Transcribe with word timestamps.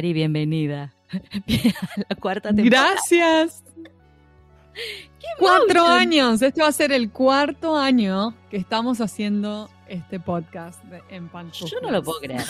Mari, 0.00 0.14
bienvenida. 0.14 0.94
a 1.12 2.00
la 2.08 2.16
cuarta 2.16 2.54
temporada. 2.54 2.92
Gracias. 2.92 3.62
Cuatro 5.38 5.84
años. 5.84 6.40
Este 6.40 6.62
va 6.62 6.68
a 6.68 6.72
ser 6.72 6.90
el 6.90 7.10
cuarto 7.10 7.76
año 7.76 8.32
que 8.50 8.56
estamos 8.56 9.02
haciendo 9.02 9.68
este 9.88 10.18
podcast 10.18 10.82
de, 10.84 11.02
en 11.10 11.28
Pantuflas. 11.28 11.70
Yo 11.70 11.82
no 11.82 11.90
lo 11.90 12.02
puedo 12.02 12.18
creer. 12.18 12.46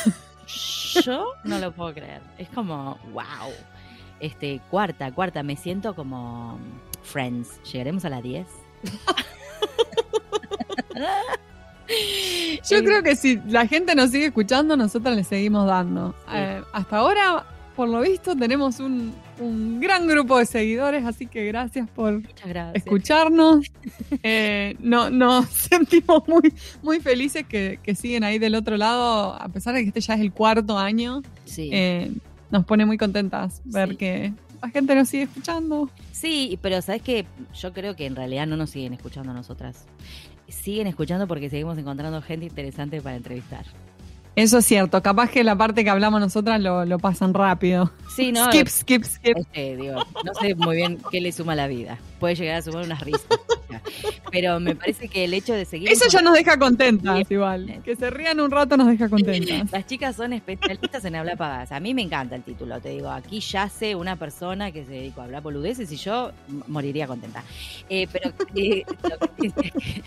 Yo 1.05 1.33
no 1.43 1.59
lo 1.59 1.73
puedo 1.73 1.93
creer. 1.93 2.23
Es 2.39 2.49
como, 2.51 3.01
wow. 3.13 3.51
Este, 4.21 4.61
cuarta, 4.71 5.11
cuarta. 5.11 5.43
Me 5.43 5.57
siento 5.57 5.97
como 5.97 6.57
Friends. 7.03 7.61
¿Llegaremos 7.65 8.05
a 8.05 8.11
la 8.11 8.23
10? 8.23 8.47
Yo 12.71 12.83
creo 12.85 13.03
que 13.03 13.17
si 13.17 13.41
la 13.49 13.67
gente 13.67 13.95
nos 13.95 14.11
sigue 14.11 14.27
escuchando, 14.27 14.77
nosotros 14.77 15.17
le 15.17 15.25
seguimos 15.25 15.67
dando. 15.67 16.15
Eh, 16.33 16.63
hasta 16.73 16.97
ahora, 16.97 17.47
por 17.77 17.89
lo 17.89 18.01
visto, 18.01 18.37
tenemos 18.37 18.81
un, 18.81 19.13
un, 19.39 19.81
gran 19.81 20.07
grupo 20.07 20.39
de 20.39 20.47
seguidores, 20.47 21.05
así 21.05 21.27
que 21.27 21.47
gracias 21.47 21.89
por 21.89 22.23
escucharnos. 22.75 23.67
Eh, 24.23 24.77
no, 24.81 25.09
nos 25.09 25.47
sentimos 25.51 26.27
muy, 26.29 26.53
muy 26.83 27.01
felices 27.01 27.47
que, 27.47 27.79
que, 27.83 27.95
siguen 27.95 28.23
ahí 28.25 28.39
del 28.39 28.55
otro 28.55 28.77
lado, 28.77 29.35
a 29.41 29.49
pesar 29.49 29.75
de 29.75 29.83
que 29.83 29.89
este 29.89 30.01
ya 30.01 30.15
es 30.15 30.21
el 30.21 30.33
cuarto 30.33 30.77
año. 30.77 31.23
Sí. 31.45 31.71
Eh, 31.73 32.11
nos 32.51 32.65
pone 32.65 32.85
muy 32.85 32.99
contentas 32.99 33.63
ver 33.65 33.97
que 33.97 34.33
la 34.63 34.69
gente 34.69 34.95
nos 34.95 35.09
sigue 35.09 35.25
escuchando. 35.25 35.91
Sí, 36.13 36.59
pero 36.61 36.83
sabes 36.83 37.03
que 37.03 37.25
yo 37.55 37.73
creo 37.73 37.97
que 37.97 38.07
en 38.07 38.17
realidad 38.17 38.47
no 38.47 38.57
nos 38.57 38.71
siguen 38.71 38.93
escuchando 38.93 39.31
a 39.31 39.35
nosotras 39.35 39.87
siguen 40.51 40.87
escuchando 40.87 41.27
porque 41.27 41.51
seguimos 41.51 41.79
encontrando 41.79 42.21
gente 42.23 42.47
interesante 42.47 43.01
para 43.01 43.17
entrevistar. 43.17 43.65
Eso 44.37 44.59
es 44.59 44.65
cierto, 44.65 45.03
capaz 45.03 45.31
que 45.31 45.43
la 45.43 45.57
parte 45.57 45.83
que 45.83 45.91
hablamos 45.91 46.21
nosotras 46.21 46.61
lo, 46.61 46.85
lo 46.85 46.99
pasan 46.99 47.35
rápido. 47.35 47.91
Sí, 48.15 48.33
no. 48.33 48.47
Skip, 48.47 48.69
skip, 48.69 49.05
skip. 49.05 49.37
Este, 49.37 49.77
digo, 49.77 49.97
no 50.25 50.35
sé 50.41 50.55
muy 50.55 50.77
bien 50.77 50.99
qué 51.11 51.21
le 51.21 51.33
suma 51.33 51.53
a 51.53 51.57
la 51.57 51.67
vida. 51.67 51.99
Puede 52.21 52.37
llegar 52.37 52.57
a 52.57 52.63
sumar 52.63 52.85
unas 52.85 53.01
risas. 53.01 53.27
Pero 54.33 54.61
me 54.61 54.75
parece 54.75 55.09
que 55.09 55.25
el 55.25 55.35
hecho 55.35 55.55
de 55.55 55.65
seguir. 55.65 55.91
Eso 55.91 56.09
ya 56.09 56.23
nos 56.23 56.35
deja 56.35 56.59
contentas, 56.59 57.31
igual. 57.31 57.81
Que 57.85 57.97
se 57.97 58.11
rían 58.11 58.41
un 58.41 58.51
rato 58.51 58.77
nos 58.77 58.89
deja 58.89 59.09
contentas. 59.09 59.71
Las 59.71 59.87
chicas 59.87 60.17
son 60.17 60.33
especialistas 60.33 61.05
en 61.05 61.17
hablar 61.17 61.37
pagadas. 61.37 61.73
A 61.73 61.81
mí 61.81 61.95
me 61.95 62.03
encanta 62.03 62.37
el 62.37 62.43
título, 62.43 62.81
te 62.81 62.91
digo. 62.91 63.11
Aquí 63.11 63.41
yace 63.41 63.95
una 63.95 64.17
persona 64.17 64.73
que 64.73 64.85
se 64.85 64.93
dedicó 64.93 65.21
a 65.21 65.25
hablar 65.25 65.43
boludeces 65.43 65.91
y 65.93 65.97
yo 65.97 66.33
moriría 66.69 67.07
contenta. 67.07 67.43
Eh, 67.89 68.07
pero 68.13 68.33
eh, 68.55 68.85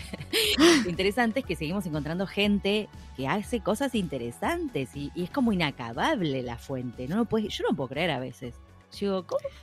lo, 0.58 0.90
interesante 0.90 1.40
es 1.40 1.46
que 1.46 1.56
seguimos 1.56 1.86
encontrando 1.86 2.26
gente 2.26 2.88
que 3.16 3.28
hace 3.28 3.60
cosas 3.60 3.94
interesantes 3.94 4.90
y, 4.94 5.10
es 5.14 5.30
como 5.30 5.52
inacabable 5.52 6.42
la 6.42 6.58
fuente. 6.58 7.08
No 7.08 7.24
yo 7.24 7.64
no 7.68 7.76
puedo 7.76 7.88
creer 7.88 8.10
a 8.10 8.18
veces. 8.18 8.54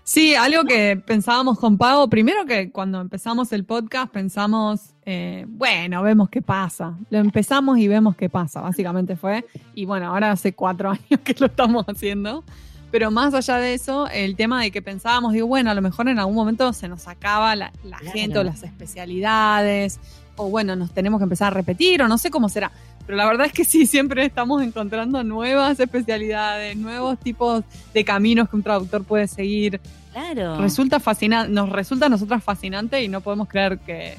Sí, 0.04 0.36
algo 0.36 0.64
que 0.64 1.02
pensábamos 1.06 1.60
con 1.60 1.78
Pago, 1.78 2.10
primero 2.10 2.46
que 2.46 2.72
cuando 2.72 3.02
empezamos 3.02 3.52
el 3.52 3.66
podcast 3.66 4.12
pensamos, 4.12 4.94
eh, 5.06 5.46
bueno, 5.48 6.04
vemos 6.04 6.30
qué 6.30 6.42
pasa. 6.42 6.98
Lo 7.10 7.20
empezamos 7.20 7.78
y 7.78 7.88
vemos 7.88 8.16
qué 8.16 8.30
pasa, 8.30 8.62
básicamente 8.62 9.16
fue. 9.16 9.46
Y 9.74 9.86
bueno, 9.86 10.08
ahora 10.08 10.32
hace 10.32 10.54
cuatro 10.54 10.90
años 10.92 11.22
que 11.24 11.36
lo 11.40 11.48
estamos 11.48 11.86
haciendo. 11.88 12.44
Pero 12.92 13.10
más 13.10 13.34
allá 13.34 13.58
de 13.58 13.74
eso, 13.74 14.08
el 14.10 14.36
tema 14.36 14.62
de 14.62 14.70
que 14.70 14.82
pensábamos, 14.82 15.32
digo, 15.32 15.48
bueno, 15.48 15.72
a 15.72 15.74
lo 15.74 15.82
mejor 15.82 16.10
en 16.10 16.20
algún 16.20 16.36
momento 16.36 16.74
se 16.74 16.90
nos 16.90 17.08
acaba 17.08 17.56
la, 17.56 17.72
gente 18.12 18.38
o 18.38 18.44
las 18.44 18.64
especialidades, 18.64 20.00
o 20.36 20.50
bueno, 20.50 20.76
nos 20.76 20.92
tenemos 20.92 21.20
que 21.20 21.24
empezar 21.24 21.54
a 21.54 21.56
repetir, 21.56 22.02
o 22.02 22.10
no 22.10 22.18
sé 22.18 22.30
cómo 22.30 22.50
será. 22.50 22.72
Pero 23.12 23.18
la 23.18 23.28
verdad 23.28 23.48
es 23.48 23.52
que 23.52 23.66
sí, 23.66 23.88
siempre 23.88 24.24
estamos 24.24 24.64
encontrando 24.64 25.22
nuevas 25.22 25.78
especialidades, 25.82 26.78
nuevos 26.78 27.20
tipos 27.20 27.62
de 27.94 28.06
caminos 28.06 28.48
que 28.48 28.56
un 28.56 28.64
traductor 28.64 29.04
puede 29.04 29.28
seguir. 29.28 29.82
Claro. 30.14 30.58
Resulta 30.62 30.98
fascinante, 31.02 31.52
nos 31.52 31.68
resulta 31.68 32.06
a 32.06 32.10
nosotras 32.10 32.42
fascinante 32.42 33.04
y 33.04 33.10
no 33.10 33.20
podemos 33.20 33.50
creer 33.50 33.80
que, 33.80 34.16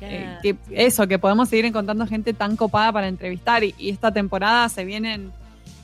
eh, 0.00 0.54
eso, 0.70 1.06
que 1.06 1.18
podemos 1.18 1.50
seguir 1.50 1.66
encontrando 1.66 2.06
gente 2.06 2.32
tan 2.32 2.56
copada 2.56 2.90
para 2.92 3.08
entrevistar. 3.08 3.62
Y, 3.62 3.74
esta 3.90 4.10
temporada 4.10 4.70
se 4.70 4.86
vienen, 4.86 5.32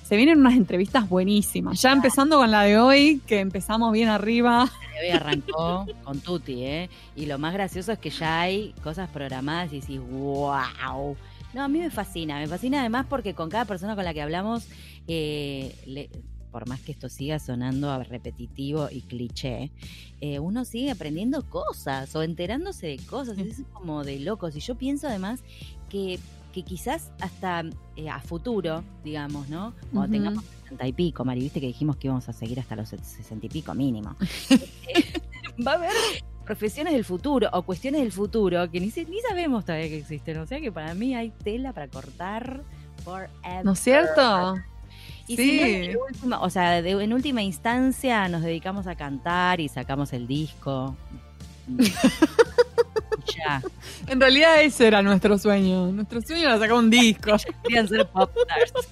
se 0.03 0.17
vienen 0.17 0.38
unas 0.38 0.55
entrevistas 0.55 1.06
buenísimas. 1.11 1.83
Ya 1.83 1.93
empezando 1.93 2.38
con 2.38 2.50
la 2.50 2.62
de 2.62 2.78
hoy, 2.78 3.21
que 3.27 3.41
empezamos 3.41 3.93
bien 3.93 4.09
arriba. 4.09 4.71
La 4.94 5.00
de 5.03 5.09
hoy 5.09 5.11
arrancó 5.11 5.87
con 6.05 6.21
Tuti, 6.21 6.65
¿eh? 6.65 6.88
Y 7.17 7.27
lo 7.27 7.38
más 7.38 7.53
gracioso 7.53 7.93
es 7.93 7.99
que 7.99 8.09
ya 8.09 8.41
hay 8.41 8.73
cosas 8.83 9.11
programadas 9.11 9.75
y 9.75 9.81
decís, 9.81 10.00
wow 10.00 11.19
no, 11.56 11.65
a 11.65 11.69
mí 11.69 11.78
me 11.78 11.89
fascina, 11.89 12.39
me 12.39 12.47
fascina 12.47 12.81
además 12.81 13.06
porque 13.09 13.33
con 13.33 13.49
cada 13.49 13.65
persona 13.65 13.94
con 13.97 14.05
la 14.05 14.12
que 14.12 14.21
hablamos, 14.21 14.69
eh, 15.09 16.11
por 16.53 16.69
más 16.69 16.83
que 16.83 16.93
esto 16.93 17.09
siga 17.09 17.39
sonando 17.39 18.05
repetitivo 18.05 18.89
y 18.91 19.00
cliché, 19.00 19.72
eh, 20.21 20.39
uno 20.39 20.67
sigue 20.67 20.91
aprendiendo 20.91 21.49
cosas 21.49 22.15
o 22.15 22.22
enterándose 22.22 22.89
de 22.89 22.99
cosas, 22.99 23.39
es 23.39 23.62
como 23.72 24.05
de 24.05 24.21
locos. 24.21 24.55
Y 24.55 24.61
yo 24.61 24.75
pienso 24.75 25.09
además 25.09 25.43
que, 25.89 26.19
que 26.53 26.62
quizás 26.62 27.11
hasta 27.21 27.65
eh, 27.97 28.11
a 28.11 28.21
futuro, 28.21 28.84
digamos, 29.03 29.49
¿no? 29.49 29.73
Cuando 29.94 30.12
tengamos 30.12 30.44
60 30.65 30.88
y 30.88 30.93
pico, 30.93 31.25
Mari, 31.25 31.41
viste 31.41 31.59
que 31.59 31.69
dijimos 31.69 31.97
que 31.97 32.09
íbamos 32.09 32.28
a 32.28 32.34
seguir 32.34 32.61
hasta 32.61 32.77
los 32.77 32.91
60 32.91 33.47
y 33.47 33.49
pico 33.49 33.75
mínimo. 33.75 34.15
va 35.67 35.73
a 35.73 35.75
haber 35.77 35.93
profesiones 36.47 36.95
del 36.95 37.05
futuro 37.05 37.49
o 37.53 37.62
cuestiones 37.62 38.01
del 38.01 38.12
futuro 38.12 38.71
que 38.71 38.81
ni, 38.81 38.87
ni 38.87 39.21
sabemos 39.29 39.65
todavía 39.65 39.89
que 39.89 39.99
existen. 39.99 40.39
O 40.39 40.47
sea 40.47 40.61
que 40.61 40.73
para 40.73 40.95
mí 40.95 41.15
hay 41.15 41.31
tela 41.31 41.73
para 41.73 41.89
cortar 41.89 42.62
forever. 43.05 43.65
¿No 43.65 43.73
es 43.73 43.81
cierto? 43.81 44.55
Y 45.29 45.37
sí. 45.37 45.91
o 46.41 46.51
sea, 46.51 46.79
en 46.79 47.12
última 47.12 47.43
instancia 47.43 48.29
nos 48.29 48.43
dedicamos 48.43 48.87
a 48.87 48.95
cantar 48.95 49.61
y 49.61 49.69
sacamos 49.69 50.12
el 50.12 50.29
disco. 50.29 50.97
ya. 53.37 53.61
En 54.06 54.21
realidad 54.21 54.62
ese 54.62 54.87
era 54.87 55.03
nuestro 55.03 55.37
sueño. 55.39 55.89
Nuestro 55.89 56.23
sueño 56.23 56.45
era 56.45 56.59
sacar 56.59 56.75
un 56.75 56.91
disco. 56.91 57.33
Querían 57.65 57.89
ser 57.89 58.09
pop 58.09 58.31
tarts. 58.47 58.73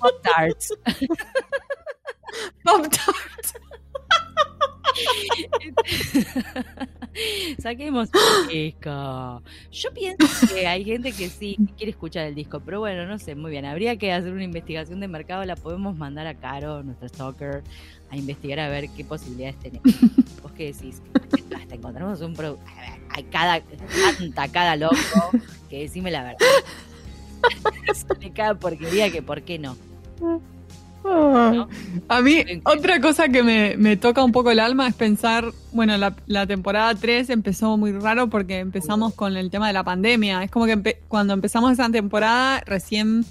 pop 0.00 0.22
tarts. 0.22 0.72
pop 2.62 2.82
tarts. 2.82 3.54
Saquemos 7.58 8.08
el 8.12 8.48
disco. 8.48 9.42
Yo 9.70 9.92
pienso 9.92 10.26
que 10.48 10.66
hay 10.66 10.84
gente 10.84 11.12
que 11.12 11.28
sí 11.28 11.56
quiere 11.76 11.90
escuchar 11.90 12.26
el 12.26 12.34
disco, 12.34 12.60
pero 12.60 12.80
bueno, 12.80 13.06
no 13.06 13.18
sé, 13.18 13.34
muy 13.34 13.50
bien. 13.50 13.64
Habría 13.64 13.96
que 13.96 14.12
hacer 14.12 14.32
una 14.32 14.44
investigación 14.44 15.00
de 15.00 15.08
mercado. 15.08 15.44
La 15.44 15.56
podemos 15.56 15.96
mandar 15.96 16.26
a 16.26 16.34
Caro, 16.34 16.82
nuestro 16.82 17.08
stalker, 17.08 17.62
a 18.10 18.16
investigar 18.16 18.60
a 18.60 18.68
ver 18.68 18.88
qué 18.90 19.04
posibilidades 19.04 19.58
tenemos. 19.58 19.82
¿Vos 20.42 20.52
qué 20.52 20.72
decís? 20.72 21.02
Hasta 21.56 21.74
encontramos 21.74 22.20
un 22.20 22.34
producto. 22.34 22.64
Hay 23.10 23.24
cada, 23.24 23.60
tanta, 24.18 24.48
cada 24.48 24.76
loco 24.76 24.94
que 25.68 25.80
decime 25.80 26.10
la 26.10 26.22
verdad. 26.22 26.38
Sale 27.94 28.32
cada 28.32 28.54
porquería 28.54 29.10
que 29.10 29.22
por 29.22 29.42
qué 29.42 29.58
no. 29.58 29.76
A 31.04 32.20
mí, 32.22 32.44
otra 32.64 33.00
cosa 33.00 33.28
que 33.28 33.42
me, 33.42 33.96
toca 33.96 34.22
un 34.22 34.32
poco 34.32 34.50
el 34.50 34.60
alma 34.60 34.86
es 34.86 34.94
pensar, 34.94 35.52
bueno, 35.72 35.96
la, 35.96 36.46
temporada 36.46 36.94
3 36.94 37.30
empezó 37.30 37.76
muy 37.76 37.92
raro 37.92 38.28
porque 38.28 38.58
empezamos 38.58 39.14
con 39.14 39.36
el 39.36 39.50
tema 39.50 39.66
de 39.66 39.72
la 39.72 39.84
pandemia. 39.84 40.42
Es 40.42 40.50
como 40.50 40.66
que 40.66 41.00
cuando 41.08 41.32
empezamos 41.32 41.72
esa 41.72 41.88
temporada 41.90 42.60
recién 42.66 43.24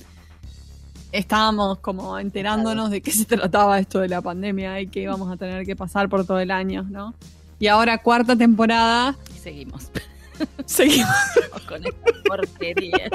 estábamos 1.11 1.79
como 1.79 2.19
enterándonos 2.19 2.91
de 2.91 3.01
qué 3.01 3.11
se 3.11 3.25
trataba 3.25 3.79
esto 3.79 3.99
de 3.99 4.09
la 4.09 4.21
pandemia 4.21 4.79
y 4.81 4.87
que 4.87 5.01
íbamos 5.01 5.31
a 5.31 5.37
tener 5.37 5.65
que 5.65 5.75
pasar 5.75 6.09
por 6.09 6.25
todo 6.25 6.39
el 6.39 6.51
año, 6.51 6.85
¿no? 6.89 7.13
Y 7.59 7.67
ahora 7.67 7.97
cuarta 7.97 8.35
temporada. 8.35 9.15
Y 9.35 9.39
seguimos. 9.39 9.91
Seguimos. 10.65 11.09
con 11.67 11.85
esta 11.85 12.11
porquería. 12.25 13.09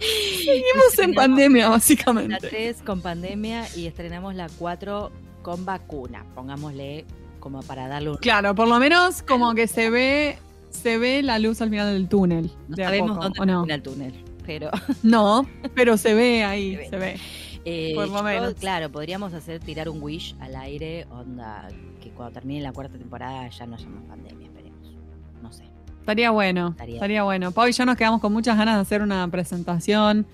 Seguimos 0.00 0.98
en 0.98 1.14
pandemia, 1.14 1.68
básicamente. 1.68 2.30
La 2.30 2.38
3 2.38 2.82
con 2.82 3.00
pandemia 3.00 3.66
y 3.76 3.86
estrenamos 3.86 4.34
la 4.34 4.48
4 4.58 5.10
con 5.42 5.64
vacuna. 5.64 6.24
Pongámosle 6.34 7.04
como 7.40 7.62
para 7.62 7.88
darle 7.88 8.10
un... 8.10 8.16
Claro, 8.16 8.54
por 8.54 8.68
lo 8.68 8.78
menos 8.78 9.22
como 9.22 9.54
que 9.54 9.66
se 9.66 9.90
ve 9.90 10.38
se 10.70 10.98
ve 10.98 11.22
la 11.22 11.38
luz 11.38 11.60
al 11.60 11.70
final 11.70 11.92
del 11.92 12.08
túnel. 12.08 12.50
No 12.68 12.76
sabemos 12.76 13.16
dónde 13.16 13.38
termina 13.38 13.74
el 13.74 13.82
túnel, 13.82 14.24
pero... 14.44 14.70
No, 15.02 15.48
pero 15.74 15.96
se 15.96 16.14
ve 16.14 16.44
ahí, 16.44 16.78
se 16.88 16.96
ve. 16.96 17.16
Eh, 17.64 17.92
por 17.94 18.08
lo 18.08 18.22
menos. 18.22 18.54
Claro, 18.54 18.90
podríamos 18.90 19.34
hacer 19.34 19.60
tirar 19.60 19.88
un 19.88 20.02
wish 20.02 20.34
al 20.40 20.56
aire, 20.56 21.06
onda, 21.10 21.68
que 22.00 22.10
cuando 22.10 22.32
termine 22.32 22.62
la 22.62 22.72
cuarta 22.72 22.96
temporada 22.96 23.48
ya 23.48 23.66
no 23.66 23.74
haya 23.76 23.88
más 23.88 24.04
pandemia, 24.04 24.46
esperemos. 24.46 24.96
No 25.42 25.52
sé. 25.52 25.64
Estaría 26.08 26.30
bueno, 26.30 26.74
estaría, 26.78 27.22
bueno. 27.22 27.52
Pau 27.52 27.68
y 27.68 27.72
yo 27.72 27.84
nos 27.84 27.94
quedamos 27.98 28.22
con 28.22 28.32
muchas 28.32 28.56
ganas 28.56 28.76
de 28.76 28.80
hacer 28.80 29.02
una 29.02 29.28
presentación 29.28 30.24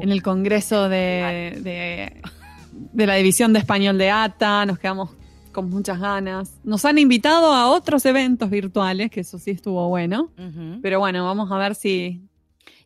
en 0.00 0.10
el 0.10 0.22
Congreso 0.22 0.88
de, 0.88 1.60
de, 2.94 3.06
la 3.06 3.14
División 3.16 3.52
de 3.52 3.58
Español 3.58 3.98
de 3.98 4.10
ATA, 4.10 4.64
nos 4.64 4.78
quedamos 4.78 5.10
con 5.52 5.68
muchas 5.68 6.00
ganas. 6.00 6.54
Nos 6.64 6.86
han 6.86 6.96
invitado 6.96 7.52
a 7.52 7.68
otros 7.68 8.06
eventos 8.06 8.48
virtuales, 8.48 9.10
que 9.10 9.20
eso 9.20 9.38
sí 9.38 9.50
estuvo 9.50 9.86
bueno, 9.90 10.30
pero 10.80 10.98
bueno, 10.98 11.26
vamos 11.26 11.52
a 11.52 11.58
ver 11.58 11.74
si, 11.74 12.22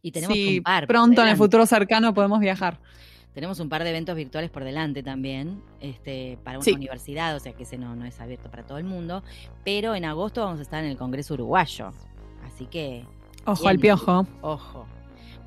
y 0.03 0.11
tenemos 0.11 0.37
pronto 0.89 1.23
en 1.23 1.29
el 1.29 1.37
futuro 1.37 1.65
cercano 1.65 2.12
podemos 2.12 2.41
viajar. 2.41 2.81
Tenemos 3.35 3.61
un 3.61 3.69
par 3.69 3.85
de 3.85 3.91
eventos 3.91 4.17
virtuales 4.17 4.50
por 4.50 4.65
delante 4.65 5.03
también, 5.03 5.62
este, 5.81 6.38
para 6.44 6.59
una 6.59 6.65
Sí. 6.65 6.73
universidad, 6.73 7.37
o 7.37 7.41
sea 7.41 7.53
que 7.53 7.62
ese 7.62 7.79
no, 7.79 7.94
no 7.97 8.05
es 8.05 8.21
abierto 8.21 8.50
para 8.50 8.65
todo 8.65 8.79
el 8.79 8.85
mundo, 8.85 9.23
pero 9.65 9.94
en 9.94 10.05
agosto 10.05 10.43
vamos 10.44 10.59
a 10.59 10.62
estar 10.62 10.82
en 10.85 10.91
el 10.91 10.97
Congreso 10.97 11.35
Uruguayo, 11.35 11.93
así 12.44 12.67
que, 12.67 13.05
Ojo 13.47 13.61
Bien. 13.62 13.71
al 13.71 13.79
piojo. 13.79 14.27
ojo, 14.43 14.87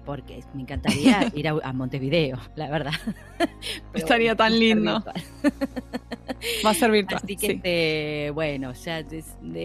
porque 0.05 0.43
me 0.53 0.61
encantaría 0.63 1.31
ir 1.35 1.47
a, 1.47 1.51
a 1.63 1.73
Montevideo, 1.73 2.37
la 2.55 2.69
verdad. 2.69 2.91
Pero 3.37 3.49
Estaría 3.93 4.35
tan 4.35 4.57
lindo. 4.59 5.03
Va 6.65 6.71
a 6.71 6.73
ser 6.73 6.91
virtual. 6.91 7.21
Así 7.23 7.35
que, 7.37 7.47
sí. 7.47 7.53
este, 7.53 8.31
bueno, 8.33 8.73
ya 8.73 9.05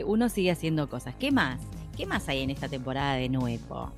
uno 0.07 0.29
sigue 0.29 0.51
haciendo 0.51 0.89
cosas. 0.89 1.15
¿Qué 1.19 1.33
más? 1.33 1.59
¿Qué 1.97 2.07
más 2.07 2.29
hay 2.29 2.43
en 2.43 2.51
esta 2.51 2.69
temporada 2.69 3.15
de 3.15 3.29
nuevo? 3.31 3.91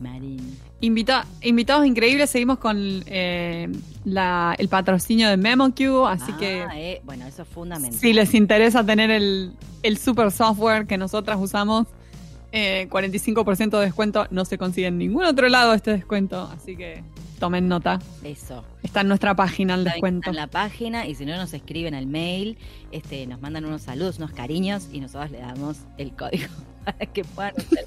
Marín. 0.00 0.56
Invita- 0.80 1.26
invitados 1.42 1.86
increíbles, 1.86 2.30
seguimos 2.30 2.58
con 2.58 2.76
eh, 3.06 3.68
la- 4.04 4.54
el 4.58 4.68
patrocinio 4.68 5.28
de 5.28 5.36
MemoQ, 5.36 6.06
así 6.08 6.32
que 6.34 6.62
Ah, 6.62 6.78
eh, 6.78 7.00
bueno, 7.04 7.26
eso 7.26 7.42
es 7.42 7.48
fundamental. 7.48 7.98
si 7.98 8.12
les 8.12 8.32
interesa 8.34 8.84
tener 8.84 9.10
el, 9.10 9.52
el 9.82 9.98
super 9.98 10.30
software 10.30 10.86
que 10.86 10.96
nosotras 10.98 11.38
usamos, 11.40 11.86
eh, 12.52 12.86
45% 12.90 13.78
de 13.78 13.84
descuento, 13.86 14.26
no 14.30 14.44
se 14.44 14.56
consigue 14.56 14.86
en 14.86 14.98
ningún 14.98 15.24
otro 15.24 15.48
lado 15.48 15.74
este 15.74 15.90
descuento, 15.92 16.42
así 16.56 16.76
que 16.76 17.02
tomen 17.38 17.68
nota. 17.68 17.98
Eso. 18.24 18.64
Está 18.82 19.02
en 19.02 19.08
nuestra 19.08 19.34
página 19.36 19.74
el 19.74 19.84
descuento. 19.84 20.20
está 20.20 20.30
en 20.30 20.36
la 20.36 20.46
página 20.46 21.06
y 21.06 21.14
si 21.14 21.24
no 21.26 21.36
nos 21.36 21.52
escriben 21.52 21.94
al 21.94 22.06
mail, 22.06 22.56
este, 22.90 23.26
nos 23.26 23.40
mandan 23.40 23.64
unos 23.64 23.82
saludos, 23.82 24.18
unos 24.18 24.32
cariños 24.32 24.88
y 24.92 25.00
nosotros 25.00 25.30
le 25.30 25.38
damos 25.38 25.76
el 25.98 26.12
código 26.16 26.46
para 26.92 27.06
que 27.12 27.24
puedan 27.24 27.54
hacer. 27.56 27.84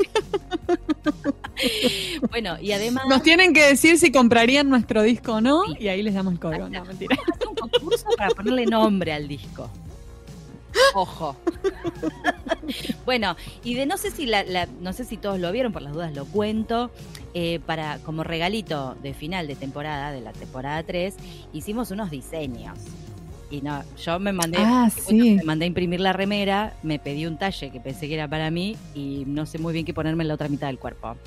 bueno, 2.29 2.57
y 2.59 2.71
además 2.71 3.05
Nos 3.09 3.23
tienen 3.23 3.53
que 3.53 3.63
decir 3.65 3.97
si 3.97 4.11
comprarían 4.11 4.69
nuestro 4.69 5.01
disco 5.01 5.33
o 5.35 5.41
no, 5.41 5.63
Sí. 5.65 5.75
y 5.81 5.87
ahí 5.87 6.01
les 6.03 6.13
damos 6.13 6.33
el 6.33 6.39
código. 6.39 6.69
No, 6.69 6.85
mentira. 6.85 7.17
Hacer 7.33 7.47
un 7.47 7.55
concurso 7.55 8.05
para 8.17 8.29
ponerle 8.29 8.65
nombre 8.65 9.13
al 9.13 9.27
disco. 9.27 9.69
Ojo. 10.93 11.35
bueno, 13.05 13.35
y 13.63 13.73
de 13.73 13.85
no 13.85 13.97
sé 13.97 14.11
si 14.11 14.25
la, 14.25 14.43
la- 14.43 14.67
no 14.81 14.93
sé 14.93 15.03
si 15.03 15.17
todos 15.17 15.39
lo 15.39 15.51
vieron, 15.51 15.73
por 15.73 15.81
las 15.81 15.93
dudas 15.93 16.13
lo 16.15 16.25
cuento. 16.25 16.91
eh, 17.33 17.59
para, 17.65 17.97
como 17.99 18.23
regalito 18.25 18.95
de 19.01 19.13
final 19.13 19.47
de 19.47 19.55
temporada, 19.55 20.11
de 20.11 20.19
la 20.21 20.33
temporada 20.33 20.83
3, 20.83 21.15
hicimos 21.53 21.89
unos 21.91 22.09
diseños. 22.11 22.77
Y 23.51 23.61
no, 23.61 23.83
yo 24.01 24.17
me 24.17 24.31
mandé, 24.31 24.57
Ah, 24.61 24.89
sí. 24.89 25.35
me 25.35 25.43
mandé 25.43 25.65
a 25.65 25.67
imprimir 25.67 25.99
la 25.99 26.13
remera, 26.13 26.73
me 26.83 26.99
pedí 26.99 27.25
un 27.25 27.37
talle 27.37 27.69
que 27.69 27.79
pensé 27.81 28.07
que 28.07 28.13
era 28.13 28.27
para 28.27 28.49
mí 28.49 28.77
y 28.95 29.25
no 29.27 29.45
sé 29.45 29.57
muy 29.59 29.73
bien 29.73 29.85
qué 29.85 29.93
ponerme 29.93 30.23
en 30.23 30.29
la 30.29 30.35
otra 30.35 30.47
mitad 30.47 30.67
del 30.67 30.79
cuerpo. 30.79 31.17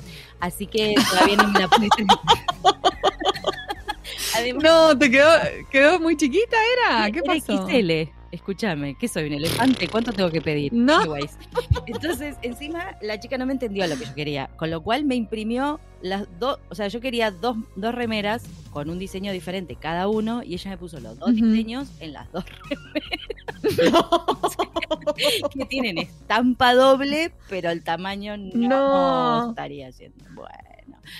Así 0.41 0.67
que 0.67 0.95
todavía 1.11 1.37
no 1.37 1.49
me 1.49 1.61
la 1.61 1.69
puse. 1.69 1.89
Además, 4.37 4.63
No, 4.65 4.99
te 4.99 5.11
quedó, 5.11 5.29
quedó 5.71 6.01
muy 6.01 6.17
chiquita, 6.17 6.57
¿era? 6.89 7.11
¿Qué 7.13 7.21
era 7.25 7.35
pasó? 7.35 7.69
XL. 7.69 8.11
Escúchame, 8.35 8.97
¿qué 8.99 9.07
soy? 9.07 9.29
¿Un 9.29 9.35
elefante? 9.35 9.87
¿Cuánto 9.87 10.13
tengo 10.13 10.29
que 10.29 10.41
pedir? 10.41 10.73
No. 10.73 10.99
Anyways. 10.99 11.39
Entonces, 11.87 12.37
encima, 12.43 12.97
la 13.01 13.21
chica 13.21 13.39
no 13.39 13.47
me 13.47 13.53
entendió 13.53 13.87
lo 13.87 13.97
que 13.97 14.07
yo 14.07 14.15
quería. 14.15 14.51
Con 14.57 14.71
lo 14.73 14.83
cual 14.83 15.05
me 15.05 15.15
imprimió 15.15 15.79
las 16.03 16.27
dos. 16.41 16.59
O 16.69 16.75
sea, 16.75 16.89
yo 16.89 17.01
quería 17.01 17.31
dos, 17.31 17.57
dos 17.77 17.95
remeras 17.95 18.43
con 18.73 18.91
un 18.91 18.99
diseño 18.99 19.31
diferente 19.33 19.77
cada 19.77 20.09
uno. 20.09 20.43
Y 20.43 20.55
ella 20.55 20.73
me 20.73 20.79
puso 20.79 20.99
los 20.99 21.17
dos 21.17 21.33
diseños 21.33 21.89
en 22.01 22.13
las 22.13 22.31
dos 22.33 22.45
remeras. 22.69 23.21
que 25.55 25.65
tienen 25.67 25.99
estampa 25.99 26.75
doble, 26.75 27.33
pero 27.49 27.71
el 27.71 27.85
tamaño 27.85 28.37
no, 28.37 28.51
No. 28.69 29.49
estaría 29.51 29.93
siendo 29.93 30.25
bueno. 30.35 30.51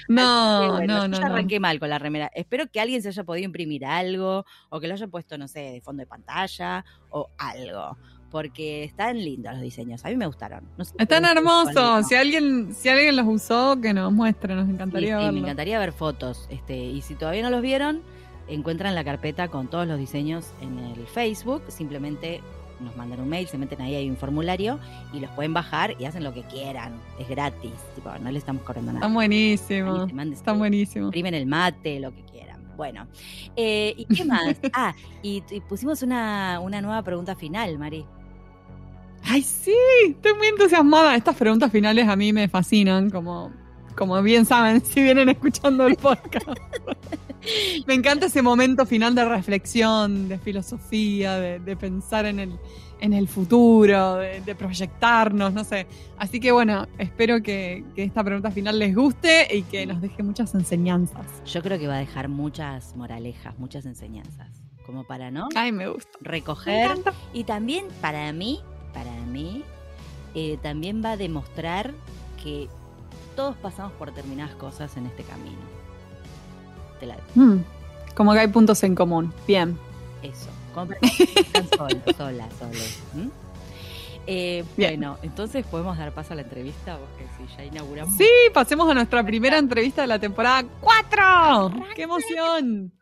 No, 0.09 0.73
bueno, 0.73 0.95
no, 0.95 1.03
yo 1.03 1.09
no, 1.09 1.17
ya 1.19 1.21
no. 1.29 1.35
arranqué 1.35 1.61
mal 1.61 1.79
con 1.81 1.89
la 1.91 1.99
remera. 1.99 2.31
Espero 2.35 2.67
que 2.71 2.81
alguien 2.81 3.03
se 3.03 3.09
haya 3.09 3.25
podido 3.25 3.45
imprimir 3.45 3.85
algo 3.87 4.45
o 4.71 4.81
que 4.81 4.89
lo 4.89 4.95
haya 4.95 5.07
puesto, 5.09 5.39
no 5.39 5.49
sé, 5.49 5.61
de 5.61 5.81
fondo 5.81 6.01
de 6.01 6.07
pantalla 6.07 6.85
o 7.11 7.29
algo. 7.39 7.97
Porque 8.31 8.83
están 8.83 9.17
lindos 9.19 9.53
los 9.53 9.63
diseños. 9.63 10.05
A 10.05 10.09
mí 10.09 10.17
me 10.17 10.27
gustaron. 10.27 10.69
No 10.77 10.85
sé 10.85 10.91
si 10.91 10.97
Están 11.03 11.25
hermosos. 11.25 12.09
Si 12.09 12.17
alguien, 12.17 12.75
si 12.75 12.89
alguien 12.89 13.15
los 13.15 13.27
usó, 13.27 13.81
que 13.81 13.95
nos 13.95 14.13
muestre, 14.13 14.57
nos 14.57 14.67
Sí, 14.67 14.73
encantaría 14.73 15.21
sí, 15.21 15.33
me 15.33 15.39
encantaría 15.41 15.79
ver 15.79 15.93
fotos. 15.93 16.47
Este, 16.51 16.77
y 16.77 17.01
si 17.03 17.15
todavía 17.15 17.43
no 17.43 17.51
los 17.51 17.63
vieron, 17.63 18.03
encuentran 18.49 18.97
la 18.97 19.05
carpeta 19.05 19.47
con 19.49 19.69
todos 19.69 19.87
los 19.87 19.99
diseños 20.01 20.53
en 20.61 20.81
el 20.81 21.07
Facebook. 21.07 21.63
Simplemente 21.69 22.41
nos 22.81 22.97
mandan 22.97 23.21
un 23.21 23.29
mail, 23.29 23.47
se 23.49 23.57
meten 23.59 23.81
ahí, 23.81 23.95
hay 23.95 24.11
un 24.11 24.17
formulario 24.17 24.79
y 25.13 25.21
los 25.21 25.31
pueden 25.31 25.55
bajar 25.55 25.95
y 25.99 26.05
hacen 26.05 26.25
lo 26.25 26.33
que 26.35 26.43
quieran. 26.43 26.93
Es 27.19 27.29
gratis. 27.29 27.73
Tipo, 27.95 28.11
no 28.21 28.31
le 28.31 28.39
estamos 28.39 28.63
cobrando 28.63 28.93
nada. 28.93 29.07
Mandes 30.13 30.39
Están 30.39 30.55
tu- 30.55 30.59
buenísimos. 30.59 31.07
imprimen 31.09 31.35
el 31.35 31.47
mate, 31.47 32.01
lo 32.01 32.15
que 32.15 32.23
quieran. 32.23 32.61
Bueno, 32.77 33.07
eh, 33.57 33.95
¿y 33.97 34.05
qué 34.07 34.25
más? 34.25 34.57
Ah, 34.73 34.95
y, 35.23 35.43
y 35.51 35.61
pusimos 35.61 36.03
una, 36.03 36.59
una 36.61 36.81
nueva 36.83 37.03
pregunta 37.03 37.35
final, 37.37 37.79
Mari. 37.79 38.05
Ay, 39.27 39.43
sí, 39.43 39.75
estoy 40.09 40.35
muy 40.35 40.49
entusiasmada. 40.49 41.15
Estas 41.17 41.37
preguntas 41.37 41.71
finales 41.73 42.07
a 42.09 42.15
mí 42.17 42.33
me 42.33 42.47
fascinan, 42.49 43.09
como, 43.11 43.53
como 43.97 44.21
bien 44.23 44.45
saben 44.45 44.81
si 44.85 45.03
vienen 45.03 45.29
escuchando 45.31 45.87
el 45.87 45.97
podcast. 45.97 46.49
me 47.87 47.95
encanta 47.95 48.27
ese 48.27 48.43
momento 48.43 48.87
final 48.87 49.15
de 49.15 49.25
reflexión, 49.25 50.29
de 50.29 50.39
filosofía, 50.39 51.37
de, 51.37 51.59
de 51.59 51.77
pensar 51.77 52.27
en 52.27 52.39
el, 52.41 52.59
en 53.01 53.13
el 53.13 53.29
futuro, 53.29 54.17
de, 54.17 54.41
de 54.41 54.55
proyectarnos, 54.55 55.53
no 55.53 55.65
sé. 55.65 55.87
Así 56.17 56.41
que 56.41 56.53
bueno, 56.53 56.87
espero 56.99 57.43
que, 57.43 57.85
que 57.95 58.05
esta 58.05 58.25
pregunta 58.25 58.51
final 58.51 58.79
les 58.79 58.95
guste 58.95 59.49
y 59.55 59.63
que 59.63 59.87
nos 59.87 60.01
deje 60.01 60.23
muchas 60.23 60.55
enseñanzas. 60.55 61.27
Yo 61.45 61.63
creo 61.63 61.79
que 61.79 61.87
va 61.87 61.97
a 61.97 62.01
dejar 62.01 62.29
muchas 62.29 62.97
moralejas, 62.97 63.59
muchas 63.59 63.87
enseñanzas, 63.87 64.49
como 64.87 65.05
para, 65.05 65.31
¿no? 65.31 65.49
Ay, 65.55 65.73
me 65.73 65.89
gusta. 65.89 66.19
Recoger. 66.21 66.99
Y 67.33 67.45
también 67.45 67.87
para 68.01 68.33
mí, 68.33 68.61
para 68.93 69.13
mí, 69.27 69.65
eh, 70.35 70.59
también 70.63 71.03
va 71.05 71.13
a 71.13 71.17
demostrar 71.17 71.93
que 72.43 72.69
todos 73.37 73.57
pasamos 73.57 73.93
por 73.95 74.15
determinadas 74.15 74.55
cosas 74.57 74.97
en 74.97 75.07
este 75.07 75.25
camino. 75.25 75.84
Te 77.01 77.07
la 77.07 77.17
Mm, 77.35 77.59
como 78.15 78.33
que 78.33 78.39
hay 78.41 78.49
puntos 78.49 78.83
en 78.83 78.95
común. 78.95 79.33
Bien. 79.47 79.79
Eso. 80.23 80.51
Que 80.99 81.41
están 81.41 81.69
solos, 81.69 82.17
solas. 82.17 82.49
Eh, 84.27 84.65
bueno, 84.77 85.19
entonces 85.23 85.65
podemos 85.67 85.99
dar 85.99 86.13
paso 86.13 86.33
a 86.33 86.37
la 86.37 86.43
entrevista, 86.43 86.99
porque 86.99 87.27
si 87.37 87.57
ya 87.57 87.65
inauguramos. 87.65 88.17
Sí, 88.17 88.29
pasemos 88.53 88.91
a 88.91 88.95
nuestra 88.95 89.23
primera 89.23 89.59
entrevista 89.59 90.03
de 90.03 90.09
la 90.09 90.19
temporada 90.19 90.65
4. 90.81 91.73
¡Qué 91.95 92.03
emoción! 92.03 92.93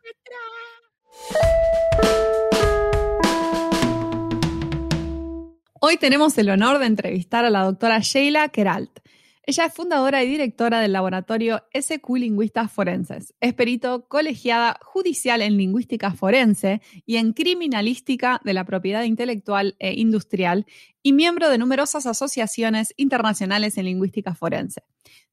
Hoy 5.79 5.97
tenemos 5.97 6.37
el 6.37 6.49
honor 6.49 6.79
de 6.79 6.85
entrevistar 6.85 7.45
a 7.45 7.49
la 7.49 7.63
doctora 7.63 7.99
Sheila 7.99 8.49
Keralt. 8.49 8.99
Ella 9.45 9.65
es 9.65 9.73
fundadora 9.73 10.23
y 10.23 10.29
directora 10.29 10.79
del 10.79 10.93
laboratorio 10.93 11.63
SQ 11.73 12.09
Lingüistas 12.15 12.71
Forenses. 12.71 13.33
Es 13.41 13.53
perito 13.53 14.07
colegiada 14.07 14.79
judicial 14.81 15.41
en 15.41 15.57
lingüística 15.57 16.11
forense 16.11 16.81
y 17.05 17.17
en 17.17 17.33
criminalística 17.33 18.39
de 18.45 18.53
la 18.53 18.63
propiedad 18.63 19.03
intelectual 19.03 19.75
e 19.79 19.99
industrial 19.99 20.65
y 21.01 21.11
miembro 21.11 21.49
de 21.49 21.57
numerosas 21.57 22.05
asociaciones 22.05 22.93
internacionales 22.95 23.77
en 23.77 23.83
lingüística 23.83 24.33
forense. 24.33 24.83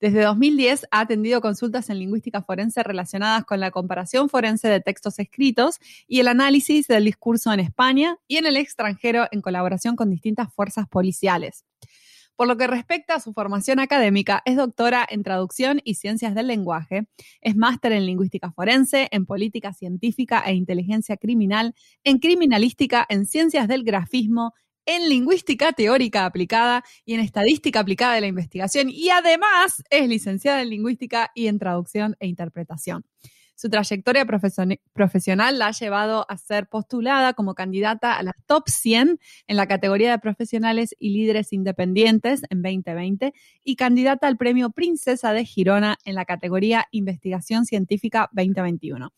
Desde 0.01 0.23
2010 0.23 0.89
ha 0.91 1.03
atendido 1.03 1.41
consultas 1.41 1.89
en 1.89 2.01
lingüística 2.01 2.43
forense 2.43 2.83
relacionadas 2.83 3.45
con 3.45 3.61
la 3.61 3.71
comparación 3.71 4.29
forense 4.29 4.67
de 4.67 4.81
textos 4.81 5.21
escritos 5.21 5.79
y 6.09 6.19
el 6.19 6.27
análisis 6.27 6.89
del 6.89 7.05
discurso 7.05 7.53
en 7.53 7.61
España 7.61 8.19
y 8.27 8.39
en 8.39 8.47
el 8.47 8.57
extranjero 8.57 9.29
en 9.31 9.41
colaboración 9.41 9.95
con 9.95 10.11
distintas 10.11 10.53
fuerzas 10.53 10.89
policiales. 10.89 11.65
Por 12.41 12.49
lo 12.49 12.57
que 12.57 12.67
respecta 12.67 13.17
a 13.17 13.21
su 13.21 13.35
formación 13.35 13.81
académica, 13.81 14.41
es 14.47 14.57
doctora 14.57 15.07
en 15.07 15.23
traducción 15.23 15.83
y 15.85 15.97
ciencias 15.97 16.35
del 16.35 16.47
lenguaje, 16.47 17.07
es 17.43 17.55
máster 17.55 17.93
en 17.93 18.07
lingüística 18.07 18.51
forense, 18.51 19.09
en 19.11 19.27
política 19.27 19.75
científica 19.75 20.43
e 20.47 20.55
inteligencia 20.55 21.19
criminal, 21.19 21.75
en 22.03 22.19
criminalística, 22.19 23.05
en 23.11 23.27
ciencias 23.27 23.69
del 23.69 23.85
grafismo, 23.85 24.55
en 24.87 25.11
lingüística 25.11 25.75
teórica 25.75 26.25
aplicada 26.25 26.83
y 27.05 27.13
en 27.13 27.21
estadística 27.21 27.81
aplicada 27.81 28.15
de 28.15 28.23
la 28.23 28.29
investigación 28.29 28.89
y 28.89 29.11
además 29.11 29.83
es 29.91 30.09
licenciada 30.09 30.63
en 30.63 30.71
lingüística 30.71 31.31
y 31.35 31.49
en 31.49 31.59
traducción 31.59 32.17
e 32.21 32.27
interpretación. 32.27 33.05
Su 33.61 33.69
trayectoria 33.69 34.25
profesion- 34.25 34.81
profesional 34.95 35.59
la 35.59 35.67
ha 35.67 35.73
llevado 35.73 36.25
a 36.31 36.39
ser 36.39 36.67
postulada 36.67 37.35
como 37.35 37.55
candidata 37.55 38.17
a 38.17 38.23
las 38.23 38.33
top 38.47 38.71
100 38.71 39.21
en 39.47 39.57
la 39.59 39.67
categoría 39.67 40.13
de 40.13 40.19
profesionales 40.19 40.97
y 40.99 41.11
líderes 41.11 41.53
independientes 41.53 42.41
en 42.49 42.63
2020 42.63 43.35
y 43.63 43.77
candidata 43.77 44.29
al 44.29 44.39
premio 44.39 44.71
Princesa 44.71 45.35
de 45.35 45.45
Girona 45.45 45.99
en 46.07 46.15
la 46.15 46.25
categoría 46.25 46.87
Investigación 46.91 47.67
Científica 47.67 48.31
2021. 48.33 49.13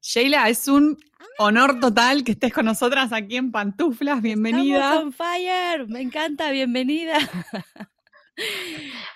Sheila, 0.00 0.48
es 0.48 0.68
un 0.68 0.96
honor 1.38 1.80
total 1.80 2.22
que 2.22 2.32
estés 2.32 2.52
con 2.52 2.66
nosotras 2.66 3.12
aquí 3.12 3.36
en 3.36 3.50
Pantuflas. 3.50 4.22
Bienvenida. 4.22 4.76
Estamos 4.76 5.06
on 5.06 5.12
fire, 5.12 5.88
me 5.88 6.02
encanta, 6.02 6.52
bienvenida. 6.52 7.18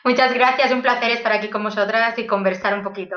Muchas 0.05 0.35
gracias, 0.35 0.73
un 0.73 0.83
placer 0.83 1.13
estar 1.13 1.31
aquí 1.31 1.51
con 1.51 1.63
vosotras 1.63 2.19
y 2.19 2.27
conversar 2.27 2.77
un 2.77 2.83
poquito. 2.83 3.15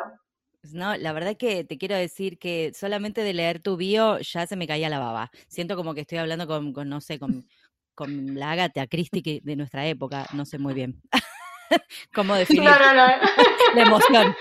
No, 0.73 0.95
la 0.97 1.13
verdad 1.13 1.37
que 1.37 1.63
te 1.63 1.77
quiero 1.77 1.95
decir 1.95 2.37
que 2.37 2.71
solamente 2.75 3.21
de 3.21 3.33
leer 3.33 3.61
tu 3.61 3.77
bio 3.77 4.19
ya 4.19 4.45
se 4.45 4.55
me 4.57 4.67
caía 4.67 4.89
la 4.89 4.99
baba. 4.99 5.31
Siento 5.47 5.75
como 5.77 5.93
que 5.93 6.01
estoy 6.01 6.17
hablando 6.17 6.47
con, 6.47 6.73
con 6.73 6.89
no 6.89 6.99
sé, 6.99 7.17
con, 7.17 7.47
con 7.95 8.35
la 8.35 8.51
Agatha 8.51 8.85
Christie 8.87 9.41
de 9.43 9.55
nuestra 9.55 9.87
época, 9.87 10.27
no 10.31 10.45
sé 10.45 10.59
muy 10.59 10.73
bien. 10.75 11.01
¿Cómo 12.13 12.35
definir 12.35 12.63
No, 12.63 12.79
no, 12.79 12.93
no. 12.93 13.07
la 13.75 13.81
emoción? 13.81 14.35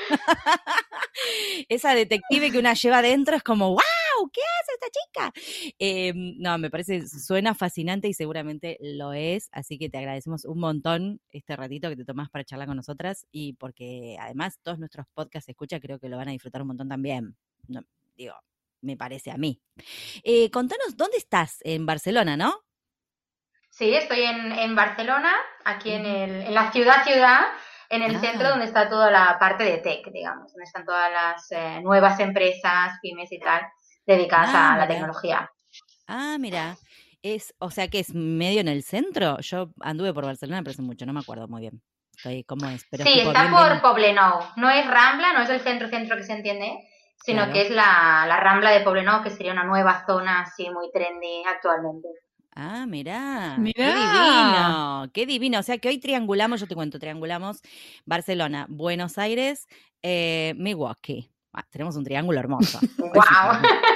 Esa 1.68 1.94
detective 1.94 2.50
que 2.50 2.58
una 2.58 2.74
lleva 2.74 2.98
adentro 2.98 3.36
es 3.36 3.42
como, 3.42 3.70
¡wow! 3.70 4.30
¿Qué 4.32 4.40
hace 4.60 4.72
esta 4.74 4.86
chica? 4.90 5.74
Eh, 5.78 6.12
no, 6.14 6.58
me 6.58 6.70
parece, 6.70 7.06
suena 7.06 7.54
fascinante 7.54 8.08
y 8.08 8.14
seguramente 8.14 8.78
lo 8.80 9.12
es, 9.12 9.48
así 9.52 9.78
que 9.78 9.88
te 9.88 9.98
agradecemos 9.98 10.44
un 10.44 10.58
montón 10.58 11.20
este 11.30 11.54
ratito 11.56 11.88
que 11.88 11.96
te 11.96 12.04
tomás 12.04 12.28
para 12.30 12.44
charlar 12.44 12.66
con 12.66 12.76
nosotras 12.76 13.26
y 13.30 13.52
porque 13.54 14.16
además 14.20 14.58
todos 14.62 14.78
nuestros 14.78 15.06
podcasts 15.14 15.46
se 15.46 15.52
escucha, 15.52 15.80
creo 15.80 15.98
que 15.98 16.08
lo 16.08 16.16
van 16.16 16.28
a 16.28 16.32
disfrutar 16.32 16.62
un 16.62 16.68
montón 16.68 16.88
también. 16.88 17.36
No, 17.68 17.82
digo, 18.16 18.34
me 18.80 18.96
parece 18.96 19.30
a 19.30 19.36
mí. 19.36 19.60
Eh, 20.22 20.50
contanos, 20.50 20.96
¿dónde 20.96 21.16
estás? 21.16 21.58
En 21.62 21.86
Barcelona, 21.86 22.36
¿no? 22.36 22.67
Sí, 23.78 23.94
estoy 23.94 24.22
en, 24.22 24.50
en 24.52 24.74
Barcelona, 24.74 25.32
aquí 25.64 25.92
en, 25.92 26.04
el, 26.04 26.30
en 26.46 26.52
la 26.54 26.72
ciudad 26.72 27.04
ciudad, 27.04 27.42
en 27.90 28.02
el 28.02 28.16
Ah. 28.16 28.18
centro 28.20 28.48
donde 28.48 28.64
está 28.64 28.88
toda 28.88 29.08
la 29.10 29.36
parte 29.38 29.62
de 29.62 29.78
tech, 29.78 30.04
digamos, 30.12 30.52
donde 30.52 30.64
están 30.64 30.84
todas 30.84 31.10
las 31.12 31.50
eh, 31.52 31.80
nuevas 31.82 32.18
empresas, 32.18 32.98
pymes 33.00 33.30
y 33.30 33.38
tal, 33.38 33.62
dedicadas 34.04 34.50
Ah, 34.52 34.72
a 34.74 34.76
la 34.78 34.82
mira. 34.84 34.88
tecnología. 34.88 35.50
Ah, 36.08 36.36
mira. 36.40 36.76
Es, 37.22 37.54
o 37.58 37.70
sea 37.70 37.88
que 37.88 38.00
es 38.00 38.14
medio 38.14 38.60
en 38.60 38.68
el 38.68 38.82
centro. 38.82 39.38
Yo 39.40 39.68
anduve 39.80 40.12
por 40.12 40.24
Barcelona, 40.24 40.60
pero 40.62 40.72
hace 40.72 40.82
mucho, 40.82 41.06
no 41.06 41.12
me 41.12 41.20
acuerdo 41.20 41.46
muy 41.48 41.60
bien. 41.60 41.80
¿Cómo 42.46 42.66
es? 42.68 42.84
Pero 42.90 43.04
Sí, 43.04 43.20
está 43.20 43.42
bien, 43.42 43.52
por 43.54 43.68
bien- 43.68 43.80
Poblenou. 43.80 44.40
No 44.56 44.68
es 44.70 44.86
Rambla, 44.88 45.32
no 45.34 45.42
es 45.42 45.50
el 45.50 45.60
centro-centro 45.60 46.16
que 46.16 46.24
se 46.24 46.32
entiende, 46.32 46.78
sino 47.24 47.38
Claro. 47.44 47.52
que 47.52 47.62
es 47.62 47.70
la, 47.70 48.24
la 48.26 48.40
Rambla 48.40 48.70
de 48.70 48.80
Poblenou, 48.80 49.22
que 49.22 49.30
sería 49.30 49.52
una 49.52 49.62
nueva 49.64 50.04
zona 50.04 50.40
así 50.42 50.68
muy 50.70 50.90
trendy 50.92 51.44
actualmente. 51.48 52.08
Ah, 52.60 52.86
mirá. 52.88 53.56
Qué 53.56 53.84
divino. 53.86 55.10
Qué 55.14 55.26
divino. 55.26 55.58
O 55.60 55.62
sea 55.62 55.78
que 55.78 55.88
hoy 55.88 55.98
triangulamos, 55.98 56.58
yo 56.60 56.66
te 56.66 56.74
cuento, 56.74 56.98
triangulamos 56.98 57.60
Barcelona, 58.04 58.66
Buenos 58.68 59.16
Aires, 59.16 59.68
eh, 60.02 60.54
Milwaukee. 60.56 61.30
Ah, 61.52 61.64
tenemos 61.70 61.94
un 61.96 62.02
triángulo 62.04 62.40
hermoso. 62.40 62.78
Tenemos 62.96 63.26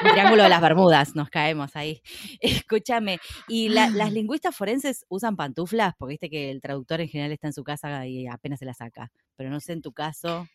Un 0.05 0.11
triángulo 0.13 0.43
de 0.45 0.49
las 0.49 0.61
Bermudas, 0.61 1.15
nos 1.17 1.29
caemos 1.29 1.75
ahí. 1.77 2.01
Escúchame, 2.41 3.19
¿y 3.49 3.69
la- 3.69 3.91
las 3.91 4.13
lingüistas 4.13 4.55
forenses 4.57 5.05
usan 5.09 5.35
pantuflas? 5.37 5.95
Porque 5.99 6.13
viste 6.13 6.31
que 6.31 6.51
el 6.51 6.61
traductor 6.61 7.01
en 7.01 7.09
general 7.09 7.33
está 7.33 7.49
en 7.49 7.53
su 7.53 7.65
casa 7.65 8.07
y 8.07 8.27
apenas 8.29 8.61
se 8.61 8.65
la 8.65 8.75
saca. 8.75 9.11
Pero 9.37 9.51
no 9.51 9.59
sé 9.59 9.73
en 9.73 9.83
tu 9.83 9.93
caso. 9.93 10.47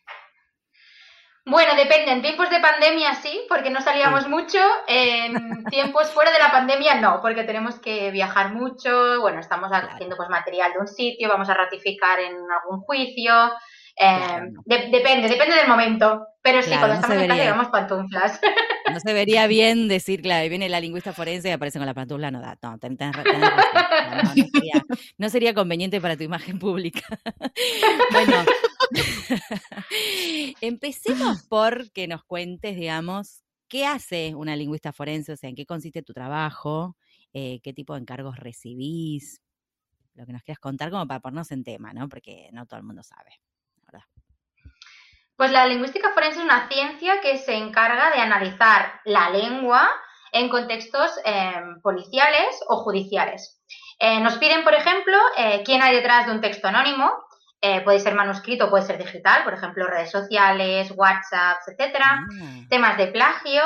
Bueno, 1.48 1.74
depende. 1.76 2.12
En 2.12 2.22
tiempos 2.22 2.50
de 2.50 2.60
pandemia 2.60 3.14
sí, 3.14 3.40
porque 3.48 3.70
no 3.70 3.80
salíamos 3.80 4.28
mucho. 4.28 4.58
En 4.86 5.64
tiempos 5.70 6.10
fuera 6.12 6.30
de 6.30 6.38
la 6.38 6.50
pandemia 6.52 6.96
no, 6.96 7.20
porque 7.22 7.44
tenemos 7.44 7.78
que 7.80 8.10
viajar 8.10 8.52
mucho. 8.52 9.20
Bueno, 9.20 9.40
estamos 9.40 9.70
haciendo 9.72 10.16
pues 10.16 10.28
material 10.28 10.72
de 10.72 10.78
un 10.80 10.88
sitio, 10.88 11.28
vamos 11.28 11.48
a 11.48 11.54
ratificar 11.54 12.20
en 12.20 12.34
algún 12.62 12.80
juicio. 12.82 13.32
Eh, 14.00 14.16
Claro. 14.26 14.46
de- 14.64 14.88
depende, 14.90 15.28
depende 15.28 15.56
del 15.56 15.66
momento. 15.68 16.26
Pero 16.42 16.62
sí, 16.62 16.68
Claro, 16.68 16.82
cuando 16.82 16.94
estamos 16.96 17.22
en 17.22 17.28
casa 17.28 17.42
llevamos 17.42 17.68
pantuflas. 17.68 18.40
No 18.92 19.00
se 19.00 19.12
vería 19.12 19.46
bien 19.46 19.88
decir, 19.88 20.22
claro, 20.22 20.48
viene 20.48 20.68
la 20.68 20.80
lingüista 20.80 21.12
forense 21.12 21.48
y 21.48 21.52
aparece 21.52 21.78
con 21.78 21.86
la 21.86 21.94
pantufla, 21.94 22.30
no 22.30 22.40
da. 22.40 22.58
No, 22.62 22.78
ten- 22.78 22.96
razón. 22.98 23.40
No, 23.40 24.16
no, 24.16 24.22
no 24.22 24.34
sería, 24.34 24.84
no 25.18 25.28
sería 25.30 25.54
conveniente 25.54 26.00
para 26.00 26.16
tu 26.16 26.24
imagen 26.24 26.58
pública. 26.58 27.02
bueno, 28.12 28.44
empecemos 30.60 31.42
por 31.44 31.90
que 31.92 32.08
nos 32.08 32.24
cuentes, 32.24 32.76
digamos, 32.76 33.42
qué 33.68 33.86
hace 33.86 34.34
una 34.34 34.56
lingüista 34.56 34.92
forense, 34.92 35.32
o 35.32 35.36
sea, 35.36 35.50
en 35.50 35.56
qué 35.56 35.66
consiste 35.66 36.02
tu 36.02 36.12
trabajo, 36.12 36.96
eh, 37.32 37.60
qué 37.62 37.72
tipo 37.72 37.94
de 37.94 38.00
encargos 38.00 38.36
recibís, 38.36 39.40
lo 40.14 40.26
que 40.26 40.32
nos 40.32 40.42
quieras 40.42 40.58
contar 40.58 40.90
como 40.90 41.06
para 41.06 41.20
ponernos 41.20 41.50
en 41.52 41.62
tema, 41.64 41.92
¿no? 41.92 42.08
Porque 42.08 42.48
no 42.52 42.66
todo 42.66 42.78
el 42.78 42.86
mundo 42.86 43.02
sabe. 43.02 43.40
Pues 45.38 45.52
la 45.52 45.66
lingüística 45.66 46.10
forense 46.10 46.40
es 46.40 46.44
una 46.44 46.68
ciencia 46.68 47.20
que 47.20 47.38
se 47.38 47.54
encarga 47.54 48.10
de 48.10 48.20
analizar 48.20 49.00
la 49.04 49.30
lengua 49.30 49.88
en 50.32 50.48
contextos 50.48 51.12
eh, 51.24 51.52
policiales 51.80 52.60
o 52.68 52.78
judiciales. 52.78 53.62
Eh, 54.00 54.18
nos 54.18 54.36
piden, 54.38 54.64
por 54.64 54.74
ejemplo, 54.74 55.16
eh, 55.36 55.62
quién 55.64 55.80
hay 55.80 55.94
detrás 55.94 56.26
de 56.26 56.32
un 56.32 56.40
texto 56.40 56.66
anónimo. 56.66 57.12
Eh, 57.60 57.82
puede 57.82 58.00
ser 58.00 58.16
manuscrito, 58.16 58.68
puede 58.68 58.84
ser 58.84 58.98
digital, 58.98 59.44
por 59.44 59.54
ejemplo, 59.54 59.86
redes 59.86 60.10
sociales, 60.10 60.92
WhatsApp, 60.96 61.58
etcétera. 61.68 62.18
Ah, 62.18 62.66
Temas 62.68 62.98
de 62.98 63.06
plagio, 63.06 63.62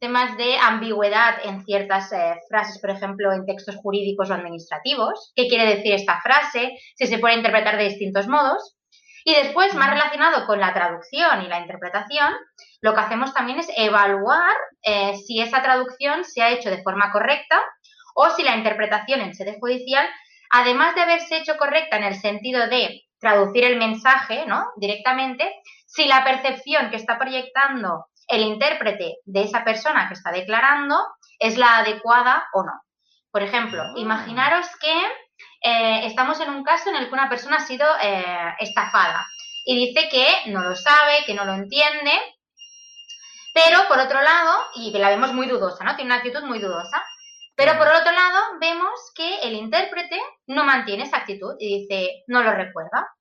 temas 0.00 0.36
de 0.36 0.58
ambigüedad 0.58 1.36
en 1.44 1.64
ciertas 1.64 2.10
frases, 2.48 2.80
por 2.80 2.90
ejemplo, 2.90 3.32
en 3.32 3.46
textos 3.46 3.76
jurídicos 3.76 4.28
o 4.28 4.34
administrativos. 4.34 5.32
¿Qué 5.36 5.46
quiere 5.46 5.76
decir 5.76 5.94
esta 5.94 6.20
frase? 6.20 6.72
Si 6.96 7.06
se 7.06 7.18
puede 7.18 7.36
interpretar 7.36 7.76
de 7.76 7.84
distintos 7.84 8.26
modos. 8.26 8.74
Y 9.24 9.34
después, 9.34 9.74
más 9.74 9.90
relacionado 9.90 10.46
con 10.46 10.58
la 10.60 10.74
traducción 10.74 11.42
y 11.42 11.48
la 11.48 11.60
interpretación, 11.60 12.32
lo 12.80 12.94
que 12.94 13.00
hacemos 13.00 13.32
también 13.32 13.60
es 13.60 13.68
evaluar 13.76 14.54
eh, 14.82 15.16
si 15.26 15.40
esa 15.40 15.62
traducción 15.62 16.24
se 16.24 16.42
ha 16.42 16.50
hecho 16.50 16.70
de 16.70 16.82
forma 16.82 17.12
correcta 17.12 17.60
o 18.14 18.30
si 18.30 18.42
la 18.42 18.56
interpretación 18.56 19.20
en 19.20 19.34
sede 19.34 19.58
judicial, 19.60 20.06
además 20.50 20.94
de 20.94 21.02
haberse 21.02 21.38
hecho 21.38 21.56
correcta 21.56 21.96
en 21.96 22.04
el 22.04 22.16
sentido 22.16 22.68
de 22.68 23.02
traducir 23.20 23.64
el 23.64 23.78
mensaje 23.78 24.44
¿no? 24.46 24.66
directamente, 24.76 25.50
si 25.86 26.06
la 26.06 26.24
percepción 26.24 26.90
que 26.90 26.96
está 26.96 27.18
proyectando 27.18 28.06
el 28.28 28.42
intérprete 28.42 29.18
de 29.24 29.42
esa 29.42 29.64
persona 29.64 30.08
que 30.08 30.14
está 30.14 30.32
declarando 30.32 30.96
es 31.38 31.56
la 31.56 31.78
adecuada 31.78 32.48
o 32.52 32.64
no. 32.64 32.72
Por 33.30 33.42
ejemplo, 33.42 33.82
Ah. 33.82 33.92
imaginaros 33.96 34.66
que 34.80 34.94
eh, 35.62 36.06
estamos 36.06 36.40
en 36.40 36.50
un 36.50 36.64
caso 36.64 36.90
en 36.90 36.96
el 36.96 37.08
que 37.08 37.14
una 37.14 37.28
persona 37.28 37.56
ha 37.56 37.66
sido 37.66 37.86
eh, 38.02 38.54
estafada 38.58 39.26
y 39.64 39.86
dice 39.86 40.08
que 40.08 40.50
no 40.50 40.60
lo 40.60 40.74
sabe, 40.74 41.24
que 41.24 41.34
no 41.34 41.44
lo 41.44 41.54
entiende, 41.54 42.12
pero 43.54 43.86
por 43.88 43.98
otro 43.98 44.20
lado, 44.20 44.56
y 44.74 44.90
la 44.98 45.10
vemos 45.10 45.32
muy 45.32 45.46
dudosa, 45.46 45.84
¿no? 45.84 45.94
Tiene 45.94 46.10
una 46.10 46.16
actitud 46.16 46.42
muy 46.42 46.58
dudosa. 46.58 47.02
Pero 47.54 47.76
por 47.76 47.86
otro 47.86 48.10
lado, 48.10 48.58
vemos 48.60 49.12
que 49.14 49.40
el 49.40 49.52
intérprete 49.52 50.18
no 50.46 50.64
mantiene 50.64 51.04
esa 51.04 51.18
actitud 51.18 51.54
y 51.58 51.80
dice, 51.80 52.24
no 52.26 52.42
lo 52.42 52.52
recuerda. 52.52 53.14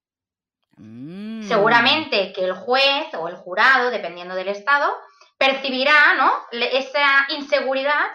mm. 0.77 1.43
Seguramente 1.43 2.31
que 2.31 2.45
el 2.45 2.53
juez 2.53 3.13
o 3.13 3.27
el 3.27 3.35
jurado, 3.35 3.91
dependiendo 3.91 4.33
del 4.35 4.47
estado, 4.47 4.95
percibirá 5.37 6.13
¿no? 6.15 6.31
Esa 6.51 7.27
inseguridad 7.29 8.05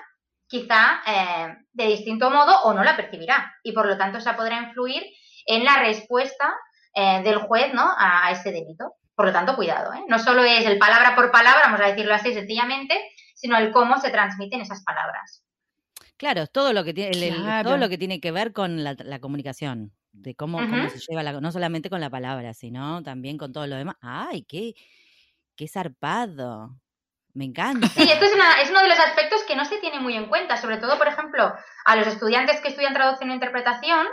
quizá 0.49 1.02
eh, 1.06 1.56
de 1.76 1.87
distinto 1.88 2.30
modo 2.30 2.59
o 2.62 2.73
no 2.73 2.83
la 2.83 2.97
percibirá. 2.97 3.54
Y 3.62 3.73
por 3.73 3.87
lo 3.87 3.99
tanto, 3.99 4.18
esa 4.18 4.35
podrá 4.35 4.62
influir 4.62 5.02
en 5.47 5.64
la 5.64 5.78
respuesta 5.78 6.54
eh, 6.95 7.23
del 7.23 7.37
juez 7.38 7.73
¿no? 7.75 7.83
a, 7.83 8.26
a 8.26 8.30
ese 8.30 8.50
delito. 8.50 8.95
Por 9.14 9.26
lo 9.26 9.33
tanto, 9.33 9.54
cuidado. 9.56 9.92
¿eh? 9.92 10.02
No 10.09 10.18
solo 10.18 10.42
es 10.42 10.64
el 10.66 10.78
palabra 10.78 11.14
por 11.14 11.30
palabra, 11.30 11.61
vamos 11.64 11.80
a 11.80 11.87
decirlo 11.88 12.14
así 12.14 12.33
sencillamente, 12.33 12.99
sino 13.35 13.56
el 13.59 13.73
cómo 13.73 13.99
se 14.00 14.11
transmiten 14.11 14.61
esas 14.62 14.83
palabras. 14.83 15.42
Claro, 16.16 16.42
es 16.42 16.50
todo 16.50 16.73
lo 16.73 16.83
que 16.83 16.95
tiene, 16.95 17.11
el- 17.11 17.23
el- 17.23 17.42
Claro. 17.42 17.68
todo 17.71 17.78
lo 17.78 17.88
que 17.90 17.99
tiene 17.99 18.21
que 18.21 18.33
ver 18.33 18.52
con 18.54 18.83
la, 18.83 18.95
la 18.99 19.18
comunicación, 19.18 19.92
de 20.12 20.35
cómo, 20.35 20.59
cómo 20.71 20.88
se 20.88 20.99
lleva 21.06 21.23
la, 21.23 21.40
no 21.40 21.52
solamente 21.52 21.90
con 21.90 22.00
la 22.00 22.09
palabra, 22.09 22.54
sino 22.54 23.02
también 23.02 23.37
con 23.37 23.52
todo 23.52 23.66
lo 23.66 23.76
demás. 23.76 23.97
¡Ay, 24.00 24.42
qué, 24.45 24.75
qué 25.56 25.68
zarpado! 25.68 26.75
Me 27.36 27.44
encanta. 27.44 27.86
Sí, 27.88 28.10
esto 28.10 28.24
es, 28.24 28.34
una- 28.34 28.60
es 28.62 28.70
uno 28.70 28.80
de 28.80 28.88
los 28.88 28.98
aspectos 28.98 29.42
que 29.44 29.54
no 29.56 29.64
se 29.66 29.76
tiene 29.78 30.00
muy 30.00 30.16
en 30.16 30.26
cuenta, 30.26 30.56
sobre 30.56 30.78
todo, 30.78 30.96
por 30.96 31.06
ejemplo, 31.06 31.54
a 31.84 31.96
los 31.96 32.06
estudiantes 32.06 32.60
que 32.62 32.68
estudian 32.68 32.94
traducción 32.94 33.30
e 33.30 33.34
interpretación, 33.34 34.06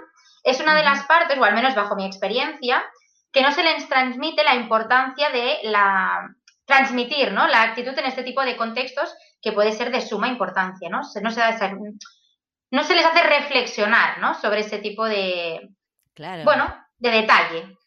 es 0.44 0.60
una 0.60 0.76
de 0.76 0.84
las 0.84 1.04
partes, 1.06 1.38
o 1.38 1.44
al 1.46 1.54
menos 1.56 1.74
bajo 1.74 1.96
mi 1.96 2.06
experiencia, 2.06 2.84
que 3.32 3.42
no 3.42 3.52
se 3.54 3.64
les 3.64 3.88
transmite 3.88 4.44
la 4.44 4.56
importancia 4.56 5.30
de 5.30 5.60
la 5.64 6.30
transmitir, 6.66 7.32
¿no? 7.32 7.48
La 7.48 7.62
actitud 7.64 7.98
en 7.98 8.06
este 8.06 8.24
tipo 8.24 8.42
de 8.44 8.56
contextos 8.58 9.14
que 9.42 9.52
puede 9.54 9.72
ser 9.74 9.92
de 9.92 10.02
suma 10.02 10.28
importancia, 10.28 10.90
¿no? 10.90 11.04
Se- 11.04 11.22
no, 11.22 11.30
se, 11.32 11.42
no 12.72 12.84
se 12.84 12.96
les 12.96 13.06
hace 13.06 13.24
reflexionar, 13.24 14.20
¿no? 14.20 14.34
Sobre 14.36 14.62
ese 14.62 14.80
tipo 14.80 15.06
de, 15.06 15.70
Claro. 16.14 16.44
bueno, 16.44 16.74
de 16.98 17.10
detalle. 17.12 17.78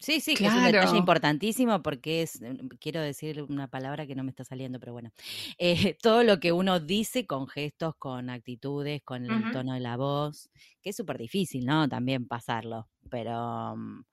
Sí, 0.00 0.20
sí, 0.20 0.34
que 0.34 0.46
es 0.46 0.54
un 0.54 0.64
detalle 0.64 0.96
importantísimo 0.96 1.82
porque 1.82 2.22
es, 2.22 2.40
eh, 2.40 2.56
quiero 2.80 3.00
decir 3.02 3.42
una 3.42 3.68
palabra 3.68 4.06
que 4.06 4.14
no 4.14 4.24
me 4.24 4.30
está 4.30 4.44
saliendo, 4.44 4.80
pero 4.80 4.92
bueno, 4.92 5.10
eh, 5.58 5.96
todo 6.02 6.24
lo 6.24 6.40
que 6.40 6.52
uno 6.52 6.80
dice 6.80 7.26
con 7.26 7.46
gestos, 7.46 7.94
con 7.98 8.30
actitudes, 8.30 9.02
con 9.04 9.30
el 9.30 9.52
tono 9.52 9.74
de 9.74 9.80
la 9.80 9.96
voz, 9.96 10.48
que 10.82 10.90
es 10.90 10.96
súper 10.96 11.18
difícil, 11.18 11.66
¿no? 11.66 11.88
También 11.88 12.26
pasarlo, 12.26 12.88
pero... 13.10 13.76
mm, 13.76 14.04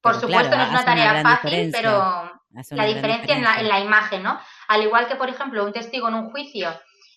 Por 0.00 0.12
pero 0.14 0.20
supuesto, 0.20 0.48
claro, 0.48 0.56
no 0.56 0.62
es 0.64 0.70
una 0.70 0.84
tarea 0.84 1.22
fácil, 1.22 1.50
diferencia, 1.50 1.80
pero 1.82 2.76
la 2.76 2.84
diferencia 2.86 3.36
en 3.36 3.44
la, 3.44 3.60
en 3.60 3.68
la 3.68 3.80
imagen, 3.80 4.22
¿no? 4.22 4.40
Al 4.68 4.82
igual 4.82 5.06
que, 5.08 5.16
por 5.16 5.28
ejemplo, 5.28 5.64
un 5.64 5.72
testigo 5.72 6.08
en 6.08 6.14
un 6.14 6.30
juicio 6.30 6.70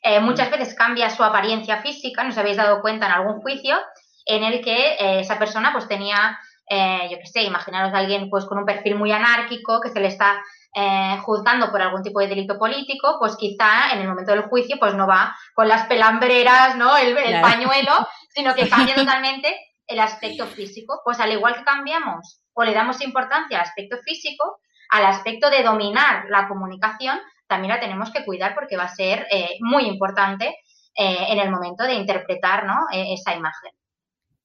eh, 0.03 0.19
muchas 0.19 0.49
veces 0.49 0.73
cambia 0.73 1.09
su 1.09 1.23
apariencia 1.23 1.81
física, 1.81 2.23
no 2.23 2.29
os 2.29 2.37
habéis 2.37 2.57
dado 2.57 2.81
cuenta 2.81 3.05
en 3.05 3.11
algún 3.11 3.39
juicio, 3.41 3.77
en 4.25 4.43
el 4.43 4.61
que 4.61 4.93
eh, 4.93 5.19
esa 5.19 5.37
persona 5.37 5.71
pues 5.71 5.87
tenía, 5.87 6.39
eh, 6.69 7.07
yo 7.11 7.17
qué 7.17 7.25
sé, 7.25 7.43
imaginaros 7.43 7.93
a 7.93 7.97
alguien 7.97 8.29
pues 8.29 8.45
con 8.45 8.57
un 8.57 8.65
perfil 8.65 8.95
muy 8.95 9.11
anárquico, 9.11 9.81
que 9.81 9.89
se 9.89 9.99
le 9.99 10.07
está 10.07 10.41
eh, 10.73 11.17
juzgando 11.23 11.69
por 11.69 11.81
algún 11.81 12.01
tipo 12.01 12.19
de 12.19 12.27
delito 12.27 12.57
político, 12.57 13.17
pues 13.19 13.35
quizá 13.35 13.91
en 13.93 13.99
el 13.99 14.07
momento 14.07 14.31
del 14.31 14.43
juicio 14.43 14.77
pues 14.79 14.93
no 14.95 15.05
va 15.05 15.35
con 15.53 15.67
las 15.67 15.85
pelambreras, 15.87 16.77
¿no? 16.77 16.95
El, 16.95 17.13
pañuelo, 17.41 18.07
sino 18.29 18.55
que 18.55 18.69
cambia 18.69 18.95
totalmente 18.95 19.53
el 19.85 19.99
aspecto 19.99 20.47
físico. 20.47 21.01
Pues 21.03 21.19
al 21.19 21.31
igual 21.31 21.55
que 21.55 21.65
cambiamos 21.65 22.41
o 22.53 22.63
le 22.63 22.73
damos 22.73 23.01
importancia 23.01 23.57
al 23.57 23.65
aspecto 23.65 23.97
físico, 23.97 24.61
al 24.91 25.05
aspecto 25.05 25.49
de 25.49 25.63
dominar 25.63 26.25
la 26.29 26.47
comunicación, 26.47 27.19
también 27.47 27.73
la 27.73 27.81
tenemos 27.81 28.11
que 28.11 28.23
cuidar 28.23 28.55
porque 28.55 28.77
va 28.77 28.83
a 28.83 28.95
ser 28.95 29.27
eh, 29.29 29.57
muy 29.59 29.85
importante 29.85 30.55
eh, 30.95 31.25
en 31.29 31.39
el 31.39 31.51
momento 31.51 31.83
de 31.83 31.95
interpretar 31.95 32.65
¿no? 32.65 32.77
E, 32.93 33.13
esa 33.13 33.35
imagen. 33.35 33.71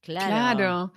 Claro. 0.00 0.92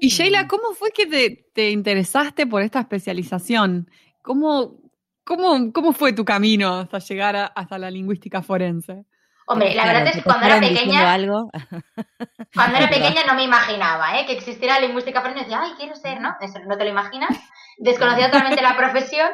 Y 0.00 0.08
Sheila, 0.08 0.44
mm. 0.44 0.48
¿cómo 0.48 0.72
fue 0.72 0.90
que 0.90 1.06
te, 1.06 1.50
te 1.52 1.70
interesaste 1.70 2.46
por 2.46 2.62
esta 2.62 2.80
especialización? 2.80 3.90
¿Cómo, 4.22 4.76
cómo, 5.24 5.72
cómo 5.72 5.92
fue 5.92 6.12
tu 6.12 6.24
camino 6.24 6.78
hasta 6.78 6.98
llegar 6.98 7.36
a, 7.36 7.46
hasta 7.46 7.78
la 7.78 7.90
lingüística 7.90 8.42
forense? 8.42 9.04
Hombre, 9.46 9.74
la 9.74 9.84
verdad 9.84 10.06
es 10.06 10.16
que 10.16 10.22
cuando 10.22 10.46
era 10.46 10.60
pequeña, 10.60 11.12
algo? 11.12 11.50
cuando 12.54 12.78
era 12.78 12.88
pequeña 12.90 13.24
no 13.26 13.34
me 13.34 13.44
imaginaba 13.44 14.18
¿eh? 14.18 14.26
que 14.26 14.32
existiera 14.32 14.80
lingüística 14.80 15.20
forense. 15.20 15.42
Decía, 15.42 15.60
ay, 15.60 15.72
quiero 15.76 15.96
ser, 15.96 16.20
¿no? 16.20 16.34
Eso 16.40 16.60
no 16.66 16.78
te 16.78 16.84
lo 16.84 16.90
imaginas. 16.90 17.36
Desconocía 17.78 18.30
totalmente 18.30 18.62
la 18.62 18.76
profesión, 18.78 19.28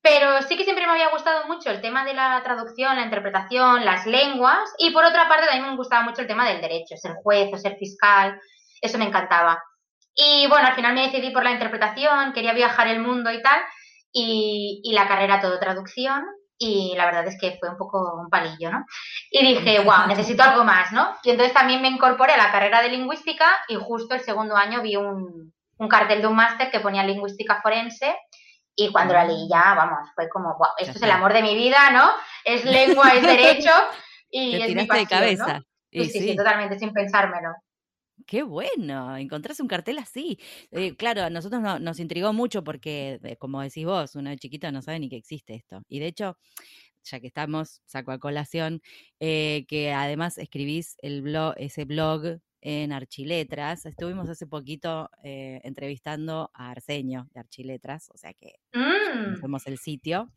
pero 0.00 0.40
sí 0.42 0.56
que 0.56 0.64
siempre 0.64 0.86
me 0.86 0.92
había 0.92 1.10
gustado 1.10 1.46
mucho 1.46 1.70
el 1.70 1.80
tema 1.80 2.04
de 2.04 2.14
la 2.14 2.40
traducción, 2.42 2.96
la 2.96 3.04
interpretación, 3.04 3.84
las 3.84 4.06
lenguas, 4.06 4.72
y 4.78 4.92
por 4.92 5.04
otra 5.04 5.28
parte 5.28 5.46
también 5.46 5.70
me 5.70 5.76
gustaba 5.76 6.04
mucho 6.04 6.22
el 6.22 6.28
tema 6.28 6.48
del 6.48 6.60
derecho, 6.60 6.96
ser 6.96 7.14
juez 7.22 7.50
o 7.52 7.58
ser 7.58 7.76
fiscal, 7.76 8.40
eso 8.80 8.96
me 8.96 9.04
encantaba. 9.04 9.62
Y 10.14 10.46
bueno, 10.48 10.68
al 10.68 10.74
final 10.74 10.94
me 10.94 11.06
decidí 11.06 11.30
por 11.30 11.44
la 11.44 11.52
interpretación, 11.52 12.32
quería 12.32 12.52
viajar 12.52 12.88
el 12.88 13.00
mundo 13.00 13.30
y 13.32 13.40
tal, 13.42 13.60
y, 14.12 14.90
la 14.92 15.06
carrera 15.06 15.40
todo 15.40 15.58
traducción 15.58 16.24
y 16.58 16.94
la 16.96 17.06
verdad 17.06 17.26
es 17.26 17.38
que 17.40 17.56
fue 17.58 17.70
un 17.70 17.78
poco 17.78 18.20
un 18.20 18.28
palillo, 18.28 18.70
¿no? 18.70 18.84
Y 19.30 19.46
dije, 19.46 19.80
wow, 19.84 20.06
necesito 20.06 20.42
algo 20.42 20.64
más, 20.64 20.92
¿no? 20.92 21.16
Y 21.22 21.30
entonces 21.30 21.54
también 21.54 21.80
me 21.80 21.88
incorporé 21.88 22.34
a 22.34 22.36
la 22.36 22.52
carrera 22.52 22.82
de 22.82 22.90
lingüística 22.90 23.46
y 23.68 23.76
justo 23.76 24.14
el 24.14 24.20
segundo 24.20 24.56
año 24.56 24.82
vi 24.82 24.96
un, 24.96 25.52
cartel 25.88 26.20
de 26.20 26.26
un 26.26 26.36
máster 26.36 26.70
que 26.70 26.80
ponía 26.80 27.02
lingüística 27.02 27.62
forense 27.62 28.14
y 28.76 28.92
cuando 28.92 29.14
la 29.14 29.24
leí 29.24 29.48
ya, 29.48 29.74
vamos, 29.74 30.10
fue 30.14 30.28
como, 30.28 30.50
wow, 30.58 30.68
esto 30.78 30.98
es 30.98 31.02
el 31.02 31.10
amor 31.10 31.32
de 31.32 31.42
mi 31.42 31.54
vida, 31.54 31.90
¿no? 31.90 32.10
Es 32.44 32.64
lengua, 32.64 33.14
es 33.14 33.22
derecho 33.26 33.72
y 34.30 34.60
es 34.60 34.74
mi 34.74 34.84
pasión, 34.84 35.04
de 35.04 35.08
cabeza. 35.08 35.60
sí, 35.90 36.04
sí, 36.10 36.36
totalmente, 36.36 36.78
sin 36.78 36.92
pensármelo. 36.92 37.50
Qué 38.26 38.42
bueno, 38.42 39.16
encontrás 39.16 39.60
un 39.60 39.68
cartel 39.68 39.98
así. 39.98 40.38
Eh, 40.70 40.94
claro, 40.98 41.22
a 41.22 41.30
nosotros 41.30 41.62
nos 41.80 42.00
intrigó 42.00 42.32
mucho 42.32 42.64
porque, 42.64 43.20
eh, 43.22 43.36
como 43.36 43.62
decís 43.62 43.84
vos, 43.84 44.14
uno 44.16 44.30
de 44.30 44.38
chiquito 44.38 44.70
no 44.72 44.82
sabe 44.82 45.00
ni 45.00 45.08
que 45.08 45.16
existe 45.16 45.54
esto. 45.54 45.82
Y 45.88 46.00
de 46.00 46.06
hecho, 46.06 46.36
ya 47.04 47.20
que 47.20 47.26
estamos, 47.26 47.80
saco 47.86 48.12
a 48.12 48.18
colación, 48.18 48.82
eh, 49.20 49.64
que 49.68 49.92
además 49.92 50.38
escribís 50.38 50.96
el 51.02 51.22
blog, 51.22 51.54
ese 51.56 51.84
blog 51.84 52.40
en 52.62 52.92
Archiletras. 52.92 53.86
Estuvimos 53.86 54.28
hace 54.28 54.46
poquito 54.46 55.08
entrevistando 55.22 56.50
a 56.52 56.70
Arsenio 56.70 57.26
de 57.32 57.40
Archiletras, 57.40 58.10
o 58.12 58.18
sea 58.18 58.34
que 58.34 58.56
mm. 58.74 59.56
el 59.66 59.78
sitio. 59.78 60.30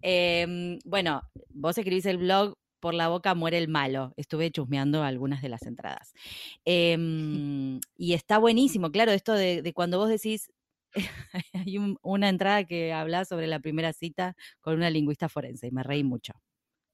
Em, 0.00 0.80
bueno, 0.84 1.22
vos 1.50 1.78
escribís 1.78 2.06
el 2.06 2.18
blog 2.18 2.56
por 2.82 2.94
la 2.94 3.08
boca 3.08 3.34
muere 3.36 3.58
el 3.58 3.68
malo. 3.68 4.12
Estuve 4.16 4.50
chusmeando 4.50 5.04
algunas 5.04 5.40
de 5.40 5.48
las 5.48 5.62
entradas. 5.62 6.12
Em, 6.64 7.80
y 7.96 8.14
está 8.14 8.38
buenísimo, 8.38 8.90
claro, 8.90 9.12
esto 9.12 9.32
de, 9.34 9.72
cuando 9.74 9.98
vos 9.98 10.08
decís, 10.08 10.52
hay 11.54 11.78
una 12.02 12.28
entrada 12.28 12.64
que 12.64 12.92
habla 12.92 13.24
sobre 13.24 13.46
la 13.46 13.60
primera 13.60 13.92
cita 13.92 14.36
con 14.60 14.74
una 14.74 14.90
lingüista 14.90 15.28
forense 15.28 15.68
y 15.68 15.70
me 15.70 15.82
reí 15.84 16.04
mucho. 16.04 16.34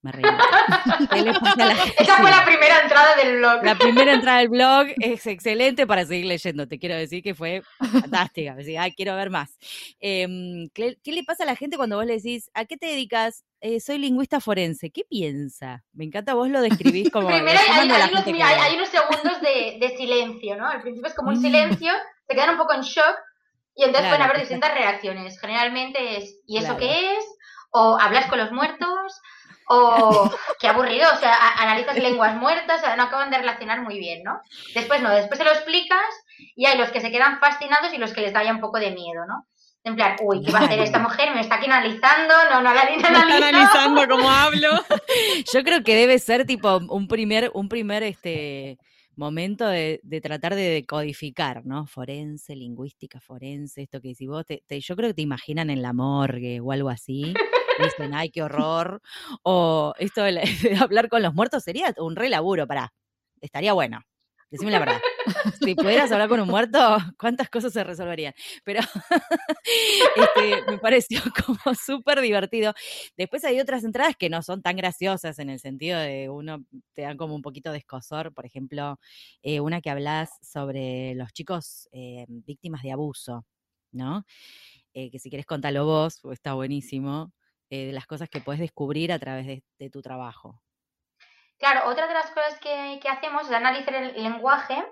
Me 0.00 0.12
reí 0.12 0.24
Esa 1.98 2.16
fue 2.16 2.30
la 2.30 2.44
primera 2.44 2.82
entrada 2.82 3.16
del 3.16 3.38
blog. 3.38 3.64
La 3.64 3.74
primera 3.74 4.12
entrada 4.12 4.38
del 4.38 4.48
blog 4.48 4.86
es 5.00 5.26
excelente 5.26 5.86
para 5.86 6.04
seguir 6.04 6.26
leyendo. 6.26 6.68
Te 6.68 6.78
quiero 6.78 6.94
decir 6.94 7.22
que 7.22 7.34
fue 7.34 7.62
fantástica. 7.78 8.56
Ay, 8.78 8.92
quiero 8.92 9.16
ver 9.16 9.30
más. 9.30 9.58
Em, 9.98 10.68
¿qué, 10.72 10.96
le 11.04 11.24
pasa 11.24 11.42
a 11.42 11.46
la 11.46 11.56
gente 11.56 11.76
cuando 11.76 11.96
vos 11.96 12.06
le 12.06 12.14
decís, 12.14 12.48
¿a 12.54 12.64
qué 12.64 12.76
te 12.76 12.86
dedicas? 12.86 13.44
Eh, 13.60 13.80
soy 13.80 13.98
lingüista 13.98 14.40
forense. 14.40 14.90
¿Qué 14.90 15.02
piensa? 15.08 15.82
Me 15.92 16.04
encanta, 16.04 16.34
vos 16.34 16.48
lo 16.48 16.60
describís 16.60 17.10
como. 17.12 17.26
Primero 17.26 17.58
hay, 17.58 17.88
unos, 18.76 18.88
segundos 18.88 19.40
de, 19.40 19.94
silencio, 19.96 20.56
¿no? 20.56 20.68
Al 20.68 20.80
principio 20.80 21.08
es 21.08 21.14
como 21.14 21.30
un 21.30 21.38
mm. 21.38 21.42
silencio, 21.42 21.92
se 22.28 22.34
quedan 22.34 22.50
un 22.50 22.58
poco 22.58 22.74
en 22.74 22.82
shock 22.82 23.16
y 23.74 23.84
entonces 23.84 24.08
pueden 24.08 24.22
haber 24.22 24.40
distintas 24.40 24.74
reacciones. 24.74 25.40
Generalmente 25.40 26.18
es, 26.18 26.40
¿y 26.46 26.58
eso 26.58 26.76
qué 26.76 27.14
es? 27.16 27.24
O 27.70 27.98
hablas 28.00 28.26
con 28.26 28.38
los 28.38 28.50
muertos, 28.52 29.20
o 29.78 30.30
qué 30.60 30.68
aburrido, 30.68 31.08
o 31.12 31.16
sea, 31.16 31.36
analizas 31.58 31.96
lenguas 31.96 32.34
muertas, 32.36 32.78
o 32.78 32.84
sea, 32.84 32.96
no 32.96 33.04
acaban 33.04 33.30
de 33.30 33.38
relacionar 33.38 33.82
muy 33.82 33.98
bien, 33.98 34.22
¿no? 34.22 34.40
Después 34.74 35.02
no, 35.02 35.10
después 35.10 35.38
se 35.38 35.44
lo 35.44 35.52
explicas 35.52 35.98
y 36.56 36.66
hay 36.66 36.78
los 36.78 36.90
que 36.90 37.00
se 37.00 37.10
quedan 37.10 37.38
fascinados 37.40 37.92
y 37.92 37.98
los 37.98 38.12
que 38.12 38.22
les 38.22 38.32
da 38.32 38.42
ya 38.42 38.52
un 38.52 38.60
poco 38.60 38.78
de 38.78 38.90
miedo, 38.90 39.24
¿no? 39.26 39.46
En 39.84 39.94
plan, 39.94 40.16
uy, 40.20 40.44
¿qué 40.44 40.52
va 40.52 40.58
a 40.58 40.64
hacer 40.64 40.80
esta 40.80 40.98
mujer? 40.98 41.34
¿Me 41.34 41.40
está 41.40 41.54
aquí 41.54 41.66
analizando? 41.66 42.34
No, 42.50 42.60
no 42.60 42.74
la 42.74 42.82
está 42.82 43.08
analizando 43.36 44.08
cómo 44.08 44.28
hablo. 44.28 44.68
Yo 45.52 45.62
creo 45.62 45.82
que 45.82 45.94
debe 45.94 46.18
ser 46.18 46.44
tipo 46.44 46.78
un 46.90 47.08
primer, 47.08 47.50
un 47.54 47.68
primer 47.68 48.02
este 48.02 48.78
momento 49.16 49.66
de, 49.66 50.00
tratar 50.22 50.56
de 50.56 50.68
decodificar, 50.68 51.64
¿no? 51.64 51.86
Forense, 51.86 52.54
lingüística 52.54 53.20
forense, 53.20 53.82
esto 53.82 54.00
que 54.00 54.14
si 54.14 54.26
vos, 54.26 54.44
te, 54.44 54.80
yo 54.80 54.96
creo 54.96 55.10
que 55.10 55.14
te 55.14 55.22
imaginan 55.22 55.70
en 55.70 55.80
la 55.80 55.92
morgue 55.92 56.60
o 56.60 56.70
algo 56.70 56.88
así 56.90 57.34
dicen, 57.84 58.14
ay, 58.14 58.30
qué 58.30 58.42
horror. 58.42 59.00
O 59.42 59.94
esto 59.98 60.22
de, 60.24 60.42
hablar 60.80 61.08
con 61.08 61.22
los 61.22 61.34
muertos 61.34 61.64
sería 61.64 61.94
un 61.98 62.16
re 62.16 62.28
laburo, 62.28 62.66
pará. 62.66 62.92
Estaría 63.40 63.72
bueno. 63.72 64.02
Decime 64.50 64.70
la 64.70 64.78
verdad. 64.78 65.00
Si 65.62 65.74
pudieras 65.74 66.10
hablar 66.10 66.28
con 66.30 66.40
un 66.40 66.48
muerto, 66.48 66.78
¿cuántas 67.18 67.50
cosas 67.50 67.72
se 67.72 67.84
resolverían? 67.84 68.32
Pero 68.64 68.80
este, 70.16 70.70
me 70.70 70.78
pareció 70.78 71.20
como 71.44 71.74
súper 71.74 72.20
divertido. 72.22 72.72
Después 73.16 73.44
hay 73.44 73.60
otras 73.60 73.84
entradas 73.84 74.16
que 74.16 74.30
no 74.30 74.42
son 74.42 74.62
tan 74.62 74.76
graciosas 74.76 75.38
en 75.38 75.50
el 75.50 75.60
sentido 75.60 75.98
de 75.98 76.30
uno 76.30 76.64
te 76.94 77.02
dan 77.02 77.18
como 77.18 77.34
un 77.34 77.42
poquito 77.42 77.72
de 77.72 77.78
escosor. 77.78 78.32
Por 78.32 78.46
ejemplo, 78.46 78.98
eh, 79.42 79.60
una 79.60 79.82
que 79.82 79.90
hablas 79.90 80.30
sobre 80.40 81.14
los 81.14 81.32
chicos 81.32 81.88
eh, 81.92 82.24
víctimas 82.28 82.82
de 82.82 82.92
abuso, 82.92 83.44
¿no? 83.92 84.24
Eh, 84.94 85.10
que 85.10 85.18
si 85.18 85.28
quieres 85.28 85.46
contarlo 85.46 85.84
vos, 85.84 86.20
pues 86.22 86.38
está 86.38 86.54
buenísimo. 86.54 87.32
Eh, 87.70 87.86
de 87.86 87.92
las 87.92 88.06
cosas 88.06 88.30
que 88.30 88.40
puedes 88.40 88.60
descubrir 88.60 89.12
a 89.12 89.18
través 89.18 89.46
de, 89.46 89.90
tu 89.90 90.00
trabajo. 90.00 90.62
Claro, 91.58 91.90
otra 91.90 92.06
de 92.06 92.14
las 92.14 92.30
cosas 92.30 92.58
que, 92.60 92.98
hacemos 93.10 93.46
es 93.46 93.52
analizar 93.52 93.94
el 93.94 94.22
lenguaje 94.22 94.82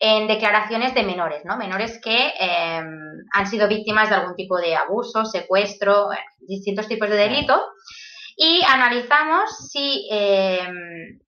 en 0.00 0.26
declaraciones 0.26 0.94
de 0.94 1.02
menores, 1.02 1.44
¿no? 1.44 1.58
Menores 1.58 2.00
que 2.02 2.32
em, 2.38 2.86
han 3.34 3.46
sido 3.46 3.68
víctimas 3.68 4.08
de 4.08 4.14
algún 4.14 4.34
tipo 4.34 4.56
de 4.58 4.74
abuso, 4.74 5.26
secuestro, 5.26 6.08
distintos 6.38 6.88
tipos 6.88 7.10
de 7.10 7.16
delito. 7.16 7.60
Y 8.34 8.62
analizamos 8.66 9.68
si 9.70 10.08
em, 10.10 11.18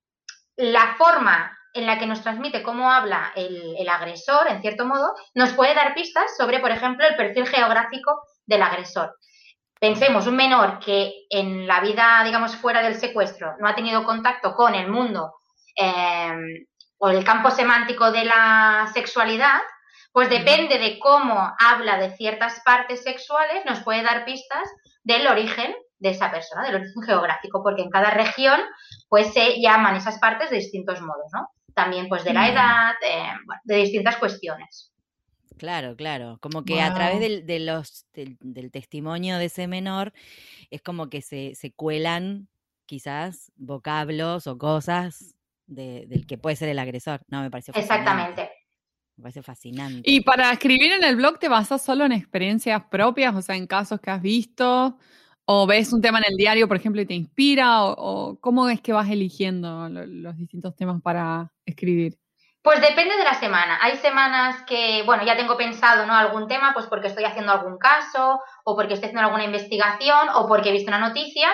la 0.57 0.95
forma 0.97 1.55
en 1.75 1.87
la 1.87 1.99
que 1.99 2.07
nos 2.07 2.23
transmite 2.23 2.62
cómo 2.62 2.90
habla 2.90 3.31
el, 3.37 3.77
el, 3.79 3.88
agresor, 3.90 4.49
en 4.49 4.62
cierto 4.62 4.87
modo, 4.87 5.12
nos 5.35 5.53
puede 5.53 5.75
dar 5.75 5.93
pistas 5.93 6.35
sobre, 6.38 6.61
por 6.61 6.71
ejemplo, 6.71 7.07
el 7.07 7.17
perfil 7.17 7.47
geográfico 7.47 8.23
del 8.47 8.62
agresor. 8.62 9.14
Pensemos, 9.85 10.27
un 10.27 10.37
menor 10.37 10.79
que 10.79 11.27
en 11.29 11.66
la 11.66 11.81
vida, 11.81 12.23
digamos, 12.25 12.57
fuera 12.57 12.81
del 12.81 12.94
secuestro 12.94 13.55
no 13.61 13.68
ha 13.68 13.75
tenido 13.75 14.03
contacto 14.03 14.55
con 14.55 14.75
el 14.75 14.90
mundo 14.90 15.35
em, 15.77 16.64
o 16.97 17.11
el 17.11 17.23
campo 17.23 17.51
semántico 17.51 18.11
de 18.11 18.25
la 18.25 18.90
sexualidad, 18.94 19.61
pues 20.11 20.31
depende 20.31 20.79
de 20.79 20.99
cómo 20.99 21.55
habla 21.59 21.99
de 21.99 22.16
ciertas 22.16 22.62
partes 22.64 23.03
sexuales, 23.03 23.66
nos 23.66 23.83
puede 23.83 24.03
dar 24.03 24.25
pistas 24.25 24.66
del 25.03 25.27
origen 25.27 25.75
de 25.99 26.09
esa 26.09 26.31
persona, 26.31 26.64
del 26.64 26.77
origen 26.77 27.03
geográfico, 27.07 27.62
porque 27.62 27.83
en 27.83 27.90
cada 27.90 28.09
región 28.09 28.62
pues 29.11 29.35
se 29.35 29.61
llaman 29.61 29.97
esas 29.97 30.18
partes 30.18 30.49
de 30.49 30.57
distintos 30.57 31.03
modos, 31.03 31.31
¿no? 31.35 31.47
También 31.75 32.09
pues 32.09 32.25
de 32.25 32.33
la 32.33 32.49
edad, 32.49 32.94
em, 33.03 33.38
de 33.64 33.77
distintas 33.77 34.16
cuestiones. 34.16 34.93
Claro, 35.57 35.97
claro. 35.97 36.38
Como 36.40 36.64
que 36.64 36.81
a 36.81 36.93
través 36.93 37.21
del, 37.21 37.47
de 37.47 37.61
los, 37.61 38.07
del, 38.12 38.71
testimonio 38.71 39.38
de 39.38 39.47
ese 39.47 39.69
menor 39.69 40.12
es 40.71 40.83
como 40.83 41.09
que 41.09 41.23
se, 41.23 41.55
se 41.55 41.73
cuelan 41.73 42.49
quizás 42.87 43.53
vocablos 43.57 44.47
o 44.47 44.59
cosas 44.59 45.35
de, 45.67 46.07
del 46.07 46.27
que 46.27 46.38
puede 46.38 46.57
ser 46.57 46.69
el 46.69 46.79
agresor. 46.79 47.23
No, 47.29 47.43
me 47.43 47.51
pareció 47.51 47.73
Exactamente. 47.75 48.51
Me 49.17 49.23
parece 49.23 49.43
fascinante. 49.43 50.03
Y 50.05 50.23
para 50.23 50.51
escribir 50.53 50.93
en 50.93 51.05
el 51.05 51.17
blog, 51.17 51.38
¿te 51.38 51.49
basas 51.49 51.85
solo 51.85 52.05
en 52.05 52.12
experiencias 52.12 52.83
propias? 52.90 53.35
O 53.35 53.43
sea, 53.43 53.57
en 53.57 53.67
casos 53.67 54.01
que 54.01 54.11
has 54.11 54.23
visto. 54.23 54.99
¿O 55.47 55.67
ves 55.67 55.93
un 55.93 56.01
tema 56.01 56.19
en 56.19 56.25
el 56.31 56.37
diario, 56.37 56.67
por 56.67 56.79
ejemplo, 56.79 57.03
y 57.03 57.07
te 57.07 57.14
inspira? 57.14 57.85
¿O, 57.85 58.38
cómo 58.40 58.69
es 58.69 58.81
que 58.81 58.93
vas 58.93 59.11
eligiendo 59.11 59.88
los 59.90 60.37
distintos 60.37 60.75
temas 60.75 61.03
para 61.03 61.53
escribir? 61.67 62.19
Pues 62.64 62.81
depende 62.81 63.14
de 63.18 63.24
la 63.24 63.35
semana. 63.35 63.79
Hay 63.83 63.98
semanas 63.98 64.62
que, 64.62 65.03
bueno, 65.05 65.22
ya 65.22 65.37
tengo 65.37 65.55
pensado, 65.55 66.07
¿no? 66.07 66.14
Algún 66.14 66.48
tema, 66.48 66.72
pues 66.72 66.87
porque 66.87 67.09
estoy 67.09 67.24
haciendo 67.24 67.53
algún 67.53 67.77
caso, 67.77 68.40
o 68.64 68.74
porque 68.74 68.94
estoy 68.94 69.09
haciendo 69.09 69.27
alguna 69.27 69.44
investigación, 69.44 70.31
o 70.35 70.48
porque 70.48 70.70
he 70.70 70.72
visto 70.72 70.88
una 70.88 70.98
noticia, 70.98 71.50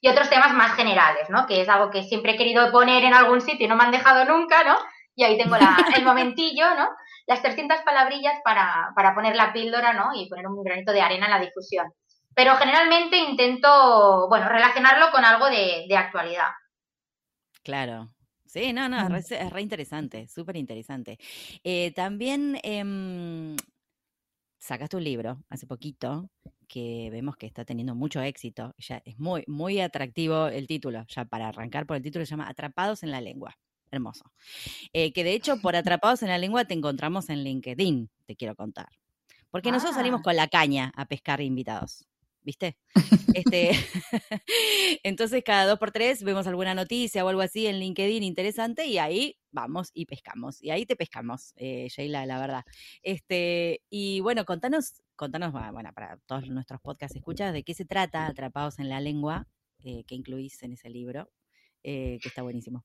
y 0.00 0.08
otros 0.08 0.30
temas 0.30 0.54
más 0.54 0.74
generales, 0.74 1.28
¿no? 1.28 1.46
Que 1.46 1.60
es 1.60 1.68
algo 1.68 1.90
que 1.90 2.04
siempre 2.04 2.32
he 2.32 2.38
querido 2.38 2.72
poner 2.72 3.04
en 3.04 3.12
algún 3.12 3.42
sitio 3.42 3.66
y 3.66 3.68
no 3.68 3.76
me 3.76 3.84
han 3.84 3.90
dejado 3.90 4.24
nunca, 4.24 4.64
¿no? 4.64 4.78
Y 5.14 5.24
ahí 5.24 5.36
tengo 5.36 5.54
el 5.96 6.02
momentillo, 6.02 6.74
¿no? 6.76 6.88
Las 7.26 7.42
300 7.42 7.82
palabrillas 7.82 8.40
para, 8.42 8.90
para 8.96 9.14
poner 9.14 9.36
la 9.36 9.52
píldora, 9.52 9.92
¿no? 9.92 10.14
Y 10.14 10.30
poner 10.30 10.46
un 10.46 10.64
granito 10.64 10.92
de 10.92 11.02
arena 11.02 11.26
en 11.26 11.32
la 11.32 11.40
difusión. 11.40 11.92
Pero 12.34 12.56
generalmente 12.56 13.18
intento, 13.18 14.28
bueno, 14.30 14.48
relacionarlo 14.48 15.10
con 15.10 15.26
algo 15.26 15.44
de, 15.50 15.84
de 15.86 15.96
actualidad. 15.98 16.52
Claro, 17.62 18.13
Sí, 18.54 18.72
no, 18.72 18.88
no, 18.88 19.16
es 19.16 19.30
re, 19.50 19.62
interesante, 19.62 20.28
súper 20.28 20.54
interesante. 20.54 21.18
Eh, 21.64 21.90
también 21.90 22.56
em, 22.62 23.56
sacaste 24.60 24.96
un 24.96 25.02
libro 25.02 25.42
hace 25.50 25.66
poquito 25.66 26.30
que 26.68 27.08
vemos 27.10 27.36
que 27.36 27.46
está 27.46 27.64
teniendo 27.64 27.96
mucho 27.96 28.22
éxito. 28.22 28.72
Ya 28.78 29.02
es 29.04 29.18
muy, 29.18 29.42
muy 29.48 29.80
atractivo 29.80 30.46
el 30.46 30.68
título. 30.68 31.04
Ya 31.08 31.24
para 31.24 31.48
arrancar 31.48 31.84
por 31.84 31.96
el 31.96 32.04
título 32.04 32.24
se 32.24 32.30
llama 32.30 32.48
Atrapados 32.48 33.02
en 33.02 33.10
la 33.10 33.20
lengua. 33.20 33.58
Hermoso. 33.90 34.30
Eh, 34.92 35.12
que 35.12 35.24
de 35.24 35.32
hecho, 35.32 35.60
por 35.60 35.74
Atrapados 35.98 36.22
en 36.22 36.28
la 36.28 36.38
lengua 36.38 36.64
te 36.64 36.74
encontramos 36.74 37.30
en 37.30 37.42
LinkedIn, 37.42 38.08
te 38.24 38.36
quiero 38.36 38.54
contar. 38.54 38.90
Porque 39.50 39.72
nosotros 39.72 39.96
salimos 39.96 40.20
ah. 40.20 40.22
con 40.22 40.36
la 40.36 40.46
caña 40.46 40.92
a 40.94 41.06
pescar 41.06 41.40
invitados. 41.40 42.06
¿Viste? 42.44 42.76
Este, 43.34 43.72
entonces, 45.02 45.42
cada 45.44 45.66
dos 45.66 45.80
por 45.80 45.90
tres 45.90 46.22
vemos 46.22 46.46
alguna 46.46 46.72
noticia 46.72 47.24
o 47.24 47.28
algo 47.28 47.40
así 47.40 47.66
en 47.66 47.80
LinkedIn 47.80 48.22
interesante 48.22 48.86
y 48.86 48.98
ahí 48.98 49.36
vamos 49.50 49.90
y 49.92 50.06
pescamos. 50.06 50.62
Y 50.62 50.70
ahí 50.70 50.86
te 50.86 50.94
pescamos, 50.94 51.52
eh, 51.56 51.88
Sheila, 51.88 52.26
la 52.26 52.38
verdad. 52.38 52.64
Este, 53.02 53.82
y 53.90 54.20
bueno, 54.20 54.44
contanos, 54.44 55.02
contanos, 55.16 55.52
bueno, 55.72 55.90
para 55.92 56.18
todos 56.26 56.46
nuestros 56.48 56.80
podcasts 56.80 57.16
escuchas, 57.16 57.52
de 57.52 57.64
qué 57.64 57.74
se 57.74 57.84
trata 57.84 58.26
Atrapados 58.26 58.78
en 58.78 58.88
la 58.88 59.00
Lengua, 59.00 59.48
eh, 59.82 60.04
que 60.06 60.14
incluís 60.14 60.62
en 60.62 60.74
ese 60.74 60.90
libro, 60.90 61.28
eh, 61.82 62.18
que 62.22 62.28
está 62.28 62.42
buenísimo. 62.42 62.84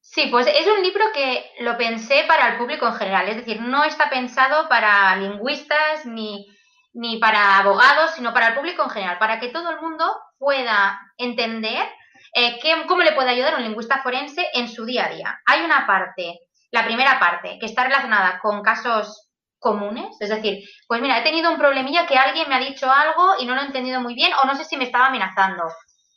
Sí, 0.00 0.26
pues 0.32 0.48
es 0.48 0.66
un 0.66 0.82
libro 0.82 1.04
que 1.14 1.44
lo 1.60 1.78
pensé 1.78 2.24
para 2.26 2.52
el 2.52 2.58
público 2.58 2.88
en 2.88 2.94
general, 2.94 3.28
es 3.28 3.36
decir, 3.36 3.60
no 3.60 3.84
está 3.84 4.10
pensado 4.10 4.68
para 4.68 5.14
lingüistas 5.16 6.04
ni 6.06 6.48
ni 6.94 7.18
para 7.18 7.58
abogados, 7.58 8.12
sino 8.14 8.32
para 8.32 8.48
el 8.48 8.54
público 8.54 8.82
en 8.84 8.90
general, 8.90 9.18
para 9.18 9.40
que 9.40 9.48
todo 9.48 9.70
el 9.70 9.80
mundo 9.80 10.04
pueda 10.38 11.00
entender 11.16 11.88
eh, 12.34 12.58
cómo 12.86 13.02
le 13.02 13.12
puede 13.12 13.30
ayudar 13.30 13.54
un 13.56 13.62
lingüista 13.64 14.02
forense 14.02 14.46
en 14.54 14.68
su 14.68 14.84
día 14.84 15.06
a 15.06 15.08
día. 15.10 15.40
Hay 15.46 15.62
una 15.62 15.86
parte, 15.86 16.40
la 16.70 16.84
primera 16.84 17.18
parte, 17.18 17.58
que 17.58 17.66
está 17.66 17.84
relacionada 17.84 18.38
con 18.40 18.62
casos 18.62 19.28
comunes, 19.58 20.16
es 20.20 20.28
decir, 20.28 20.64
pues 20.88 21.00
mira, 21.00 21.18
he 21.18 21.22
tenido 21.22 21.50
un 21.50 21.58
problemilla 21.58 22.06
que 22.06 22.16
alguien 22.18 22.48
me 22.48 22.56
ha 22.56 22.58
dicho 22.58 22.90
algo 22.90 23.34
y 23.38 23.46
no 23.46 23.54
lo 23.54 23.62
he 23.62 23.66
entendido 23.66 24.00
muy 24.00 24.14
bien 24.14 24.32
o 24.42 24.46
no 24.46 24.54
sé 24.56 24.64
si 24.64 24.76
me 24.76 24.84
estaba 24.84 25.06
amenazando. 25.06 25.64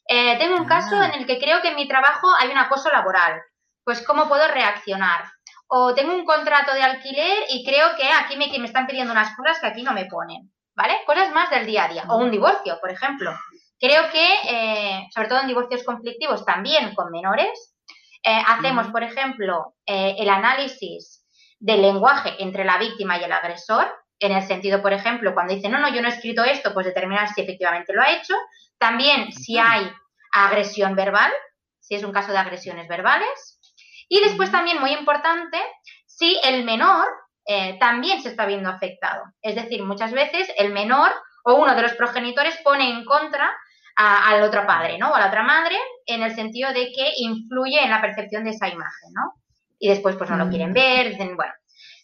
Eh, 0.08 0.38
tengo 0.40 0.56
un 0.56 0.66
caso 0.66 0.96
Ah. 1.00 1.06
en 1.08 1.14
el 1.14 1.26
que 1.28 1.40
creo 1.40 1.62
que 1.62 1.70
en 1.70 1.76
mi 1.76 1.88
trabajo 1.88 2.28
hay 2.40 2.50
un 2.50 2.58
acoso 2.58 2.90
laboral, 2.90 3.40
pues 3.84 4.06
cómo 4.06 4.28
puedo 4.28 4.48
reaccionar. 4.48 5.26
O 5.68 5.94
tengo 5.94 6.14
un 6.14 6.26
contrato 6.26 6.74
de 6.74 6.84
alquiler 6.84 7.44
y 7.50 7.64
creo 7.66 7.96
que 7.96 8.08
aquí 8.10 8.38
me, 8.38 8.50
que 8.52 8.60
me 8.60 8.66
están 8.68 8.88
pidiendo 8.88 9.12
unas 9.12 9.36
cosas 9.36 9.60
que 9.60 9.68
aquí 9.68 9.84
no 9.84 9.94
me 9.94 10.06
ponen. 10.06 10.52
¿Vale? 10.76 10.96
Cosas 11.06 11.32
más 11.34 11.50
del 11.50 11.66
día 11.66 11.86
a 11.86 11.88
día. 11.88 12.06
O 12.10 12.18
un 12.18 12.32
divorcio, 12.32 12.78
por 12.80 12.92
ejemplo. 12.92 13.34
Creo 13.80 14.10
que, 14.12 14.28
eh, 14.48 15.08
sobre 15.14 15.28
todo 15.28 15.42
en 15.42 15.48
divorcios 15.48 15.84
conflictivos, 15.84 16.46
también 16.46 16.94
con 16.96 17.12
menores, 17.12 17.76
eh, 18.24 18.42
hacemos, 18.48 18.88
por 18.88 19.04
ejemplo, 19.04 19.76
eh, 19.86 20.16
el 20.18 20.30
análisis 20.30 21.26
del 21.60 21.82
lenguaje 21.82 22.36
entre 22.40 22.66
la 22.66 22.78
víctima 22.78 23.18
y 23.18 23.24
el 23.24 23.32
agresor, 23.32 23.88
en 24.20 24.32
el 24.32 24.44
sentido, 24.44 24.82
por 24.82 24.94
ejemplo, 24.94 25.34
cuando 25.34 25.54
dice, 25.54 25.70
no, 25.70 25.78
no, 25.78 25.94
yo 25.94 26.02
no 26.02 26.08
he 26.08 26.12
escrito 26.12 26.44
esto, 26.44 26.74
pues 26.74 26.86
determinar 26.86 27.28
si 27.30 27.42
efectivamente 27.42 27.94
lo 27.94 28.02
ha 28.02 28.14
hecho. 28.14 28.34
También 28.78 29.32
si 29.32 29.58
hay 29.58 29.92
agresión 30.32 30.96
verbal, 30.96 31.32
si 31.80 31.96
es 31.96 32.04
un 32.04 32.12
caso 32.12 32.32
de 32.32 32.38
agresiones 32.38 32.88
verbales. 32.88 33.60
Y 34.08 34.22
después 34.22 34.52
también, 34.52 34.80
muy 34.80 34.92
importante, 34.92 35.60
si 36.06 36.40
el 36.44 36.64
menor 36.64 37.08
eh, 37.48 37.78
también 37.80 38.22
se 38.22 38.30
está 38.30 38.46
viendo 38.46 38.70
afectado. 38.70 39.24
Es 39.42 39.56
decir, 39.56 39.84
muchas 39.84 40.12
veces 40.12 40.52
el 40.58 40.74
menor 40.74 41.12
o 41.44 41.56
uno 41.56 41.76
de 41.76 41.82
los 41.84 41.94
progenitores 41.94 42.58
pone 42.64 42.90
en 42.90 43.06
contra 43.06 43.52
al 43.98 44.44
otro 44.44 44.66
padre, 44.68 44.98
¿no? 44.98 45.12
O 45.12 45.16
a 45.16 45.20
la 45.20 45.28
otra 45.28 45.44
madre, 45.44 45.78
en 46.06 46.22
el 46.22 46.36
sentido 46.36 46.74
de 46.74 46.92
que 46.92 47.14
influye 47.18 47.82
en 47.82 47.90
la 47.90 48.02
percepción 48.02 48.44
de 48.44 48.50
esa 48.50 48.68
imagen, 48.68 49.14
¿no? 49.14 49.34
Y 49.80 49.88
después, 49.88 50.18
pues 50.18 50.30
no 50.30 50.36
lo 50.36 50.50
quieren 50.50 50.74
ver, 50.74 51.12
dicen, 51.12 51.38
bueno, 51.38 51.54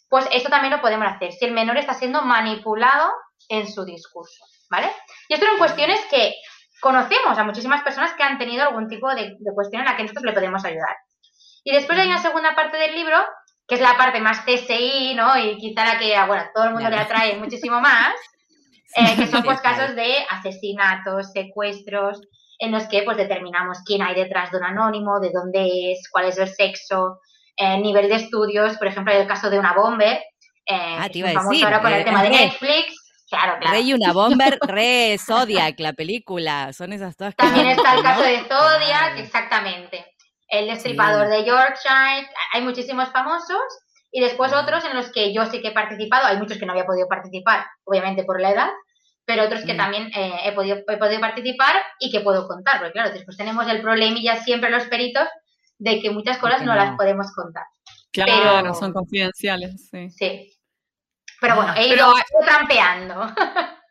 pues 0.08 0.26
esto 0.32 0.48
también 0.48 0.72
lo 0.72 0.80
podemos 0.80 1.06
hacer, 1.06 1.32
si 1.32 1.44
el 1.44 1.52
menor 1.52 1.76
está 1.76 1.92
siendo 1.92 2.22
manipulado 2.22 3.12
en 3.48 3.70
su 3.70 3.84
discurso, 3.84 4.42
¿vale? 4.70 4.90
Y 5.28 5.34
esto 5.34 5.44
son 5.44 5.58
cuestiones 5.58 6.00
que 6.10 6.34
conocemos 6.80 7.36
a 7.36 7.44
muchísimas 7.44 7.82
personas 7.82 8.14
que 8.14 8.22
han 8.22 8.38
tenido 8.38 8.62
algún 8.62 8.88
tipo 8.88 9.14
de, 9.14 9.36
de 9.38 9.54
cuestión 9.54 9.82
en 9.82 9.88
la 9.88 9.96
que 9.96 10.04
nosotros 10.04 10.24
le 10.24 10.32
podemos 10.32 10.64
ayudar. 10.64 10.96
Y 11.62 11.72
después 11.72 11.98
hay 11.98 12.08
una 12.08 12.22
segunda 12.22 12.54
parte 12.54 12.78
del 12.78 12.94
libro 12.94 13.18
que 13.72 13.76
es 13.76 13.80
la 13.80 13.96
parte 13.96 14.20
más 14.20 14.40
CSI, 14.40 15.14
¿no? 15.14 15.34
Y 15.38 15.56
quizá 15.56 15.86
la 15.86 15.98
que, 15.98 16.14
bueno, 16.26 16.44
todo 16.54 16.64
el 16.64 16.74
mundo 16.74 16.90
le 16.90 16.98
atrae 16.98 17.38
muchísimo 17.38 17.80
más, 17.80 18.12
eh, 18.96 19.16
que 19.16 19.26
son 19.26 19.42
pues 19.42 19.62
casos 19.62 19.96
de 19.96 20.12
asesinatos, 20.28 21.32
secuestros, 21.32 22.20
en 22.58 22.70
los 22.70 22.82
que 22.88 23.02
pues 23.02 23.16
determinamos 23.16 23.78
quién 23.86 24.02
hay 24.02 24.14
detrás 24.14 24.50
de 24.50 24.58
un 24.58 24.64
anónimo, 24.64 25.20
de 25.20 25.30
dónde 25.32 25.92
es, 25.92 26.06
cuál 26.10 26.26
es 26.26 26.36
el 26.36 26.48
sexo, 26.48 27.20
el 27.56 27.80
nivel 27.80 28.10
de 28.10 28.16
estudios, 28.16 28.76
por 28.76 28.88
ejemplo, 28.88 29.14
el 29.14 29.26
caso 29.26 29.48
de 29.48 29.58
una 29.58 29.72
bomber, 29.72 30.20
eh, 30.66 30.96
ah, 30.98 31.08
te 31.10 31.20
iba 31.20 31.30
que 31.30 31.38
a 31.38 31.42
decir, 31.42 31.64
ahora 31.64 31.80
con 31.80 31.94
el 31.94 32.02
eh, 32.02 32.04
tema 32.04 32.22
de 32.24 32.28
Netflix, 32.28 33.24
claro, 33.30 33.56
claro. 33.58 33.74
Rey 33.74 33.94
una 33.94 34.12
bomber, 34.12 34.58
re 34.68 35.16
Zodiac, 35.18 35.80
la 35.80 35.94
película. 35.94 36.74
Son 36.74 36.92
esas 36.92 37.16
todas 37.16 37.34
que 37.34 37.46
También 37.46 37.68
está 37.68 37.94
el 37.94 38.02
caso 38.02 38.20
de 38.20 38.38
Zodiac, 38.40 39.18
exactamente. 39.18 40.12
El 40.52 40.66
destripador 40.66 41.28
de 41.28 41.44
Yorkshire, 41.44 42.28
hay 42.52 42.60
muchísimos 42.62 43.08
famosos 43.10 43.62
y 44.10 44.20
después 44.20 44.52
otros 44.52 44.84
en 44.84 44.94
los 44.94 45.10
que 45.10 45.32
yo 45.32 45.46
sí 45.46 45.62
que 45.62 45.68
he 45.68 45.72
participado, 45.72 46.26
hay 46.26 46.36
muchos 46.36 46.58
que 46.58 46.66
no 46.66 46.72
había 46.72 46.84
podido 46.84 47.08
participar, 47.08 47.64
obviamente 47.84 48.24
por 48.24 48.38
la 48.40 48.50
edad, 48.50 48.68
pero 49.24 49.44
otros 49.44 49.62
que 49.64 49.72
Mm. 49.72 49.76
también 49.78 50.10
eh, 50.14 50.40
he, 50.44 50.52
podido, 50.52 50.76
he 50.86 50.96
podido 50.98 51.20
participar 51.20 51.74
y 51.98 52.10
que 52.10 52.20
puedo 52.20 52.46
contar, 52.46 52.78
porque 52.78 52.92
claro, 52.92 53.10
después 53.12 53.36
tenemos 53.36 53.66
el 53.68 53.80
problemilla 53.80 54.36
siempre 54.42 54.68
los 54.68 54.84
peritos 54.88 55.26
de 55.78 56.00
que 56.00 56.10
muchas 56.10 56.36
cosas 56.38 56.58
que 56.58 56.66
no, 56.66 56.74
no. 56.74 56.84
las 56.84 56.96
podemos 56.96 57.32
contar. 57.34 57.64
Claro, 58.12 58.32
Pero- 58.60 58.74
son 58.74 58.92
confidenciales, 58.92 59.88
sí. 59.90 60.10
Sí. 60.10 60.52
Pero 61.40 61.56
bueno, 61.56 61.72
he 61.72 61.88
Pero 61.88 61.94
ido 61.94 62.14
hay- 62.16 62.44
trampeando. 62.44 63.34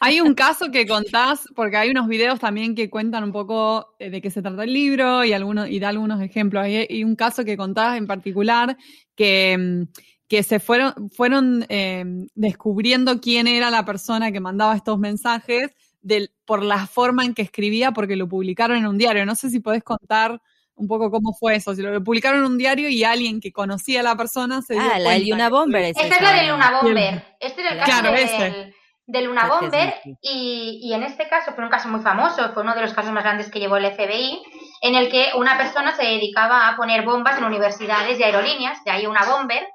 Hay 0.00 0.20
un 0.20 0.34
caso 0.34 0.70
que 0.70 0.86
contás, 0.86 1.46
porque 1.54 1.76
hay 1.76 1.90
unos 1.90 2.08
videos 2.08 2.38
también 2.40 2.74
que 2.74 2.90
cuentan 2.90 3.24
un 3.24 3.32
poco 3.32 3.94
eh, 3.98 4.10
de 4.10 4.20
qué 4.20 4.30
se 4.30 4.42
trata 4.42 4.64
el 4.64 4.72
libro 4.72 5.24
y, 5.24 5.32
algunos, 5.32 5.68
y 5.68 5.78
da 5.78 5.88
algunos 5.88 6.20
ejemplos. 6.20 6.64
Hay, 6.64 6.76
hay 6.88 7.04
un 7.04 7.16
caso 7.16 7.44
que 7.44 7.56
contás 7.56 7.96
en 7.96 8.06
particular 8.06 8.76
que, 9.14 9.56
mm, 9.58 9.82
que 10.28 10.42
se 10.42 10.60
fueron, 10.60 11.10
fueron 11.10 11.64
eh, 11.68 12.04
descubriendo 12.34 13.20
quién 13.20 13.46
era 13.46 13.70
la 13.70 13.84
persona 13.84 14.30
que 14.32 14.40
mandaba 14.40 14.76
estos 14.76 14.98
mensajes 14.98 15.70
del, 16.00 16.30
por 16.44 16.62
la 16.62 16.86
forma 16.86 17.24
en 17.24 17.34
que 17.34 17.42
escribía, 17.42 17.92
porque 17.92 18.16
lo 18.16 18.28
publicaron 18.28 18.76
en 18.78 18.86
un 18.86 18.98
diario. 18.98 19.24
No 19.26 19.34
sé 19.34 19.50
si 19.50 19.60
podés 19.60 19.82
contar 19.82 20.40
un 20.74 20.86
poco 20.86 21.10
cómo 21.10 21.34
fue 21.34 21.56
eso. 21.56 21.74
Si 21.74 21.82
lo 21.82 22.04
publicaron 22.04 22.38
en 22.40 22.46
un 22.46 22.56
diario 22.58 22.88
y 22.88 23.02
alguien 23.02 23.40
que 23.40 23.50
conocía 23.50 23.98
a 24.00 24.04
la 24.04 24.16
persona 24.16 24.62
se 24.62 24.74
dio 24.74 24.82
Ah, 24.82 24.98
la 25.00 25.10
de 25.10 25.16
cuenta 25.24 25.30
Luna 25.30 25.44
que- 25.46 25.50
Bomber 25.50 25.82
es 25.82 25.96
Esta 25.96 26.14
es 26.16 26.22
la 26.22 26.32
de. 26.34 26.46
Luna 26.52 26.80
Bomber. 26.82 27.24
Este 27.40 27.62
es 27.64 27.72
el 27.72 27.78
caso 27.78 27.90
Claro, 27.90 28.12
del. 28.12 28.74
De 29.08 29.22
Luna 29.22 29.46
Bomber 29.46 29.94
y, 30.20 30.80
y 30.82 30.92
en 30.92 31.02
este 31.02 31.28
caso 31.28 31.54
fue 31.54 31.64
un 31.64 31.70
caso 31.70 31.88
muy 31.88 32.00
famoso, 32.00 32.52
fue 32.52 32.62
uno 32.62 32.74
de 32.74 32.82
los 32.82 32.92
casos 32.92 33.10
más 33.10 33.24
grandes 33.24 33.50
que 33.50 33.58
llevó 33.58 33.78
el 33.78 33.90
FBI, 33.90 34.42
en 34.82 34.94
el 34.94 35.08
que 35.08 35.30
una 35.34 35.56
persona 35.56 35.96
se 35.96 36.04
dedicaba 36.04 36.68
a 36.68 36.76
poner 36.76 37.06
bombas 37.06 37.38
en 37.38 37.44
universidades 37.44 38.20
y 38.20 38.22
aerolíneas, 38.22 38.84
de 38.84 38.90
ahí 38.90 39.06
una 39.06 39.24
bomber, 39.24 39.66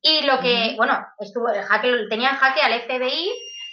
y 0.00 0.22
lo 0.22 0.40
que, 0.40 0.74
bueno, 0.78 0.98
estuvo 1.18 1.50
el 1.50 1.62
jaque, 1.62 2.06
tenía 2.08 2.30
en 2.30 2.36
jaque 2.36 2.62
al 2.62 2.80
FBI 2.80 3.30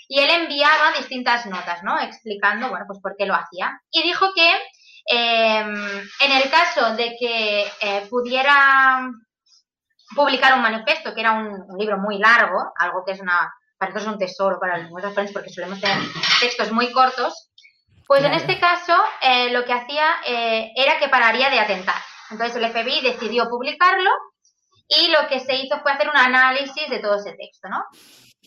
y 0.09 0.19
él 0.19 0.29
enviaba 0.29 0.91
distintas 0.97 1.45
notas, 1.45 1.83
¿no? 1.83 1.97
Explicando, 2.01 2.67
bueno, 2.69 2.83
pues 2.85 2.99
por 3.01 3.15
qué 3.17 3.25
lo 3.25 3.33
hacía. 3.33 3.79
Y 3.89 4.03
dijo 4.03 4.33
que 4.35 4.51
eh, 5.09 5.59
en 5.59 6.31
el 6.31 6.49
caso 6.51 6.97
de 6.97 7.15
que 7.17 7.65
eh, 7.79 8.07
pudiera 8.09 9.09
publicar 10.13 10.53
un 10.53 10.63
manifiesto, 10.63 11.13
que 11.13 11.21
era 11.21 11.31
un, 11.31 11.47
un 11.65 11.77
libro 11.77 11.97
muy 11.97 12.17
largo, 12.17 12.73
algo 12.77 13.05
que 13.05 13.13
es 13.13 13.21
una, 13.21 13.53
para 13.77 13.91
nosotros 13.91 14.07
es 14.07 14.13
un 14.13 14.19
tesoro 14.19 14.59
para 14.59 14.77
los 14.77 14.89
forenses 14.89 15.33
porque 15.33 15.49
solemos 15.49 15.79
tener 15.79 15.97
textos 16.39 16.71
muy 16.71 16.91
cortos, 16.91 17.51
pues 18.07 18.23
en 18.23 18.31
Claro. 18.31 18.45
este 18.45 18.59
caso 18.59 18.95
eh, 19.21 19.51
lo 19.51 19.65
que 19.65 19.73
hacía 19.73 20.07
eh, 20.25 20.71
era 20.75 20.97
que 20.99 21.09
pararía 21.09 21.49
de 21.49 21.59
atentar. 21.59 22.01
Entonces 22.31 22.55
el 22.55 22.71
FBI 22.71 23.01
decidió 23.01 23.49
publicarlo 23.49 24.09
y 24.87 25.09
lo 25.09 25.27
que 25.27 25.39
se 25.39 25.55
hizo 25.55 25.79
fue 25.81 25.91
hacer 25.91 26.09
un 26.09 26.17
análisis 26.17 26.89
de 26.89 26.99
todo 26.99 27.15
ese 27.15 27.33
texto, 27.33 27.67
¿no? 27.69 27.83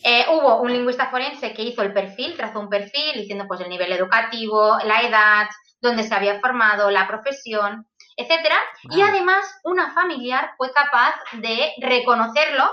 Eh, 0.03 0.25
hubo 0.29 0.61
un 0.61 0.73
lingüista 0.73 1.11
forense 1.11 1.53
que 1.53 1.61
hizo 1.61 1.83
el 1.83 1.93
perfil, 1.93 2.35
trazó 2.35 2.59
un 2.59 2.69
perfil 2.69 3.13
diciendo 3.13 3.45
pues 3.47 3.59
el 3.61 3.69
nivel 3.69 3.91
educativo, 3.91 4.77
la 4.83 5.01
edad, 5.01 5.47
dónde 5.79 6.03
se 6.03 6.15
había 6.15 6.39
formado, 6.39 6.89
la 6.89 7.07
profesión. 7.07 7.85
etcétera. 8.17 8.57
Y 8.91 9.01
además, 9.01 9.45
una 9.63 9.93
familiar 9.93 10.51
fue 10.57 10.71
capaz 10.73 11.15
de 11.33 11.71
reconocerlo 11.79 12.69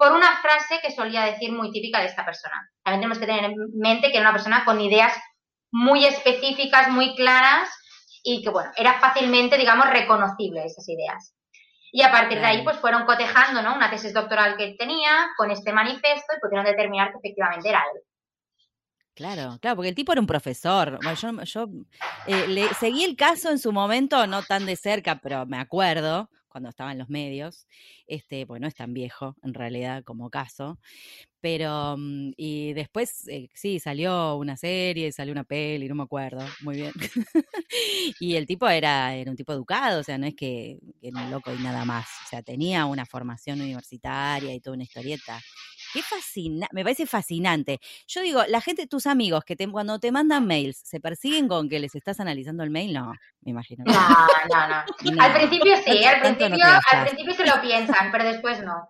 por 0.00 0.12
una 0.12 0.40
frase 0.40 0.80
que 0.80 0.90
solía 0.90 1.26
decir 1.26 1.52
muy 1.52 1.70
típica 1.70 2.00
de 2.00 2.06
esta 2.06 2.24
persona. 2.24 2.56
También 2.82 3.02
tenemos 3.02 3.18
que 3.18 3.26
tener 3.26 3.44
en 3.44 3.54
mente 3.74 4.10
que 4.10 4.16
era 4.16 4.30
una 4.30 4.32
persona 4.32 4.64
con 4.64 4.80
ideas 4.80 5.12
muy 5.70 6.06
específicas, 6.06 6.88
muy 6.88 7.14
claras 7.16 7.68
y 8.22 8.42
que, 8.42 8.48
bueno, 8.48 8.70
era 8.76 8.98
fácilmente, 8.98 9.58
digamos, 9.58 9.90
reconocible 9.90 10.64
esas 10.64 10.88
ideas. 10.88 11.34
Y 11.92 12.00
a 12.00 12.10
partir 12.10 12.38
de 12.38 12.46
ahí, 12.46 12.64
pues 12.64 12.78
fueron 12.78 13.04
cotejando, 13.04 13.60
¿no? 13.60 13.74
Una 13.74 13.90
tesis 13.90 14.14
doctoral 14.14 14.56
que 14.56 14.74
tenía 14.78 15.28
con 15.36 15.50
este 15.50 15.70
manifiesto 15.70 16.32
y 16.34 16.40
pudieron 16.40 16.64
determinar 16.64 17.10
que 17.10 17.18
efectivamente 17.18 17.68
era 17.68 17.84
él. 17.94 18.00
Claro, 19.14 19.58
claro, 19.60 19.76
porque 19.76 19.90
el 19.90 19.94
tipo 19.94 20.12
era 20.12 20.20
un 20.22 20.26
profesor. 20.26 20.98
Bueno, 21.02 21.44
yo, 21.44 21.68
eh, 22.26 22.46
le 22.48 22.72
seguí 22.72 23.04
el 23.04 23.16
caso 23.16 23.50
en 23.50 23.58
su 23.58 23.70
momento, 23.70 24.26
no 24.26 24.42
tan 24.44 24.64
de 24.64 24.76
cerca, 24.76 25.20
pero 25.22 25.44
me 25.44 25.58
acuerdo 25.58 26.30
cuando 26.50 26.68
estaba 26.70 26.92
en 26.92 26.98
los 26.98 27.08
medios, 27.10 27.66
este, 28.06 28.44
bueno, 28.44 28.66
es 28.68 28.74
tan 28.74 28.94
viejo 28.94 29.36
en 29.42 29.54
realidad 29.54 30.04
como 30.04 30.30
caso, 30.30 30.78
pero, 31.40 31.96
mm, 31.96 32.32
y 32.36 32.72
después, 32.74 33.26
eh, 33.28 33.48
sí, 33.54 33.80
salió 33.80 34.36
una 34.36 34.56
serie, 34.56 35.12
salió 35.12 35.32
una 35.32 35.44
peli, 35.44 35.88
no 35.88 35.94
me 35.94 36.02
acuerdo, 36.02 36.44
muy 36.60 36.76
bien. 36.76 36.92
y 38.20 38.36
el 38.36 38.46
tipo 38.46 38.68
era, 38.68 39.14
era 39.14 39.30
un 39.30 39.36
tipo 39.36 39.52
educado, 39.52 40.00
o 40.00 40.02
sea, 40.02 40.18
no 40.18 40.26
es 40.26 40.34
que, 40.34 40.78
era 41.00 41.22
un 41.22 41.30
loco 41.30 41.52
y 41.52 41.62
nada 41.62 41.84
más, 41.84 42.06
o 42.26 42.28
sea, 42.28 42.42
tenía 42.42 42.84
una 42.86 43.06
formación 43.06 43.60
universitaria 43.60 44.54
y 44.54 44.60
toda 44.60 44.74
una 44.74 44.84
historieta. 44.84 45.40
Qué 45.92 46.02
fascina 46.02 46.68
me 46.72 46.84
parece 46.84 47.06
fascinante. 47.06 47.80
Yo 48.06 48.20
digo, 48.20 48.42
la 48.48 48.60
gente, 48.60 48.86
tus 48.86 49.06
amigos, 49.06 49.44
que 49.44 49.56
te, 49.56 49.68
cuando 49.68 49.98
te 49.98 50.12
mandan 50.12 50.46
mails, 50.46 50.80
¿se 50.84 51.00
persiguen 51.00 51.48
con 51.48 51.68
que 51.68 51.80
les 51.80 51.94
estás 51.94 52.20
analizando 52.20 52.62
el 52.62 52.70
mail? 52.70 52.92
No, 52.92 53.12
me 53.42 53.50
imagino. 53.50 53.84
No, 53.86 53.92
no, 53.92 54.68
no. 54.68 54.84
Al 55.22 55.32
principio 55.32 55.74
sí, 55.84 56.04
al 56.04 56.20
principio, 56.20 56.64
al 56.92 57.06
principio 57.06 57.34
se 57.34 57.46
lo 57.46 57.60
piensan, 57.60 58.12
pero 58.12 58.24
después 58.24 58.62
no. 58.62 58.88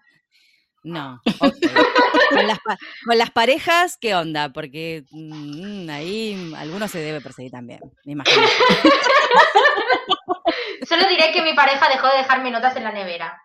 No. 0.83 1.21
con, 1.39 3.19
las, 3.19 3.31
parejas, 3.31 3.99
¿qué 4.01 4.15
onda? 4.15 4.51
Porque 4.51 5.05
mm, 5.11 5.91
ahí 5.91 6.53
alguno 6.57 6.89
se 6.89 7.01
debe 7.01 7.21
perseguir 7.21 7.51
también, 7.51 7.81
me 8.05 8.13
imagino. 8.13 8.47
Solo 10.89 11.07
diré 11.09 11.33
que 11.33 11.43
mi 11.43 11.55
pareja 11.55 11.89
dejó 11.89 12.09
de 12.09 12.19
dejarme 12.19 12.51
notas 12.51 12.77
en 12.77 12.85
la 12.85 12.93
nevera. 12.93 13.41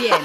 Bien, 0.00 0.16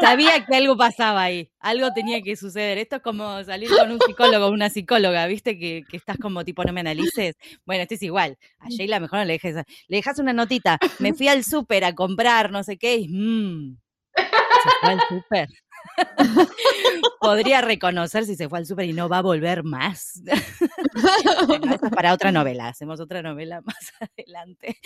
Sabía 0.00 0.46
que 0.46 0.56
algo 0.56 0.76
pasaba 0.76 1.24
ahí, 1.24 1.50
algo 1.60 1.92
tenía 1.92 2.22
que 2.22 2.34
suceder. 2.34 2.78
Esto 2.78 2.96
es 2.96 3.02
como 3.02 3.44
salir 3.44 3.68
con 3.68 3.92
un 3.92 4.00
psicólogo 4.00 4.46
o 4.46 4.50
una 4.50 4.70
psicóloga, 4.70 5.26
¿viste? 5.26 5.58
Que, 5.58 5.84
estás 5.92 6.16
como 6.16 6.44
tipo, 6.44 6.64
no 6.64 6.72
me 6.72 6.80
analices. 6.80 7.36
Bueno, 7.66 7.82
esto 7.82 7.94
es 7.94 8.02
igual. 8.02 8.38
A 8.60 8.68
Sheila 8.70 9.00
mejor 9.00 9.18
no 9.18 9.24
le 9.26 9.34
dejes. 9.34 9.56
Le 9.88 9.96
dejas 9.96 10.18
una 10.18 10.32
notita. 10.32 10.78
Me 10.98 11.12
fui 11.12 11.28
al 11.28 11.44
súper 11.44 11.84
a 11.84 11.94
comprar 11.94 12.50
no 12.50 12.62
sé 12.62 12.78
qué 12.78 12.96
y. 12.96 13.08
Mmm, 13.08 13.76
se 14.16 14.70
fue 14.80 14.90
al 14.90 15.00
súper. 15.08 15.48
Podría 17.20 17.60
reconocer 17.60 18.24
si 18.24 18.36
se 18.36 18.48
fue 18.48 18.58
al 18.58 18.66
súper 18.66 18.86
y 18.86 18.92
no 18.92 19.08
va 19.08 19.18
a 19.18 19.22
volver 19.22 19.64
más. 19.64 20.22
bueno, 21.46 21.74
es 21.74 21.90
para 21.90 22.12
otra 22.12 22.32
novela, 22.32 22.68
hacemos 22.68 23.00
otra 23.00 23.22
novela 23.22 23.60
más 23.64 23.92
adelante. 24.00 24.78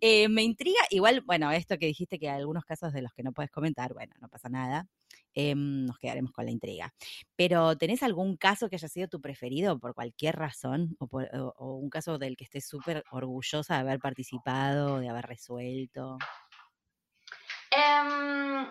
Eh, 0.00 0.28
me 0.28 0.42
intriga, 0.42 0.80
igual, 0.90 1.22
bueno, 1.22 1.50
esto 1.52 1.78
que 1.78 1.86
dijiste 1.86 2.18
que 2.18 2.28
hay 2.28 2.38
algunos 2.38 2.64
casos 2.64 2.92
de 2.92 3.02
los 3.02 3.12
que 3.12 3.22
no 3.22 3.32
puedes 3.32 3.50
comentar, 3.50 3.92
bueno, 3.94 4.14
no 4.20 4.28
pasa 4.28 4.48
nada. 4.48 4.86
Em, 5.38 5.84
nos 5.84 5.98
quedaremos 5.98 6.32
con 6.32 6.46
la 6.46 6.50
intriga. 6.50 6.94
Pero, 7.36 7.76
¿tenés 7.76 8.02
algún 8.02 8.38
caso 8.38 8.70
que 8.70 8.76
haya 8.76 8.88
sido 8.88 9.06
tu 9.06 9.20
preferido 9.20 9.78
por 9.78 9.92
cualquier 9.94 10.34
razón? 10.34 10.96
¿O, 10.98 11.74
un 11.76 11.90
caso 11.90 12.16
del 12.16 12.38
que 12.38 12.44
estés 12.44 12.66
súper 12.66 13.04
orgullosa 13.10 13.74
de 13.74 13.80
haber 13.80 13.98
participado, 13.98 14.98
de 14.98 15.10
haber 15.10 15.26
resuelto? 15.26 16.16
Em, 17.70 18.70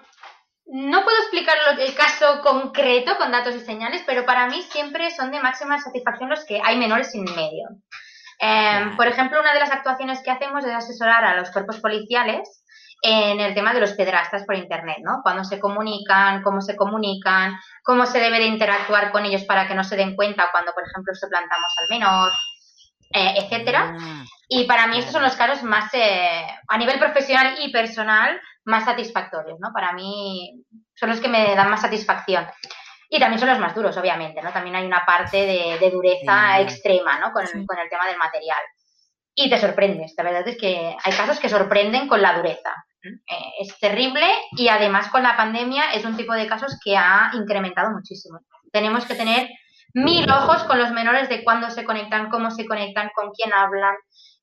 no 0.67 1.03
puedo 1.03 1.17
explicar 1.19 1.55
el 1.79 1.95
caso 1.95 2.41
concreto 2.41 3.17
con 3.17 3.31
datos 3.31 3.55
y 3.55 3.59
señales, 3.59 4.03
pero 4.05 4.25
para 4.25 4.47
mí 4.47 4.61
siempre 4.63 5.11
son 5.11 5.31
de 5.31 5.39
máxima 5.39 5.79
satisfacción 5.79 6.29
los 6.29 6.45
que 6.45 6.61
hay 6.63 6.77
menores 6.77 7.11
sin 7.11 7.23
medio. 7.23 7.67
Em, 8.39 8.95
por 8.97 9.07
ejemplo, 9.07 9.39
una 9.39 9.53
de 9.53 9.59
las 9.59 9.71
actuaciones 9.71 10.21
que 10.23 10.31
hacemos 10.31 10.65
es 10.65 10.73
asesorar 10.73 11.23
a 11.23 11.35
los 11.35 11.51
cuerpos 11.51 11.79
policiales 11.79 12.63
en 13.01 13.39
el 13.39 13.53
tema 13.53 13.73
de 13.73 13.81
los 13.81 13.93
pedrastas 13.93 14.43
por 14.45 14.55
Internet, 14.55 14.97
¿no? 15.03 15.19
Cuando 15.21 15.43
se 15.43 15.59
comunican, 15.59 16.41
cómo 16.41 16.61
se 16.61 16.75
comunican, 16.75 17.55
cómo 17.83 18.05
se 18.05 18.19
debe 18.19 18.39
de 18.39 18.45
interactuar 18.45 19.11
con 19.11 19.25
ellos 19.25 19.43
para 19.43 19.67
que 19.67 19.75
no 19.75 19.83
se 19.83 19.95
den 19.95 20.15
cuenta 20.15 20.49
cuando, 20.51 20.73
por 20.73 20.83
ejemplo, 20.83 21.13
plantamos 21.29 21.73
al 21.77 21.87
menor, 21.89 22.31
eh, 23.13 23.35
etcétera. 23.37 23.95
Ah, 23.99 24.23
y 24.47 24.65
para 24.65 24.87
mí 24.87 24.97
estos 24.97 25.13
son 25.13 25.23
los 25.23 25.35
casos 25.35 25.63
más, 25.63 25.93
eh, 25.93 26.47
a 26.67 26.77
nivel 26.77 26.97
profesional 26.99 27.55
y 27.59 27.71
personal, 27.71 28.41
más 28.65 28.85
satisfactorios, 28.85 29.59
¿no? 29.59 29.71
Para 29.73 29.93
mí 29.93 30.63
son 30.95 31.09
los 31.09 31.19
que 31.19 31.27
me 31.27 31.55
dan 31.55 31.69
más 31.69 31.81
satisfacción. 31.81 32.45
Y 33.09 33.19
también 33.19 33.39
son 33.39 33.49
los 33.49 33.59
más 33.59 33.75
duros, 33.75 33.95
obviamente, 33.97 34.41
¿no? 34.41 34.51
También 34.51 34.75
hay 34.75 34.85
una 34.85 35.05
parte 35.05 35.37
de, 35.79 35.91
dureza 35.91 36.59
extrema, 36.59 37.19
¿no? 37.19 37.31
Con, 37.31 37.45
el 37.45 37.89
tema 37.89 38.07
del 38.07 38.17
material. 38.17 38.57
Y 39.35 39.49
te 39.49 39.59
sorprendes, 39.59 40.13
la 40.17 40.23
verdad 40.23 40.47
es 40.47 40.57
que 40.57 40.95
hay 41.03 41.13
casos 41.13 41.39
que 41.39 41.49
sorprenden 41.49 42.07
con 42.07 42.21
la 42.21 42.35
dureza. 42.37 42.73
Eh, 43.03 43.51
es 43.59 43.77
terrible 43.79 44.25
y 44.53 44.67
además 44.67 45.09
con 45.09 45.21
la 45.21 45.37
pandemia 45.37 45.93
es 45.93 46.05
un 46.05 46.17
tipo 46.17 46.33
de 46.33 46.47
casos 46.47 46.79
que 46.83 46.97
ha 46.97 47.31
incrementado 47.33 47.91
muchísimo. 47.91 48.39
Tenemos 48.71 49.05
que 49.05 49.13
tener 49.13 49.49
mil 49.93 50.29
ojos 50.29 50.63
con 50.63 50.79
los 50.79 50.91
menores 50.91 51.29
de 51.29 51.43
cuándo 51.43 51.69
se 51.69 51.83
conectan, 51.83 52.29
cómo 52.29 52.49
se 52.49 52.65
conectan, 52.65 53.11
con 53.13 53.31
quién 53.31 53.53
hablan, 53.53 53.95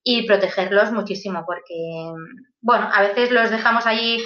y 0.05 0.27
protegerlos 0.27 0.91
muchísimo 0.93 1.45
porque, 1.47 2.13
bueno, 2.61 2.89
a 2.93 3.03
veces 3.03 3.31
los 3.31 3.51
dejamos 3.51 3.87
allí 3.87 4.23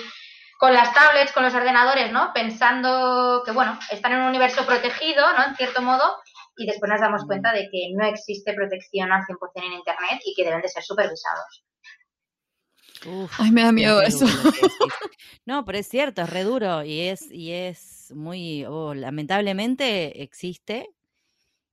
con 0.59 0.73
las 0.73 0.95
tablets, 0.95 1.33
con 1.33 1.45
los 1.45 1.55
ordenadores, 1.55 2.11
¿no? 2.13 2.33
Pensando 2.33 3.43
que, 3.45 3.53
bueno, 3.53 3.79
están 3.91 4.13
en 4.13 4.21
un 4.21 4.29
universo 4.29 4.65
protegido, 4.65 5.27
¿no? 5.37 5.45
En 5.45 5.57
cierto 5.57 5.83
modo, 5.83 6.17
y 6.57 6.67
después 6.67 6.91
nos 6.91 7.01
damos 7.01 7.25
cuenta 7.27 7.53
de 7.53 7.69
que 7.71 7.91
no 7.95 8.07
existe 8.07 8.55
protección 8.55 9.13
al 9.13 9.23
100% 9.23 9.37
en 9.57 9.73
Internet 9.75 10.21
y 10.25 10.35
que 10.35 10.45
deben 10.45 10.63
de 10.63 10.69
ser 10.69 10.83
supervisados. 10.83 11.65
Ay, 13.39 13.51
me 13.51 13.63
da 13.63 13.73
miedo 13.73 14.03
eso. 14.03 14.27
No, 15.45 15.65
pero 15.65 15.79
es 15.79 15.87
cierto, 15.87 16.23
es 16.23 16.31
re 16.31 16.43
duro 16.43 16.83
y 16.83 17.03
es, 17.03 17.31
y 17.31 17.53
es 17.53 18.11
muy, 18.13 18.65
oh, 18.65 18.95
lamentablemente 18.95 20.25
existe 20.25 20.91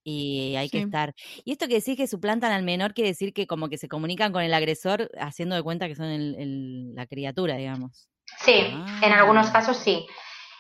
y 0.04 0.56
hay 0.56 0.70
que 0.70 0.82
estar. 0.82 1.14
Y 1.46 1.52
esto 1.54 1.68
que 1.68 1.76
decís 1.76 1.98
que 1.98 2.08
suplantan 2.08 2.52
al 2.52 2.64
menor 2.64 2.94
quiere 2.94 3.10
decir 3.10 3.34
que 3.34 3.48
como 3.48 3.70
que 3.70 3.78
se 3.78 3.88
comunican 3.88 4.32
con 4.32 4.44
el 4.44 4.54
agresor 4.54 5.10
haciendo 5.20 5.56
de 5.56 5.64
cuenta 5.64 5.88
que 5.88 5.96
son 5.96 6.08
el, 6.08 6.94
la 6.94 7.06
criatura, 7.08 7.56
digamos. 7.56 8.08
Sí, 8.40 8.74
en 9.02 9.12
algunos 9.12 9.50
ah. 9.50 9.54
casos 9.54 9.78
sí. 9.78 10.06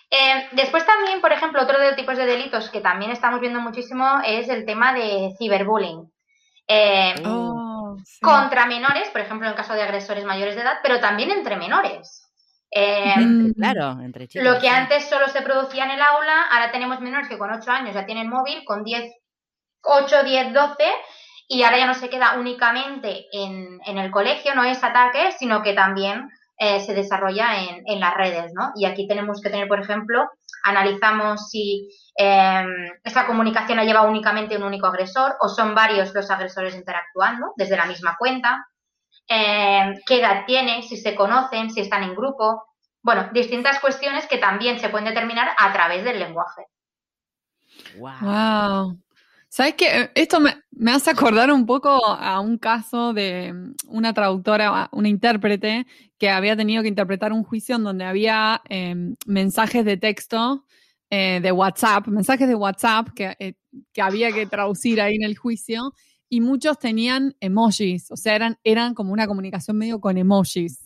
Eh, 0.09 0.47
después 0.51 0.85
también, 0.85 1.21
por 1.21 1.31
ejemplo, 1.31 1.61
otro 1.61 1.79
de 1.79 1.87
los 1.87 1.95
tipos 1.95 2.17
de 2.17 2.25
delitos 2.25 2.69
que 2.69 2.81
también 2.81 3.11
estamos 3.11 3.39
viendo 3.41 3.59
muchísimo 3.59 4.21
es 4.25 4.47
el 4.47 4.65
tema 4.65 4.93
de 4.93 5.33
ciberbullying. 5.37 6.11
Eh, 6.67 7.15
oh, 7.25 7.97
contra 8.21 8.65
menores, 8.65 9.09
por 9.09 9.21
ejemplo, 9.21 9.47
en 9.47 9.55
caso 9.55 9.73
de 9.73 9.81
agresores 9.81 10.23
mayores 10.23 10.55
de 10.55 10.61
edad, 10.61 10.77
pero 10.83 10.99
también 10.99 11.31
entre 11.31 11.57
menores. 11.57 12.29
Eh, 12.75 13.13
claro, 13.55 13.99
entre 14.01 14.27
chicos. 14.27 14.47
Lo 14.47 14.59
que 14.59 14.69
antes 14.69 15.05
solo 15.05 15.27
se 15.27 15.41
producía 15.41 15.85
en 15.85 15.91
el 15.91 16.01
aula, 16.01 16.43
ahora 16.51 16.71
tenemos 16.71 17.01
menores 17.01 17.27
que 17.27 17.37
con 17.37 17.51
8 17.51 17.69
años 17.71 17.93
ya 17.93 18.05
tienen 18.05 18.29
móvil, 18.29 18.63
con 18.65 18.83
10 18.83 19.11
8, 19.83 20.23
10, 20.23 20.53
12 20.53 20.83
y 21.47 21.63
ahora 21.63 21.77
ya 21.77 21.87
no 21.87 21.93
se 21.93 22.09
queda 22.09 22.35
únicamente 22.37 23.27
en, 23.31 23.79
el 23.85 24.11
colegio, 24.11 24.55
no 24.55 24.63
es 24.63 24.83
ataque, 24.83 25.33
sino 25.37 25.61
que 25.61 25.73
también 25.73 26.29
eh, 26.57 26.79
se 26.79 26.93
desarrolla 26.93 27.61
en, 27.85 27.99
las 27.99 28.13
redes, 28.15 28.51
¿no? 28.53 28.71
Y 28.75 28.85
aquí 28.85 29.07
tenemos 29.07 29.41
que 29.41 29.49
tener, 29.49 29.67
por 29.67 29.79
ejemplo, 29.81 30.29
analizamos 30.63 31.49
si 31.49 31.89
eh, 32.17 32.65
esta 33.03 33.27
comunicación 33.27 33.77
la 33.77 33.83
lleva 33.83 34.03
únicamente 34.03 34.55
un 34.55 34.63
único 34.63 34.87
agresor 34.87 35.35
o 35.41 35.49
son 35.49 35.75
varios 35.75 36.13
los 36.13 36.31
agresores 36.31 36.75
interactuando 36.75 37.53
desde 37.57 37.77
la 37.77 37.85
misma 37.85 38.15
cuenta, 38.17 38.65
em, 39.27 39.99
qué 40.05 40.19
edad 40.19 40.45
tienen, 40.45 40.83
si 40.83 40.97
se 40.97 41.15
conocen, 41.15 41.69
si 41.69 41.81
están 41.81 42.03
en 42.03 42.15
grupo, 42.15 42.63
bueno, 43.01 43.29
distintas 43.33 43.79
cuestiones 43.79 44.25
que 44.27 44.37
también 44.37 44.79
se 44.79 44.89
pueden 44.89 45.09
determinar 45.09 45.49
a 45.57 45.73
través 45.73 46.05
del 46.05 46.19
lenguaje. 46.19 46.67
wow. 47.97 48.97
¿Sabes 49.55 49.75
qué? 49.75 50.09
Esto 50.15 50.39
me, 50.39 50.91
hace 50.91 51.11
acordar 51.11 51.51
un 51.51 51.67
poco 51.67 52.03
a 52.03 52.39
un 52.39 52.57
caso 52.57 53.13
de 53.13 53.53
mm, 53.53 53.75
una 53.85 54.11
traductora, 54.11 54.89
una 54.91 55.07
intérprete, 55.07 55.85
que 56.17 56.31
había 56.31 56.57
tenido 56.57 56.81
que 56.81 56.87
interpretar 56.87 57.31
un 57.31 57.43
juicio 57.43 57.75
en 57.75 57.83
donde 57.83 58.03
había 58.03 58.63
em, 58.67 59.15
mensajes 59.27 59.85
de 59.85 59.97
texto 59.97 60.65
eh, 61.11 61.39
de 61.39 61.51
WhatsApp, 61.51 62.07
mensajes 62.07 62.47
de 62.47 62.55
WhatsApp 62.55 63.09
que, 63.15 63.35
eh, 63.37 63.53
que 63.93 64.01
había 64.01 64.31
que 64.31 64.47
traducir 64.47 64.99
ahí 64.99 65.13
en 65.17 65.23
el 65.23 65.37
juicio 65.37 65.93
y 66.33 66.41
muchos 66.41 66.79
tenían 66.79 67.35
emojis, 67.41 68.09
o 68.09 68.17
sea, 68.17 68.33
eran, 68.33 68.57
eran 68.63 68.95
como 68.95 69.13
una 69.13 69.27
comunicación 69.27 69.77
medio 69.77 70.01
con 70.01 70.17
emojis. 70.17 70.79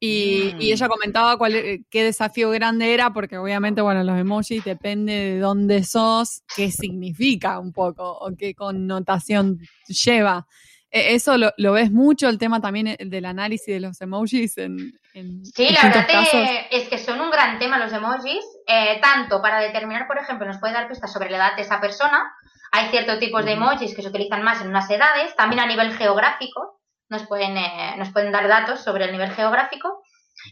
y, 0.00 0.52
y, 0.58 0.72
ella 0.72 0.88
comentaba 0.88 1.38
cuál, 1.38 1.54
e, 1.54 1.84
qué 1.88 2.02
desafío 2.02 2.50
grande 2.50 2.92
era, 2.92 3.12
porque 3.12 3.38
obviamente, 3.38 3.82
bueno, 3.82 4.02
los 4.02 4.18
emojis 4.18 4.64
depende 4.64 5.12
de 5.12 5.38
dónde 5.38 5.84
sos, 5.84 6.42
qué 6.56 6.72
significa 6.72 7.60
un 7.60 7.72
poco 7.72 8.18
o 8.18 8.34
qué 8.36 8.52
connotación 8.56 9.60
lleva. 9.86 10.48
E, 10.90 11.14
¿Eso 11.14 11.38
lo, 11.38 11.52
lo 11.56 11.70
ves 11.70 11.92
mucho, 11.92 12.28
el 12.28 12.38
tema 12.38 12.60
también 12.60 12.88
eh, 12.88 12.96
del 12.98 13.26
análisis 13.26 13.72
de 13.72 13.78
los 13.78 14.00
emojis 14.00 14.58
en, 14.58 14.98
en 15.14 15.44
Sí, 15.44 15.68
la 15.70 15.82
verdad 15.84 16.08
casos? 16.08 16.48
es 16.72 16.88
que 16.88 16.98
son 16.98 17.20
un 17.20 17.30
gran 17.30 17.60
tema 17.60 17.78
los 17.78 17.92
emojis, 17.92 18.44
eh, 18.66 18.98
tanto 19.00 19.40
para 19.40 19.60
determinar, 19.60 20.08
por 20.08 20.18
ejemplo, 20.18 20.48
nos 20.48 20.58
puede 20.58 20.72
dar 20.72 20.88
pistas 20.88 21.12
sobre 21.12 21.30
la 21.30 21.36
edad 21.36 21.54
de 21.54 21.62
esa 21.62 21.80
persona. 21.80 22.34
Hay 22.76 22.90
ciertos 22.90 23.20
tipos 23.20 23.44
de 23.44 23.52
emojis 23.52 23.94
que 23.94 24.02
se 24.02 24.08
utilizan 24.08 24.42
más 24.42 24.60
en 24.60 24.66
unas 24.66 24.90
edades, 24.90 25.36
también 25.36 25.60
a 25.60 25.66
nivel 25.66 25.96
geográfico, 25.96 26.80
nos 27.08 27.24
pueden, 27.28 27.56
eh, 27.56 27.94
nos 27.98 28.10
pueden 28.10 28.32
dar 28.32 28.48
datos 28.48 28.82
sobre 28.82 29.04
el 29.04 29.12
nivel 29.12 29.30
geográfico. 29.30 30.02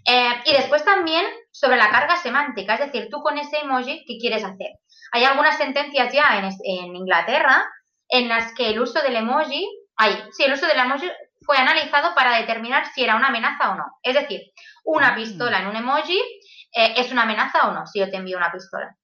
Eh, 0.07 0.31
y 0.45 0.53
después 0.53 0.85
también 0.85 1.27
sobre 1.51 1.77
la 1.77 1.91
carga 1.91 2.15
semántica, 2.17 2.75
es 2.75 2.81
decir, 2.81 3.09
tú 3.11 3.21
con 3.23 3.39
ese 3.39 3.59
emoji, 3.59 4.05
¿qué 4.07 4.19
quieres 4.21 4.45
hacer? 4.45 4.69
Hay 5.11 5.25
algunas 5.25 5.57
sentencias 5.57 6.15
ya 6.15 6.39
en, 6.39 6.95
Inglaterra 6.95 7.65
en 8.09 8.29
las 8.29 8.55
que 8.55 8.71
el 8.71 8.81
uso 8.81 9.03
del 9.03 9.17
emoji, 9.17 9.67
ay, 9.97 10.23
sí, 10.31 10.45
el 10.45 10.53
uso 10.53 10.69
del 10.69 10.79
emoji 10.79 11.11
fue 11.45 11.57
analizado 11.57 12.15
para 12.15 12.37
determinar 12.39 12.87
si 12.95 13.03
era 13.03 13.17
una 13.17 13.29
amenaza 13.29 13.73
o 13.73 13.75
no. 13.75 13.85
Es 14.01 14.15
decir, 14.15 14.43
una 14.85 15.11
Mm. 15.11 15.17
pistola 15.17 15.59
en 15.59 15.67
un 15.67 15.75
emoji 15.75 16.21
eh, 16.73 16.95
es 16.97 17.11
una 17.11 17.23
amenaza 17.25 17.67
o 17.67 17.73
no 17.73 17.85
si 17.85 17.99
yo 17.99 18.09
te 18.09 18.17
envío 18.17 18.37
una 18.37 18.53
pistola. 18.53 18.97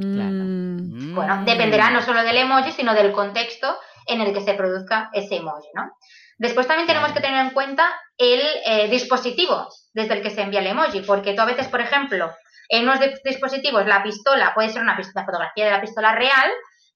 Claro. 0.00 0.30
Mm, 0.44 1.14
Bueno, 1.14 1.36
Mm. 1.36 1.44
dependerá 1.44 1.90
no 1.90 2.00
solo 2.02 2.22
del 2.22 2.36
emoji, 2.36 2.72
sino 2.72 2.94
del 2.94 3.12
contexto 3.12 3.76
en 4.06 4.20
el 4.20 4.32
que 4.32 4.40
se 4.40 4.54
produzca 4.54 5.10
ese 5.12 5.36
emoji, 5.36 5.68
¿no? 5.74 5.90
Después 6.38 6.66
también 6.68 6.86
tenemos 6.86 7.10
que 7.12 7.20
tener 7.20 7.44
en 7.44 7.50
cuenta 7.50 7.90
el 8.16 8.40
eh, 8.64 8.88
dispositivo 8.88 9.68
desde 9.92 10.14
el 10.14 10.22
que 10.22 10.30
se 10.30 10.42
envía 10.42 10.60
el 10.60 10.68
emoji, 10.68 11.00
porque 11.00 11.34
tú 11.34 11.42
a 11.42 11.46
veces, 11.46 11.66
por 11.68 11.80
ejemplo, 11.80 12.30
en 12.68 12.84
unos 12.84 13.00
di- 13.00 13.14
dispositivos 13.24 13.84
la 13.86 14.02
pistola 14.04 14.52
puede 14.54 14.68
ser 14.68 14.82
una, 14.82 14.96
pis- 14.96 15.10
una 15.14 15.24
fotografía 15.24 15.64
de 15.64 15.70
la 15.72 15.80
pistola 15.80 16.12
real, 16.14 16.50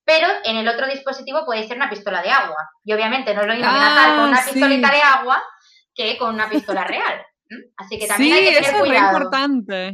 pero 0.05 0.29
en 0.45 0.57
el 0.57 0.69
otro 0.69 0.87
dispositivo 0.87 1.45
puede 1.45 1.67
ser 1.67 1.77
una 1.77 1.91
pistola 1.91 2.23
de 2.23 2.31
agua. 2.31 2.69
Y 2.85 2.93
obviamente 2.93 3.35
no 3.35 3.41
es 3.41 3.47
lo 3.49 3.55
mismo 3.55 3.69
Ah, 3.73 4.15
con 4.17 4.29
una 4.29 4.39
sí. 4.43 4.53
pistolita 4.53 4.91
de 4.93 5.03
agua 5.03 5.43
que 5.95 6.17
con 6.19 6.35
una 6.35 6.49
pistola 6.49 6.85
real. 6.85 7.23
Así 7.77 7.99
que 7.99 8.07
también 8.07 8.33
Sí, 8.33 8.39
hay 8.39 8.45
que 8.45 8.55
tener 8.55 8.63
eso 8.63 8.73
es 8.73 8.79
muy 8.81 8.89
cuidado. 8.91 9.19
importante. 9.19 9.93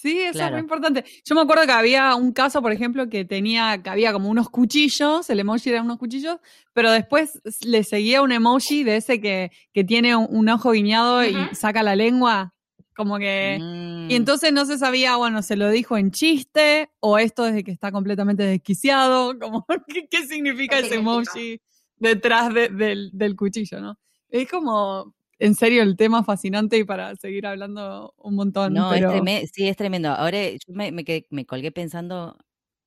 Sí, 0.00 0.18
eso 0.18 0.42
es 0.46 0.50
muy 0.52 0.60
importante. 0.60 1.04
Yo 1.26 1.34
me 1.34 1.42
acuerdo 1.42 1.66
que 1.66 1.72
había 1.72 2.14
un 2.14 2.32
caso, 2.32 2.62
por 2.62 2.72
ejemplo, 2.72 3.08
que 3.10 3.26
tenía, 3.26 3.82
que 3.82 3.90
había 3.90 4.12
como 4.14 4.30
unos 4.30 4.48
cuchillos, 4.48 5.28
el 5.28 5.40
emoji 5.40 5.68
era 5.68 5.82
unos 5.82 5.98
cuchillos, 5.98 6.38
pero 6.72 6.90
después 6.90 7.40
le 7.66 7.84
seguía 7.84 8.22
un 8.22 8.32
emoji 8.32 8.82
de 8.82 8.96
ese 8.96 9.20
que, 9.20 9.50
que 9.74 9.84
tiene 9.84 10.16
un, 10.16 10.26
un 10.30 10.48
ojo 10.48 10.70
guiñado 10.72 11.22
y 11.24 11.36
saca 11.54 11.82
la 11.82 11.96
lengua, 11.96 12.54
como 12.96 13.18
que... 13.18 13.58
Mm. 13.60 14.10
Y 14.10 14.14
entonces 14.14 14.52
no 14.54 14.64
se 14.64 14.78
sabía, 14.78 15.16
bueno, 15.16 15.42
se 15.42 15.54
lo 15.56 15.68
dijo 15.70 15.96
en 15.98 16.10
chiste 16.12 16.90
o 17.00 17.18
esto 17.18 17.46
es 17.46 17.54
de 17.54 17.62
que 17.62 17.70
está 17.70 17.92
completamente 17.92 18.42
desquiciado, 18.42 19.38
como, 19.38 19.66
¿qué, 19.86 20.08
qué 20.10 20.26
significa 20.26 20.76
¿Qué 20.76 20.86
ese 20.86 20.94
significa? 20.96 21.30
emoji 21.32 21.60
detrás 21.96 22.52
de- 22.54 22.70
del, 22.70 23.10
del 23.12 23.36
cuchillo, 23.36 23.80
no? 23.80 23.98
Es 24.30 24.48
como, 24.50 25.14
en 25.40 25.54
serio, 25.56 25.82
el 25.82 25.96
tema 25.96 26.24
fascinante 26.24 26.78
y 26.78 26.84
para 26.84 27.16
seguir 27.16 27.46
hablando 27.46 28.14
un 28.18 28.36
montón, 28.36 28.74
No, 28.74 28.88
pero... 28.88 29.00
es 29.00 29.06
tremendo, 29.06 29.48
sí, 29.52 29.68
es 29.68 29.76
tremendo. 29.76 30.10
Ahora 30.10 30.38
yo 30.50 30.58
me, 30.74 30.92
me, 30.92 31.04
quedé- 31.04 31.26
me 31.30 31.46
colgué 31.46 31.72
pensando, 31.72 32.36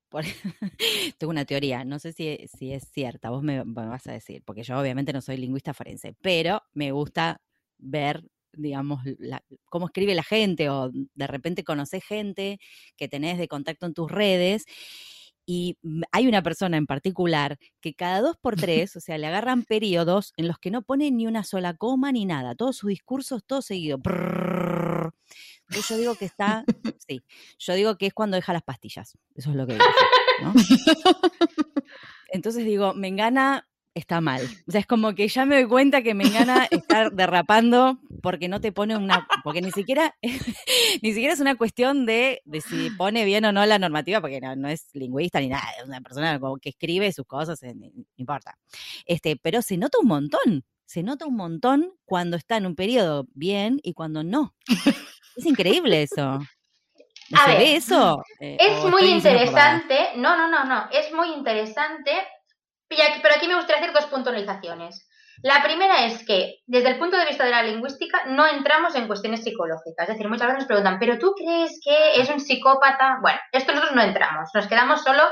por- 0.10 0.24
tengo 1.18 1.32
una 1.32 1.46
teoría, 1.46 1.84
no 1.86 2.00
sé 2.00 2.14
si, 2.14 2.38
si 2.58 2.74
es 2.74 2.84
cierta, 2.92 3.30
vos 3.32 3.44
me, 3.44 3.66
me 3.66 3.88
vas 3.88 4.08
a 4.08 4.14
decir, 4.14 4.44
porque 4.46 4.64
yo 4.64 4.80
obviamente 4.80 5.14
no 5.14 5.22
soy 5.22 5.38
lingüista 5.38 5.74
forense, 5.74 6.16
pero 6.22 6.62
me 6.74 6.92
gusta 6.92 7.42
ver, 7.80 8.24
digamos, 8.54 9.02
la- 9.20 9.44
cómo 9.66 9.88
escribe 9.88 10.16
la 10.16 10.24
gente 10.24 10.70
o 10.70 10.92
de 10.94 11.28
repente 11.28 11.64
conocés 11.64 12.04
gente 12.06 12.60
que 12.98 13.08
tenés 13.10 13.38
de 13.40 13.48
contacto 13.48 13.86
en 13.88 13.94
tus 13.96 14.12
redes. 14.12 14.66
Y 15.46 15.78
hay 16.12 16.28
una 16.28 16.42
persona 16.42 16.78
en 16.78 16.86
particular 16.88 17.58
que 17.82 17.94
cada 17.94 18.22
dos 18.22 18.38
por 18.38 18.56
tres, 18.88 18.96
o 18.96 19.00
sea, 19.00 19.18
le 19.18 19.28
agarran 19.28 19.64
periodos 19.64 20.34
en 20.38 20.48
los 20.48 20.58
que 20.60 20.72
no 20.72 20.82
pone 20.82 21.12
ni 21.12 21.28
una 21.28 21.44
sola 21.44 21.74
coma 21.76 22.12
ni 22.12 22.26
nada. 22.26 22.56
Todos 22.56 22.78
sus 22.78 22.90
discursos, 22.90 23.44
todo 23.46 23.62
seguido. 23.62 24.00
Entonces 25.70 25.90
yo 25.90 25.98
digo 25.98 26.16
que 26.16 26.26
está, 26.26 26.64
sí, 27.08 27.22
yo 27.60 27.74
digo 27.74 27.98
que 27.98 28.08
es 28.08 28.14
cuando 28.14 28.36
deja 28.36 28.54
las 28.54 28.64
pastillas. 28.64 29.18
Eso 29.36 29.50
es 29.50 29.56
lo 29.56 29.68
que 29.68 29.74
digo. 29.74 29.86
Entonces 32.30 32.66
digo, 32.66 32.94
Mengana 32.94 33.68
está 33.96 34.22
mal. 34.22 34.42
O 34.68 34.72
sea, 34.72 34.82
es 34.82 34.88
como 34.88 35.14
que 35.14 35.28
ya 35.28 35.46
me 35.46 35.56
doy 35.56 35.68
cuenta 35.68 36.02
que 36.02 36.14
Mengana 36.14 36.68
está 36.72 37.10
derrapando 37.10 38.00
porque 38.22 38.48
no 38.48 38.62
te 38.62 38.72
pone 38.72 38.98
una, 38.98 39.28
porque 39.44 39.62
ni 39.62 39.72
siquiera, 39.72 40.16
ni 41.02 41.14
siquiera 41.14 41.34
es 41.34 41.40
una 41.40 41.56
cuestión 41.56 42.06
de, 42.06 42.42
de 42.46 42.62
si 42.62 42.90
pone 42.92 43.26
bien 43.26 43.46
o 43.46 43.52
no 43.52 43.66
la 43.66 43.80
normativa, 43.80 44.22
porque 44.22 44.42
no, 44.42 44.56
no 44.56 44.68
es 44.68 44.88
lingüista 44.94 45.40
ni 45.40 45.50
nada, 45.50 45.64
es 45.80 45.86
una 45.86 46.02
persona 46.02 46.40
como 46.40 46.58
que 46.58 46.70
escribe 46.70 47.12
sus 47.12 47.26
cosas, 47.26 47.62
eh, 47.64 47.74
no 47.76 47.88
importa. 48.18 48.58
Este, 49.06 49.36
pero 49.36 49.62
se 49.62 49.78
nota 49.78 49.98
un 50.00 50.08
montón, 50.08 50.64
se 50.86 51.04
nota 51.04 51.26
un 51.26 51.36
montón 51.36 51.94
cuando 52.06 52.38
está 52.38 52.58
en 52.58 52.66
un 52.66 52.76
periodo 52.76 53.28
bien 53.34 53.80
y 53.84 53.94
cuando 53.94 54.24
no. 54.24 54.56
Es 55.36 55.46
increíble 55.46 56.04
eso. 56.04 56.40
¿No 57.30 57.40
A 57.40 57.46
se 57.46 57.52
ver, 57.52 57.60
ve 57.60 57.76
eso? 57.76 58.24
Eh, 58.40 58.58
Es 58.60 58.84
muy 58.86 59.06
interesante, 59.06 59.96
no, 60.18 60.38
no, 60.38 60.50
no, 60.50 60.66
no, 60.66 60.90
es 60.92 61.12
muy 61.14 61.30
interesante, 61.34 62.12
y 62.98 63.02
aquí- 63.02 63.20
pero 63.22 63.36
aquí 63.36 63.48
me 63.48 63.56
gustaría 63.56 63.82
hacer 63.82 63.94
dos 63.94 64.06
puntualizaciones. 64.08 65.08
La 65.42 65.64
primera 65.64 66.06
es 66.06 66.24
que, 66.26 66.60
desde 66.68 66.90
el 66.90 67.00
punto 67.00 67.18
de 67.18 67.26
vista 67.26 67.44
de 67.44 67.50
la 67.50 67.64
lingüística, 67.64 68.24
no 68.28 68.46
entramos 68.46 68.94
en 68.96 69.08
cuestiones 69.08 69.44
psicológicas. 69.44 70.08
Es 70.08 70.16
decir, 70.16 70.30
muchas 70.30 70.46
veces 70.48 70.60
nos 70.60 70.68
preguntan, 70.68 71.00
¿pero 71.00 71.18
tú 71.18 71.34
crees 71.36 71.80
que 71.84 72.22
es 72.22 72.30
un 72.30 72.40
psicópata? 72.40 73.18
Bueno, 73.20 73.40
esto 73.52 73.72
nosotros 73.74 73.96
no 73.96 74.04
entramos, 74.04 74.52
nos 74.54 74.68
quedamos 74.68 75.04
solo 75.04 75.24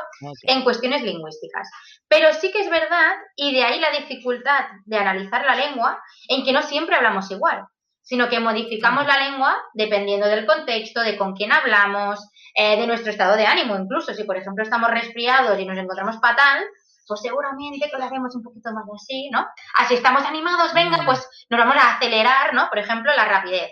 en 0.43 0.63
cuestiones 0.63 1.04
lingüísticas. 1.04 1.69
Pero 2.08 2.34
sí 2.34 2.52
que 2.52 2.62
es 2.62 2.69
verdad, 2.69 3.12
y 3.36 3.54
de 3.54 3.63
ahí 3.63 3.80
la 3.80 3.91
dificultad 3.91 4.65
de 4.86 4.97
analizar 4.97 5.45
la 5.45 5.56
lengua, 5.56 6.02
en 6.28 6.43
que 6.43 6.52
no 6.52 6.63
siempre 6.63 6.95
hablamos 6.95 7.30
igual, 7.30 7.63
sino 8.02 8.28
que 8.28 8.39
modificamos 8.39 9.06
la 9.06 9.30
lengua 9.30 9.56
dependiendo 9.76 10.28
del 10.28 10.47
contexto, 10.47 11.02
de 11.02 11.15
con 11.15 11.34
quién 11.36 11.52
hablamos, 11.52 12.19
eh, 12.56 12.76
de 12.76 12.88
nuestro 12.88 13.12
estado 13.12 13.38
de 13.38 13.45
ánimo. 13.45 13.76
Incluso 13.78 14.13
si, 14.15 14.24
por 14.24 14.36
ejemplo, 14.36 14.63
estamos 14.63 14.89
resfriados 14.89 15.60
y 15.60 15.65
nos 15.65 15.78
encontramos 15.78 16.19
fatal, 16.19 16.65
pues 17.12 17.21
seguramente 17.24 17.89
que 17.91 17.97
lo 17.97 18.06
haremos 18.06 18.34
un 18.38 18.41
poquito 18.41 18.71
más 18.71 18.86
así, 18.95 19.30
¿no? 19.32 19.45
Así 19.76 19.95
estamos 19.95 20.24
animados, 20.24 20.74
venga, 20.74 21.02
Mm. 21.02 21.06
pues 21.06 21.28
nos 21.50 21.60
vamos 21.60 21.76
a 21.76 21.95
acelerar, 21.97 22.54
¿no? 22.54 22.69
Por 22.69 22.80
ejemplo, 22.80 23.12
la 23.13 23.26
rapidez. 23.26 23.71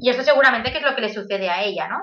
Y 0.00 0.08
esto 0.08 0.22
seguramente 0.22 0.72
que 0.72 0.78
es 0.78 0.84
lo 0.84 0.94
que 0.94 1.02
le 1.02 1.12
sucede 1.12 1.50
a 1.50 1.62
ella, 1.62 1.86
¿no? 1.88 2.02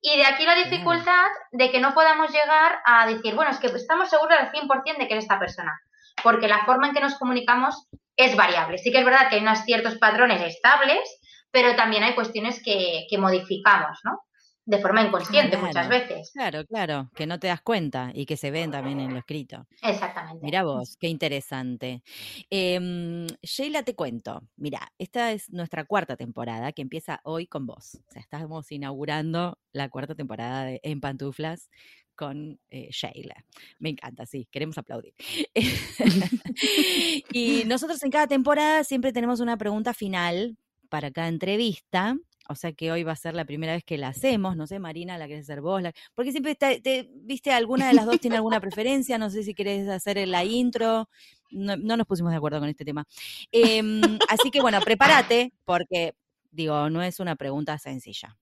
Y 0.00 0.16
de 0.16 0.24
aquí 0.24 0.46
la 0.46 0.54
dificultad 0.54 1.26
de 1.52 1.70
que 1.70 1.78
no 1.78 1.92
podamos 1.92 2.30
llegar 2.32 2.80
a 2.86 3.06
decir, 3.06 3.34
bueno, 3.34 3.50
es 3.50 3.58
que 3.58 3.66
estamos 3.66 4.08
seguros 4.08 4.38
al 4.38 4.50
100% 4.50 4.96
de 4.98 5.08
que 5.08 5.18
es 5.18 5.24
esta 5.24 5.38
persona, 5.38 5.78
porque 6.22 6.48
la 6.48 6.64
forma 6.64 6.86
en 6.88 6.94
que 6.94 7.00
nos 7.02 7.18
comunicamos 7.18 7.86
es 8.16 8.34
variable. 8.34 8.78
Sí 8.78 8.90
que 8.92 9.00
es 9.00 9.04
verdad 9.04 9.28
que 9.28 9.34
hay 9.36 9.42
unos 9.42 9.58
ciertos 9.64 9.96
patrones 9.98 10.40
estables, 10.40 11.20
pero 11.50 11.76
también 11.76 12.02
hay 12.02 12.14
cuestiones 12.14 12.62
que, 12.64 13.06
que 13.10 13.18
modificamos, 13.18 13.98
¿no? 14.04 14.20
De 14.66 14.78
forma 14.78 15.02
inconsciente 15.02 15.56
muchas 15.58 15.88
veces. 15.88 16.30
Claro, 16.32 16.64
claro, 16.64 17.10
que 17.14 17.26
no 17.26 17.38
te 17.38 17.48
das 17.48 17.60
cuenta 17.60 18.10
y 18.14 18.24
que 18.24 18.36
se 18.36 18.50
ven 18.50 18.70
también 18.70 18.98
en 18.98 19.12
lo 19.12 19.18
escrito. 19.18 19.66
Exactamente. 19.82 20.42
Mira 20.42 20.64
vos, 20.64 20.96
qué 20.98 21.08
interesante. 21.08 22.02
Em, 22.48 23.26
Sheila, 23.42 23.82
te 23.82 23.94
cuento. 23.94 24.42
Mira, 24.56 24.92
esta 24.98 25.32
es 25.32 25.50
nuestra 25.50 25.84
cuarta 25.84 26.16
temporada 26.16 26.72
que 26.72 26.82
empieza 26.82 27.20
hoy 27.24 27.46
con 27.46 27.66
vos. 27.66 27.96
O 28.08 28.12
sea, 28.12 28.22
estamos 28.22 28.72
inaugurando 28.72 29.58
la 29.72 29.90
cuarta 29.90 30.14
temporada 30.14 30.64
de 30.64 30.80
En 30.82 31.00
Pantuflas 31.00 31.68
con 32.14 32.58
eh, 32.70 32.88
Sheila. 32.90 33.44
Me 33.78 33.90
encanta, 33.90 34.24
sí, 34.26 34.48
queremos 34.50 34.78
aplaudir. 34.78 35.14
y 37.32 37.64
nosotros 37.66 38.02
en 38.02 38.10
cada 38.10 38.26
temporada 38.26 38.84
siempre 38.84 39.12
tenemos 39.12 39.40
una 39.40 39.56
pregunta 39.56 39.94
final 39.94 40.56
para 40.88 41.10
cada 41.10 41.28
entrevista. 41.28 42.16
O 42.48 42.54
sea 42.54 42.72
que 42.72 42.92
hoy 42.92 43.04
va 43.04 43.12
a 43.12 43.16
ser 43.16 43.34
la 43.34 43.44
primera 43.44 43.72
vez 43.72 43.84
que 43.84 43.96
la 43.96 44.08
hacemos. 44.08 44.56
No 44.56 44.66
sé, 44.66 44.78
Marina, 44.78 45.16
la 45.16 45.26
querés 45.26 45.44
hacer 45.48 45.60
vos. 45.62 45.80
La... 45.80 45.92
Porque 46.14 46.30
siempre 46.30 46.54
te, 46.54 46.80
te- 46.80 47.08
viste, 47.14 47.52
alguna 47.52 47.88
de 47.88 47.94
las 47.94 48.04
dos 48.06 48.20
tiene 48.20 48.36
alguna 48.36 48.60
preferencia. 48.60 49.16
No 49.18 49.30
sé 49.30 49.42
si 49.44 49.54
querés 49.54 49.88
hacer 49.88 50.26
la 50.28 50.44
intro. 50.44 51.08
No, 51.50 51.76
no 51.76 51.96
nos 51.96 52.06
pusimos 52.06 52.32
de 52.32 52.36
acuerdo 52.36 52.60
con 52.60 52.68
este 52.68 52.84
tema. 52.84 53.04
Em, 53.50 54.00
así 54.28 54.50
que 54.50 54.60
bueno, 54.60 54.80
prepárate, 54.80 55.52
porque 55.64 56.14
digo, 56.50 56.90
no 56.90 57.02
es 57.02 57.18
una 57.20 57.36
pregunta 57.36 57.78
sencilla. 57.78 58.36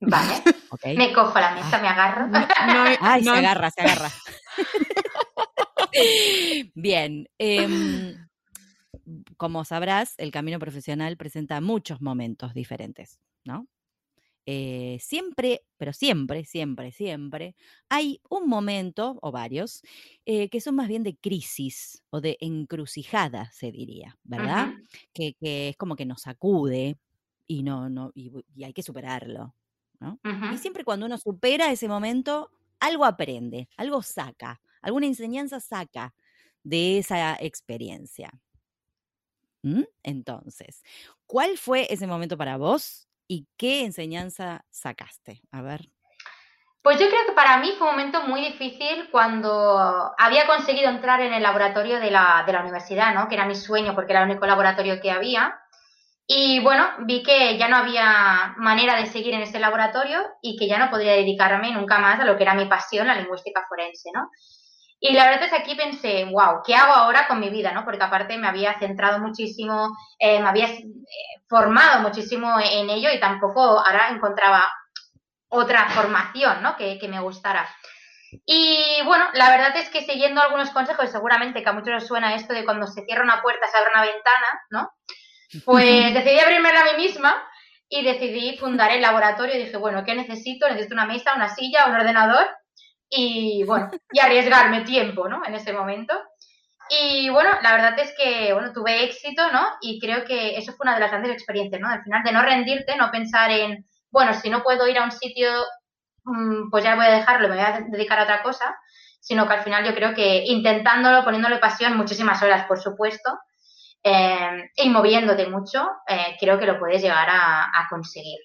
Vale. 0.00 0.42
¿Ok? 0.70 0.86
Me 0.96 1.12
cojo 1.12 1.38
la 1.38 1.54
mesa, 1.54 1.78
me 1.80 1.88
agarro. 1.88 2.26
No, 2.28 2.38
no 2.38 2.82
hay- 2.84 2.96
Ay, 3.00 3.22
no 3.22 3.32
se 3.32 3.38
agarra, 3.38 3.70
se 3.70 3.80
agarra. 3.82 4.10
Bien. 6.74 7.26
em, 7.38 8.14
como 9.36 9.64
sabrás, 9.64 10.14
el 10.18 10.30
camino 10.32 10.58
profesional 10.58 11.16
presenta 11.16 11.60
muchos 11.60 12.00
momentos 12.00 12.54
diferentes, 12.54 13.20
¿no? 13.44 13.68
Eh, 14.46 14.98
siempre, 15.00 15.62
pero 15.76 15.92
siempre, 15.92 16.44
siempre, 16.44 16.92
siempre, 16.92 17.56
hay 17.88 18.20
un 18.30 18.48
momento, 18.48 19.18
o 19.22 19.30
varios, 19.32 19.82
eh, 20.26 20.48
que 20.50 20.60
son 20.60 20.74
más 20.76 20.88
bien 20.88 21.02
de 21.04 21.16
crisis 21.16 22.02
o 22.10 22.20
de 22.20 22.36
encrucijada, 22.40 23.50
se 23.52 23.70
diría, 23.72 24.18
¿verdad? 24.24 24.74
Que, 25.14 25.34
que 25.40 25.70
es 25.70 25.76
como 25.76 25.94
que 25.96 26.06
nos 26.06 26.22
sacude 26.22 26.98
y 27.46 27.62
no, 27.62 27.88
no, 27.90 28.10
y, 28.14 28.32
y 28.54 28.64
hay 28.64 28.72
que 28.72 28.82
superarlo. 28.82 29.54
Y 30.48 30.58
siempre 30.58 30.84
cuando 30.84 31.06
uno 31.06 31.18
supera 31.18 31.70
ese 31.72 31.88
momento, 31.88 32.50
algo 32.80 33.04
aprende, 33.04 33.68
algo 33.76 34.02
saca, 34.02 34.60
alguna 34.82 35.06
enseñanza 35.06 35.60
saca 35.60 36.14
de 36.62 36.98
esa 36.98 37.36
experiencia. 37.40 38.40
Entonces, 40.02 40.82
¿cuál 41.26 41.58
fue 41.58 41.86
ese 41.92 42.06
momento 42.06 42.36
para 42.36 42.56
vos 42.56 43.08
y 43.28 43.46
qué 43.56 43.84
enseñanza 43.84 44.64
sacaste? 44.70 45.42
A 45.52 45.62
ver. 45.62 45.90
Pues 46.82 46.98
yo 46.98 47.08
creo 47.08 47.26
que 47.26 47.32
para 47.32 47.58
mí 47.58 47.72
fue 47.76 47.88
un 47.88 47.96
momento 47.96 48.22
muy 48.22 48.40
difícil 48.40 49.10
cuando 49.10 50.12
había 50.16 50.46
conseguido 50.46 50.88
entrar 50.88 51.20
en 51.20 51.34
el 51.34 51.42
laboratorio 51.42 52.00
de 52.00 52.10
la, 52.10 52.42
de 52.46 52.52
la 52.54 52.62
universidad, 52.62 53.14
¿no? 53.14 53.28
Que 53.28 53.34
era 53.34 53.44
mi 53.44 53.54
sueño 53.54 53.94
porque 53.94 54.12
era 54.12 54.22
el 54.22 54.30
único 54.30 54.46
laboratorio 54.46 54.98
que 55.00 55.10
había. 55.10 55.60
Y 56.26 56.60
bueno, 56.60 56.88
vi 57.00 57.22
que 57.22 57.58
ya 57.58 57.68
no 57.68 57.76
había 57.76 58.54
manera 58.56 58.96
de 58.96 59.06
seguir 59.06 59.34
en 59.34 59.42
ese 59.42 59.58
laboratorio 59.58 60.22
y 60.40 60.56
que 60.56 60.68
ya 60.68 60.78
no 60.78 60.88
podría 60.88 61.12
dedicarme 61.12 61.72
nunca 61.72 61.98
más 61.98 62.18
a 62.20 62.24
lo 62.24 62.36
que 62.36 62.44
era 62.44 62.54
mi 62.54 62.66
pasión, 62.66 63.08
la 63.08 63.16
lingüística 63.16 63.66
forense, 63.68 64.10
¿no? 64.14 64.30
Y 65.02 65.14
la 65.14 65.24
verdad 65.24 65.44
es 65.44 65.50
que 65.50 65.56
aquí 65.56 65.74
pensé, 65.74 66.26
wow, 66.26 66.60
¿qué 66.64 66.74
hago 66.74 66.92
ahora 66.92 67.26
con 67.26 67.40
mi 67.40 67.48
vida? 67.48 67.72
¿no? 67.72 67.86
Porque 67.86 68.04
aparte 68.04 68.36
me 68.36 68.46
había 68.46 68.78
centrado 68.78 69.18
muchísimo, 69.18 69.96
eh, 70.18 70.40
me 70.40 70.48
había 70.48 70.66
eh, 70.66 70.84
formado 71.48 72.02
muchísimo 72.02 72.60
en 72.60 72.90
ello 72.90 73.08
y 73.10 73.18
tampoco 73.18 73.62
ahora 73.62 74.10
encontraba 74.10 74.62
otra 75.48 75.88
formación, 75.88 76.62
¿no? 76.62 76.76
Que, 76.76 76.98
que, 76.98 77.08
me 77.08 77.18
gustara. 77.18 77.66
Y 78.44 79.02
bueno, 79.06 79.24
la 79.32 79.48
verdad 79.50 79.74
es 79.76 79.88
que 79.88 80.02
siguiendo 80.02 80.42
algunos 80.42 80.70
consejos, 80.70 81.10
seguramente 81.10 81.62
que 81.62 81.68
a 81.68 81.72
muchos 81.72 82.02
os 82.02 82.06
suena 82.06 82.34
esto 82.34 82.52
de 82.52 82.64
cuando 82.64 82.86
se 82.86 83.02
cierra 83.04 83.24
una 83.24 83.42
puerta 83.42 83.66
se 83.66 83.78
abre 83.78 83.90
una 83.92 84.02
ventana, 84.02 84.62
¿no? 84.68 84.92
Pues 85.64 85.84
decidí 86.14 86.38
abrirme 86.38 86.68
a 86.68 86.84
mí 86.84 87.02
misma 87.02 87.42
y 87.88 88.04
decidí 88.04 88.58
fundar 88.58 88.92
el 88.92 89.00
laboratorio. 89.00 89.56
Y 89.56 89.64
dije, 89.64 89.78
bueno, 89.78 90.04
¿qué 90.04 90.14
necesito? 90.14 90.68
Necesito 90.68 90.94
una 90.94 91.06
mesa, 91.06 91.34
una 91.34 91.48
silla, 91.48 91.86
un 91.86 91.94
ordenador 91.94 92.46
y 93.10 93.64
bueno, 93.64 93.90
y 94.12 94.20
arriesgarme 94.20 94.82
tiempo, 94.82 95.28
¿no? 95.28 95.42
En 95.44 95.54
ese 95.54 95.72
momento. 95.72 96.14
Y 96.88 97.28
bueno, 97.30 97.50
la 97.62 97.72
verdad 97.72 97.98
es 97.98 98.14
que, 98.16 98.52
bueno, 98.52 98.72
tuve 98.72 99.04
éxito, 99.04 99.50
¿no? 99.52 99.66
Y 99.80 100.00
creo 100.00 100.24
que 100.24 100.56
eso 100.56 100.72
fue 100.72 100.84
una 100.84 100.94
de 100.94 101.00
las 101.00 101.10
grandes 101.10 101.32
experiencias, 101.32 101.80
¿no? 101.80 101.88
Al 101.88 102.02
final 102.02 102.22
de 102.24 102.32
no 102.32 102.42
rendirte, 102.42 102.96
no 102.96 103.10
pensar 103.10 103.50
en, 103.50 103.86
bueno, 104.10 104.34
si 104.34 104.50
no 104.50 104.62
puedo 104.62 104.88
ir 104.88 104.98
a 104.98 105.04
un 105.04 105.12
sitio, 105.12 105.50
mm, 106.24 106.70
pues 106.70 106.84
ya 106.84 106.96
voy 106.96 107.06
a 107.06 107.10
dejarlo, 107.10 107.48
me 107.48 107.56
voy 107.56 107.64
a 107.64 107.80
dedicar 107.88 108.18
a 108.18 108.24
otra 108.24 108.42
cosa, 108.42 108.76
sino 109.20 109.46
que 109.46 109.54
al 109.54 109.62
final 109.62 109.84
yo 109.84 109.94
creo 109.94 110.14
que 110.14 110.44
intentándolo, 110.46 111.24
poniéndole 111.24 111.58
pasión, 111.58 111.96
muchísimas 111.96 112.42
horas, 112.42 112.66
por 112.66 112.80
supuesto, 112.80 113.38
eh, 114.02 114.70
y 114.76 114.88
moviéndote 114.88 115.46
mucho, 115.46 115.86
eh, 116.08 116.36
creo 116.40 116.58
que 116.58 116.66
lo 116.66 116.78
puedes 116.78 117.02
llegar 117.02 117.28
a, 117.30 117.86
conseguir. 117.90 118.38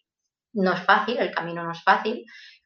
No 0.54 0.74
es 0.74 0.82
fácil, 0.82 1.18
el 1.18 1.32
camino 1.34 1.64
no 1.64 1.72
es 1.72 1.84
fácil, 1.84 2.26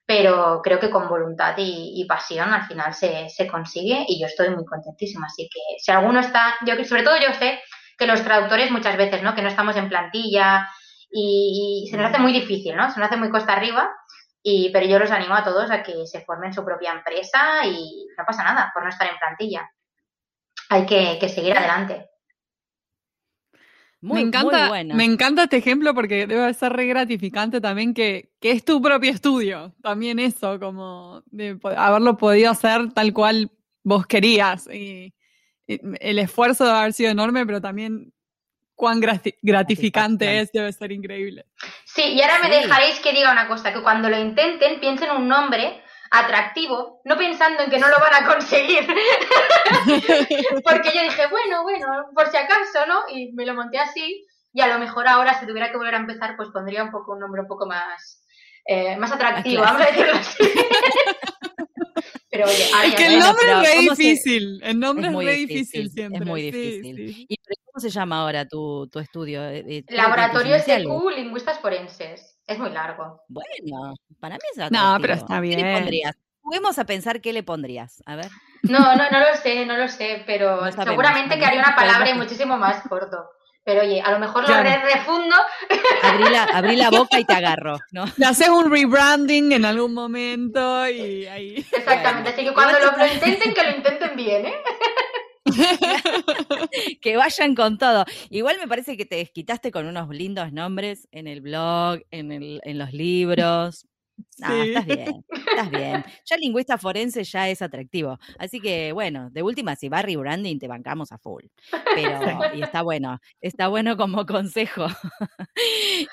pero 0.10 0.60
creo 0.64 0.80
que 0.80 0.90
con 0.90 1.08
voluntad 1.08 1.54
y, 1.58 2.04
pasión 2.06 2.52
al 2.52 2.66
final 2.66 2.96
se, 2.96 3.48
consigue 3.48 4.06
y 4.08 4.20
yo 4.20 4.26
estoy 4.26 4.50
muy 4.50 4.66
contentísima. 4.66 5.28
Así 5.28 5.48
que 5.54 5.60
si 5.78 5.92
alguno 5.92 6.20
está, 6.20 6.56
yo 6.66 6.84
sobre 6.84 7.04
todo 7.04 7.16
yo 7.18 7.32
sé 7.36 7.62
que 7.96 8.08
los 8.08 8.24
traductores 8.24 8.72
muchas 8.72 8.98
veces, 8.98 9.22
¿no? 9.22 9.36
Que 9.36 9.44
no 9.44 9.50
estamos 9.50 9.78
en 9.78 9.88
plantilla, 9.88 10.68
y, 11.12 11.88
se 11.92 11.98
nos 11.98 12.08
hace 12.08 12.18
muy 12.18 12.34
difícil, 12.34 12.76
¿no? 12.76 12.92
Se 12.92 13.00
nos 13.00 13.08
hace 13.08 13.18
muy 13.18 13.30
costa 13.30 13.54
arriba, 13.54 13.88
y, 14.42 14.72
pero 14.72 14.88
yo 14.88 14.98
los 14.98 15.12
animo 15.12 15.36
a 15.36 15.44
todos 15.44 15.70
a 15.70 15.84
que 15.84 16.08
se 16.08 16.22
formen 16.22 16.54
su 16.54 16.66
propia 16.66 16.92
empresa 16.92 17.64
y 17.68 18.08
no 18.18 18.26
pasa 18.26 18.44
nada 18.44 18.72
por 18.74 18.82
no 18.82 18.90
estar 18.90 19.08
en 19.08 19.20
plantilla. 19.20 19.70
Hay 20.70 20.88
que, 20.88 21.30
seguir 21.30 21.56
adelante. 21.56 22.09
Me 24.02 24.22
encanta, 24.22 24.72
me 24.84 25.04
encanta 25.04 25.44
este 25.44 25.58
ejemplo 25.58 25.94
porque 25.94 26.26
debe 26.26 26.54
ser 26.54 26.74
re 26.74 26.86
gratificante 26.86 27.60
también 27.60 27.94
que, 27.94 28.32
que, 28.40 28.52
es 28.52 28.64
tu 28.64 28.82
propio 28.82 29.12
estudio. 29.12 29.74
También 29.82 30.20
eso, 30.20 30.60
como 30.60 31.22
de 31.28 31.60
haberlo 31.76 32.18
podido 32.18 32.52
hacer 32.52 32.94
tal 32.94 33.14
cual 33.14 33.52
vos 33.84 34.08
querías. 34.08 34.68
y 34.72 35.14
el 35.68 36.20
esfuerzo 36.20 36.66
debe 36.66 36.78
haber 36.78 36.94
sido 36.94 37.12
enorme, 37.12 37.46
pero 37.46 37.62
también 37.62 38.12
cuán 38.80 39.02
gratificante 39.42 40.40
es, 40.40 40.52
debe 40.54 40.72
ser 40.72 40.94
increíble. 40.94 41.46
Sí, 41.84 42.02
y 42.02 42.22
ahora 42.22 42.40
me 42.40 42.50
dejaréis 42.50 43.00
que 43.02 43.12
diga 43.12 43.32
una 43.32 43.48
cosa, 43.48 43.74
que 43.74 43.84
cuando 43.84 44.10
lo 44.10 44.18
intenten 44.18 44.80
piensen 44.80 45.12
un 45.12 45.28
nombre 45.28 45.84
atractivo, 46.12 47.02
no 47.06 47.18
pensando 47.18 47.64
en 47.64 47.70
que 47.70 47.80
no 47.80 47.88
lo 47.88 48.00
van 48.00 48.24
a 48.24 48.28
conseguir. 48.28 48.88
Porque 50.64 50.92
yo 50.94 51.04
dije, 51.04 51.28
bueno, 51.30 51.64
bueno, 51.64 51.88
por 52.16 52.30
si 52.30 52.38
acaso, 52.38 52.86
¿no? 52.88 53.02
Y 53.10 53.32
me 53.34 53.46
lo 53.46 53.54
monté 53.54 53.80
así, 53.80 54.26
y 54.54 54.62
a 54.62 54.68
lo 54.68 54.80
mejor 54.80 55.08
ahora 55.08 55.40
si 55.40 55.46
tuviera 55.46 55.72
que 55.72 55.78
volver 55.78 55.96
a 55.96 56.00
empezar, 56.00 56.36
pues 56.36 56.50
pondría 56.50 56.84
un 56.84 56.92
poco 56.92 57.14
un 57.14 57.20
nombre 57.20 57.42
un 57.42 57.48
poco 57.48 57.66
más, 57.68 58.24
eh, 58.66 58.98
más 58.98 59.12
atractivo, 59.12 59.62
vamos 59.62 59.82
a 59.82 59.86
decirlo 59.86 60.14
así. 60.14 60.44
Pero 62.32 62.46
oye, 62.46 62.70
es 62.86 62.96
que 62.96 63.08
el 63.08 63.20
nombre 63.20 63.52
es 63.52 63.58
muy 63.58 63.90
difícil. 63.90 64.62
El 64.64 64.80
nombre 64.80 65.08
es, 65.08 65.14
muy 65.14 65.26
difícil, 65.26 65.90
siempre. 65.90 66.20
Es 66.20 66.26
muy 66.28 66.42
difícil. 66.44 67.26
¿Y 67.28 67.38
cómo 67.66 67.80
se 67.80 67.90
llama 67.90 68.22
ahora 68.22 68.48
tu, 68.48 68.88
tu 68.88 69.00
estudio? 69.00 69.42
Laboratorio 69.88 70.60
SQ 70.60 71.16
Lingüistas 71.16 71.60
Forenses. 71.60 72.39
Es 72.50 72.58
muy 72.58 72.72
largo. 72.72 73.22
Bueno, 73.28 73.94
para 74.20 74.34
mí 74.36 74.42
es 74.56 74.72
No, 74.72 74.98
pero 75.00 75.14
está 75.14 75.40
bien. 75.40 75.60
¿Qué 75.60 75.66
le 75.66 75.76
pondrías? 75.76 76.16
Juguemos 76.42 76.80
a 76.80 76.84
pensar 76.84 77.22
qué 77.22 77.32
le 77.32 77.44
pondrías. 77.44 78.02
A 78.08 78.16
ver. 78.16 78.26
No, 78.64 78.80
no, 78.96 79.10
no 79.12 79.20
lo 79.20 79.36
sé, 79.36 79.68
no 79.68 79.78
lo 79.78 79.88
sé, 79.88 80.24
pero 80.26 80.60
seguramente 80.72 81.38
que 81.38 81.46
haría 81.46 81.60
una 81.60 81.76
palabra 81.76 82.10
y 82.10 82.16
muchísimo 82.16 82.58
más 82.58 82.82
corto. 82.88 83.30
Pero 83.64 83.82
oye, 83.82 84.02
a 84.02 84.12
lo 84.12 84.18
mejor 84.18 84.50
lo 84.50 84.64
refundo. 84.64 85.36
Abrí 86.02 86.76
la, 86.76 86.90
boca 86.90 87.20
y 87.20 87.26
te 87.26 87.34
agarro, 87.36 87.78
¿no? 87.92 88.06
Le 88.18 88.26
haces 88.26 88.50
un 88.50 88.72
rebranding 88.72 89.52
en 89.52 89.66
algún 89.66 89.94
momento 89.94 90.90
y 90.90 91.28
ahí. 91.28 91.64
Exactamente, 91.72 92.32
así 92.32 92.46
que 92.46 92.54
cuando 92.54 92.80
lo, 92.80 93.06
intenten, 93.06 93.54
que 93.54 93.64
lo 93.64 93.78
intenten 93.78 94.16
bien, 94.16 94.48
¿eh? 94.48 94.56
que 97.02 97.18
vayan 97.18 97.56
con 97.56 97.78
todo. 97.78 98.06
Igual 98.30 98.58
me 98.60 98.68
parece 98.68 98.98
que 98.98 99.06
te 99.06 99.16
desquitaste 99.16 99.72
con 99.72 99.88
unos 99.88 100.10
lindos 100.10 100.52
nombres 100.54 101.08
en 101.12 101.28
el 101.28 101.42
blog, 101.42 102.02
en, 102.12 102.32
el, 102.32 102.62
en 102.64 102.78
los 102.78 102.94
libros. 102.94 103.86
No, 104.38 104.54
estás 104.64 104.86
bien, 104.86 105.24
estás 105.30 105.72
bien. 105.72 106.04
Ya 106.26 106.36
el 106.36 106.42
lingüista 106.42 106.78
forense 106.78 107.24
ya 107.24 107.50
es 107.50 107.62
atractivo. 107.62 108.20
Así 108.38 108.60
que, 108.60 108.92
bueno, 108.92 109.30
de 109.32 109.44
última, 109.44 109.78
si 109.78 109.88
va 109.88 110.02
rebranding, 110.02 110.60
te 110.60 110.68
bancamos 110.68 111.14
a 111.14 111.18
full. 111.18 111.46
Pero, 111.96 112.20
y 112.54 112.62
está 112.62 112.82
bueno, 112.82 113.20
está 113.40 113.70
bueno 113.70 113.96
como 113.96 114.26
consejo 114.26 114.88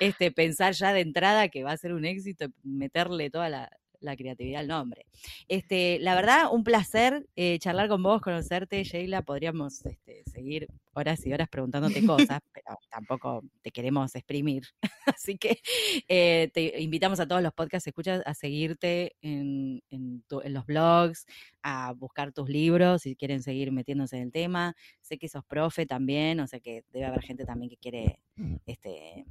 este, 0.00 0.30
pensar 0.30 0.72
ya 0.74 0.92
de 0.92 1.00
entrada 1.00 1.48
que 1.48 1.64
va 1.64 1.72
a 1.72 1.76
ser 1.76 1.92
un 1.92 2.04
éxito, 2.04 2.46
meterle 2.62 3.30
toda 3.30 3.48
la, 3.48 3.70
la 4.06 4.16
creatividad 4.16 4.60
al 4.60 4.68
nombre. 4.68 5.06
Este, 5.48 5.98
la 6.00 6.14
verdad, 6.14 6.46
un 6.50 6.64
placer 6.64 7.26
eh, 7.36 7.58
charlar 7.58 7.88
con 7.88 8.02
vos, 8.02 8.22
conocerte, 8.22 8.82
Sheila. 8.82 9.22
Podríamos 9.22 9.84
este, 9.84 10.22
seguir 10.24 10.68
horas 10.94 11.26
y 11.26 11.32
horas 11.32 11.48
preguntándote 11.48 12.06
cosas, 12.06 12.40
pero 12.54 12.78
tampoco 12.90 13.44
te 13.60 13.70
queremos 13.70 14.14
exprimir. 14.14 14.64
Así 15.06 15.36
que 15.36 15.60
eh, 16.08 16.50
te 16.54 16.80
invitamos 16.80 17.20
a 17.20 17.28
todos 17.28 17.42
los 17.42 17.52
podcasts 17.52 17.86
escuchas 17.86 18.22
a 18.24 18.32
seguirte 18.32 19.16
en, 19.20 19.82
en, 19.90 20.24
los 20.30 20.64
blogs, 20.64 21.26
a 21.62 21.92
buscar 21.92 22.32
tus 22.32 22.48
libros 22.48 23.02
si 23.02 23.16
quieren 23.16 23.42
seguir 23.42 23.72
metiéndose 23.72 24.16
en 24.16 24.22
el 24.22 24.32
tema. 24.32 24.74
Sé 25.02 25.18
que 25.18 25.28
sos 25.28 25.44
profe 25.44 25.84
también, 25.84 26.40
o 26.40 26.46
sea 26.46 26.60
que 26.60 26.84
debe 26.92 27.06
haber 27.06 27.22
gente 27.22 27.44
también 27.44 27.68
que 27.68 27.76
quiere 27.76 28.20
este, 28.64 29.26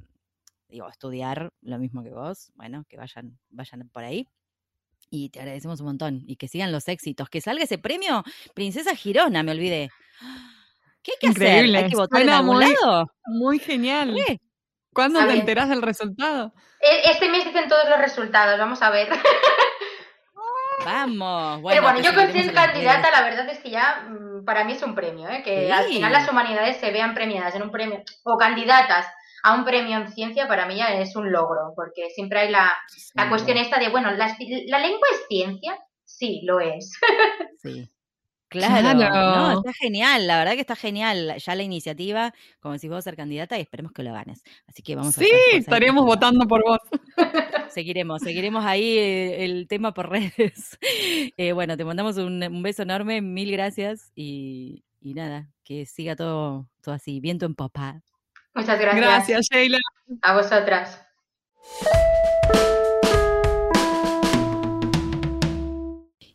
digo, 0.68 0.88
estudiar 0.88 1.52
lo 1.62 1.78
mismo 1.78 2.02
que 2.02 2.10
vos, 2.10 2.52
bueno, 2.54 2.84
que 2.88 2.96
vayan, 2.96 3.38
vayan 3.50 3.88
por 3.88 4.04
ahí. 4.04 4.28
Y 5.10 5.30
te 5.30 5.40
agradecemos 5.40 5.80
un 5.80 5.86
montón. 5.86 6.22
Y 6.26 6.36
que 6.36 6.48
sigan 6.48 6.72
los 6.72 6.88
éxitos. 6.88 7.28
Que 7.28 7.40
salga 7.40 7.64
ese 7.64 7.78
premio 7.78 8.24
Princesa 8.54 8.94
Girona, 8.94 9.42
me 9.42 9.52
olvidé. 9.52 9.90
¿Qué 11.02 11.12
hay 11.12 11.18
que 11.20 11.28
hacer? 11.28 11.76
¿Hay 11.76 11.88
que 11.88 11.96
votar 11.96 12.22
en 12.22 12.30
algún 12.30 12.56
muy, 12.56 12.64
lado? 12.64 13.06
Muy 13.26 13.58
genial. 13.60 14.16
¿Cuándo 14.92 15.24
te 15.24 15.34
enteras 15.34 15.68
del 15.68 15.82
resultado? 15.82 16.52
E, 16.80 17.10
este 17.10 17.28
mes 17.28 17.44
dicen 17.44 17.68
todos 17.68 17.88
los 17.88 17.98
resultados, 17.98 18.58
vamos 18.58 18.82
a 18.82 18.90
ver. 18.90 19.08
Vamos. 20.84 21.62
Bueno, 21.62 21.80
Pero 21.80 21.82
bueno, 21.82 22.00
yo 22.00 22.14
con 22.14 22.32
ser 22.32 22.52
candidata, 22.52 23.10
la 23.10 23.22
verdad 23.22 23.48
es 23.48 23.58
que 23.58 23.70
ya 23.70 24.06
mm, 24.08 24.44
para 24.44 24.64
mí 24.64 24.72
es 24.72 24.82
un 24.82 24.94
premio, 24.94 25.28
¿eh? 25.28 25.42
que 25.42 25.72
al 25.72 25.84
final 25.86 26.12
las 26.12 26.28
humanidades 26.28 26.76
se 26.78 26.90
vean 26.92 27.14
premiadas 27.14 27.54
en 27.54 27.62
un 27.62 27.70
premio, 27.70 28.02
o 28.24 28.36
candidatas 28.36 29.06
a 29.42 29.54
un 29.54 29.64
premio 29.64 29.98
en 29.98 30.12
ciencia 30.12 30.48
para 30.48 30.66
mí 30.66 30.76
ya 30.76 30.94
es 30.94 31.16
un 31.16 31.32
logro, 31.32 31.72
porque 31.74 32.10
siempre 32.10 32.40
hay 32.40 32.50
la, 32.50 32.72
la 33.14 33.28
cuestión 33.28 33.58
esta 33.58 33.78
de, 33.78 33.88
bueno, 33.88 34.10
¿la, 34.12 34.36
¿la, 34.66 34.78
lengua 34.78 35.08
es 35.12 35.26
ciencia? 35.28 35.78
Sí, 36.04 36.42
lo 36.44 36.60
es. 36.60 36.92
Sí. 37.62 37.90
Claro, 38.48 39.58
está 39.58 39.72
genial, 39.72 40.26
la 40.28 40.38
verdad 40.38 40.52
que 40.52 40.60
está 40.60 40.76
genial 40.76 41.34
ya 41.38 41.54
la 41.56 41.64
iniciativa, 41.64 42.32
como 42.60 42.78
si 42.78 42.88
vos 42.88 43.02
ser 43.02 43.16
candidata 43.16 43.58
y 43.58 43.62
esperemos 43.62 43.92
que 43.92 44.04
lo 44.04 44.12
ganes. 44.12 44.44
Así 44.68 44.82
que 44.82 44.94
vamos 44.94 45.18
a 45.18 45.20
Sí, 45.20 45.30
estaríamos 45.52 46.04
votando 46.04 46.46
por 46.46 46.62
vos. 46.64 46.78
Seguiremos, 47.70 48.22
seguiremos 48.22 48.64
ahí 48.64 48.98
eh, 48.98 49.44
el 49.44 49.66
tema 49.66 49.92
por 49.92 50.10
redes. 50.10 50.78
Eh, 51.36 51.52
bueno, 51.52 51.76
te 51.76 51.84
mandamos 51.84 52.18
un, 52.18 52.42
un, 52.42 52.62
beso 52.62 52.82
enorme, 52.82 53.20
mil 53.20 53.50
gracias 53.50 54.12
y, 54.14 54.84
y 55.00 55.14
nada, 55.14 55.50
que 55.64 55.84
siga 55.84 56.14
todo, 56.14 56.68
todo 56.82 56.94
así, 56.94 57.20
viento 57.20 57.46
en 57.46 57.54
popa. 57.54 58.02
Muchas 58.56 58.80
gracias. 58.80 59.04
Gracias, 59.04 59.48
Sheila. 59.52 59.78
A 60.22 60.34
vosotras. 60.34 60.98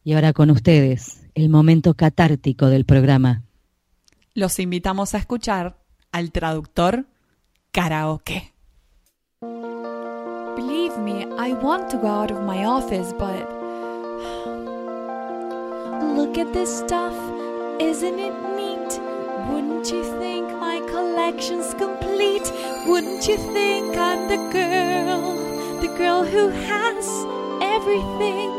Y 0.03 0.13
ahora 0.13 0.31
con 0.31 0.51
ustedes, 0.51 1.27
el 1.33 1.49
momento 1.49 1.95
catártico 1.95 2.67
del 2.67 2.85
programa. 2.85 3.43
Los 4.35 4.59
invitamos 4.59 5.15
a 5.15 5.17
escuchar 5.17 5.77
al 6.11 6.31
traductor 6.31 7.05
karaoke. 7.71 8.53
Believe 10.55 10.97
me, 10.99 11.27
I 11.39 11.53
want 11.53 11.89
to 11.89 11.97
go 11.97 12.07
out 12.07 12.31
of 12.31 12.41
my 12.43 12.65
office, 12.65 13.13
but. 13.17 13.49
Look 16.15 16.37
at 16.37 16.53
this 16.53 16.69
stuff, 16.69 17.15
isn't 17.79 18.19
it 18.19 18.33
neat? 18.55 19.01
Wouldn't 19.49 19.89
you 19.91 20.03
think 20.19 20.50
collection's 20.91 21.73
complete? 21.75 22.47
Wouldn't 22.85 23.27
you 23.27 23.37
think 23.37 23.97
I'm 23.97 24.27
the 24.27 24.41
girl, 24.51 25.79
the 25.81 25.87
girl 25.97 26.23
who 26.23 26.49
has 26.49 27.07
everything? 27.61 28.51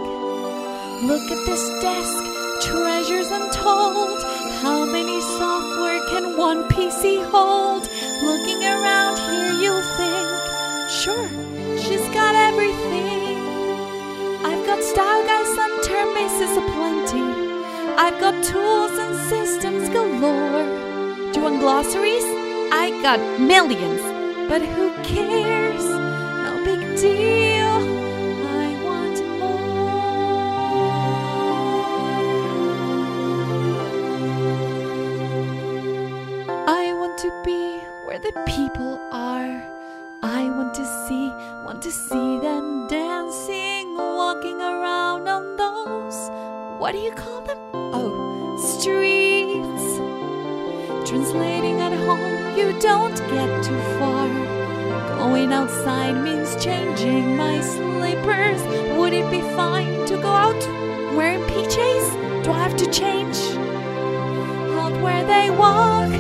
Look 1.07 1.31
at 1.31 1.47
this 1.47 1.65
desk, 1.83 2.25
treasures 2.69 3.31
untold. 3.31 4.19
How 4.63 4.85
many 4.87 5.21
software 5.21 6.01
can 6.11 6.37
one 6.39 6.69
PC 6.71 7.23
hold? 7.31 7.83
Looking 8.29 8.63
around 8.65 9.17
here, 9.29 9.53
you'll 9.63 9.89
think, 9.99 10.29
sure, 11.03 11.29
she's 11.77 12.07
got 12.15 12.35
everything. 12.35 13.37
I've 14.45 14.65
got 14.67 14.83
style 14.83 15.23
guides 15.27 15.57
and 15.65 15.83
term 15.85 16.15
bases 16.15 16.57
aplenty. 16.57 17.29
I've 17.99 18.19
got 18.21 18.43
tools 18.43 18.99
and 18.99 19.15
systems 19.29 19.89
galore. 19.91 20.92
Want 21.43 21.59
glossaries? 21.59 22.25
I 22.73 22.91
got 23.03 23.19
millions. 23.41 24.01
But 24.49 24.63
who 24.63 24.93
cares? 25.03 25.85
No 25.85 26.63
big 26.65 26.79
deal. 26.97 27.83
I 28.47 28.79
want 28.85 29.19
more. 29.41 29.83
I 36.69 36.93
want 36.93 37.19
to 37.19 37.31
be 37.45 37.81
where 38.07 38.21
the 38.21 38.33
people 38.47 39.01
are. 39.11 39.65
I 40.23 40.49
want 40.49 40.75
to 40.75 40.85
see, 41.09 41.27
want 41.67 41.83
to 41.83 41.91
see 41.91 42.39
them 42.39 42.87
dancing, 42.87 43.97
walking 43.97 44.61
around 44.61 45.27
on 45.27 45.57
those. 45.57 46.31
What 46.79 46.93
do 46.93 46.99
you 46.99 47.11
call 47.11 47.41
them? 47.41 47.59
Oh, 47.73 48.57
streets. 48.79 49.42
Translating 51.05 51.81
at 51.81 51.93
home, 51.93 52.57
you 52.57 52.79
don't 52.81 53.17
get 53.29 53.65
too 53.65 53.79
far. 53.99 54.29
Going 55.19 55.53
outside 55.53 56.17
means 56.23 56.57
changing 56.63 57.37
my 57.37 57.61
slippers. 57.61 58.63
Would 58.97 59.13
it 59.13 59.31
be 59.31 59.41
fine 59.57 60.07
to 60.07 60.17
go 60.17 60.29
out 60.29 60.63
wearing 61.17 61.43
PJs? 61.43 62.45
Do 62.45 62.53
I 62.53 62.59
have 62.61 62.77
to 62.77 62.91
change? 62.91 63.37
Out 64.79 64.95
where 65.03 65.25
they 65.27 65.51
walk, 65.51 66.11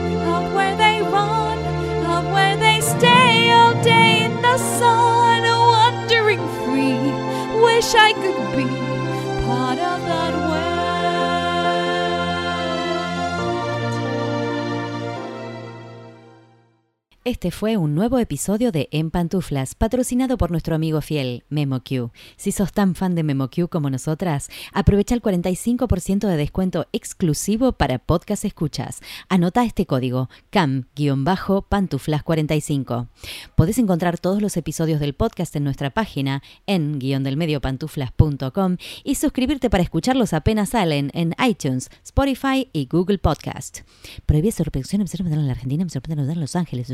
Este 17.32 17.50
fue 17.50 17.76
un 17.78 17.94
nuevo 17.94 18.18
episodio 18.18 18.72
de 18.72 18.90
En 18.92 19.10
Pantuflas, 19.10 19.74
patrocinado 19.74 20.36
por 20.36 20.50
nuestro 20.50 20.74
amigo 20.74 21.00
fiel, 21.00 21.44
MemoQ. 21.48 22.12
Si 22.36 22.52
sos 22.52 22.72
tan 22.72 22.94
fan 22.94 23.14
de 23.14 23.22
MemoQ 23.22 23.70
como 23.70 23.88
nosotras, 23.88 24.50
aprovecha 24.74 25.14
el 25.14 25.22
45% 25.22 26.28
de 26.28 26.36
descuento 26.36 26.88
exclusivo 26.92 27.72
para 27.72 28.00
podcast 28.00 28.44
escuchas. 28.44 29.00
Anota 29.30 29.64
este 29.64 29.86
código, 29.86 30.28
CAM-pantuflas45. 30.50 33.08
Podés 33.56 33.78
encontrar 33.78 34.18
todos 34.18 34.42
los 34.42 34.58
episodios 34.58 35.00
del 35.00 35.14
podcast 35.14 35.56
en 35.56 35.64
nuestra 35.64 35.88
página 35.88 36.42
en 36.66 36.98
guiondelmediopantuflas.com 36.98 38.76
y 39.04 39.14
suscribirte 39.14 39.70
para 39.70 39.82
escucharlos 39.82 40.34
apenas 40.34 40.68
salen 40.68 41.10
en 41.14 41.34
iTunes, 41.42 41.88
Spotify 42.04 42.68
y 42.74 42.88
Google 42.90 43.16
Podcast. 43.16 43.78
Prohibida 44.26 44.52
su 44.52 44.64
reproducción 44.64 45.00
en 45.00 45.46
la 45.46 45.52
Argentina, 45.52 45.82
en 45.82 46.40
Los 46.40 46.56
Ángeles, 46.56 46.90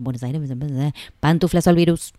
Buenos 0.00 0.22
Aires, 0.22 0.40
Pantuflas 1.20 1.66
al 1.66 1.76
virus. 1.76 2.12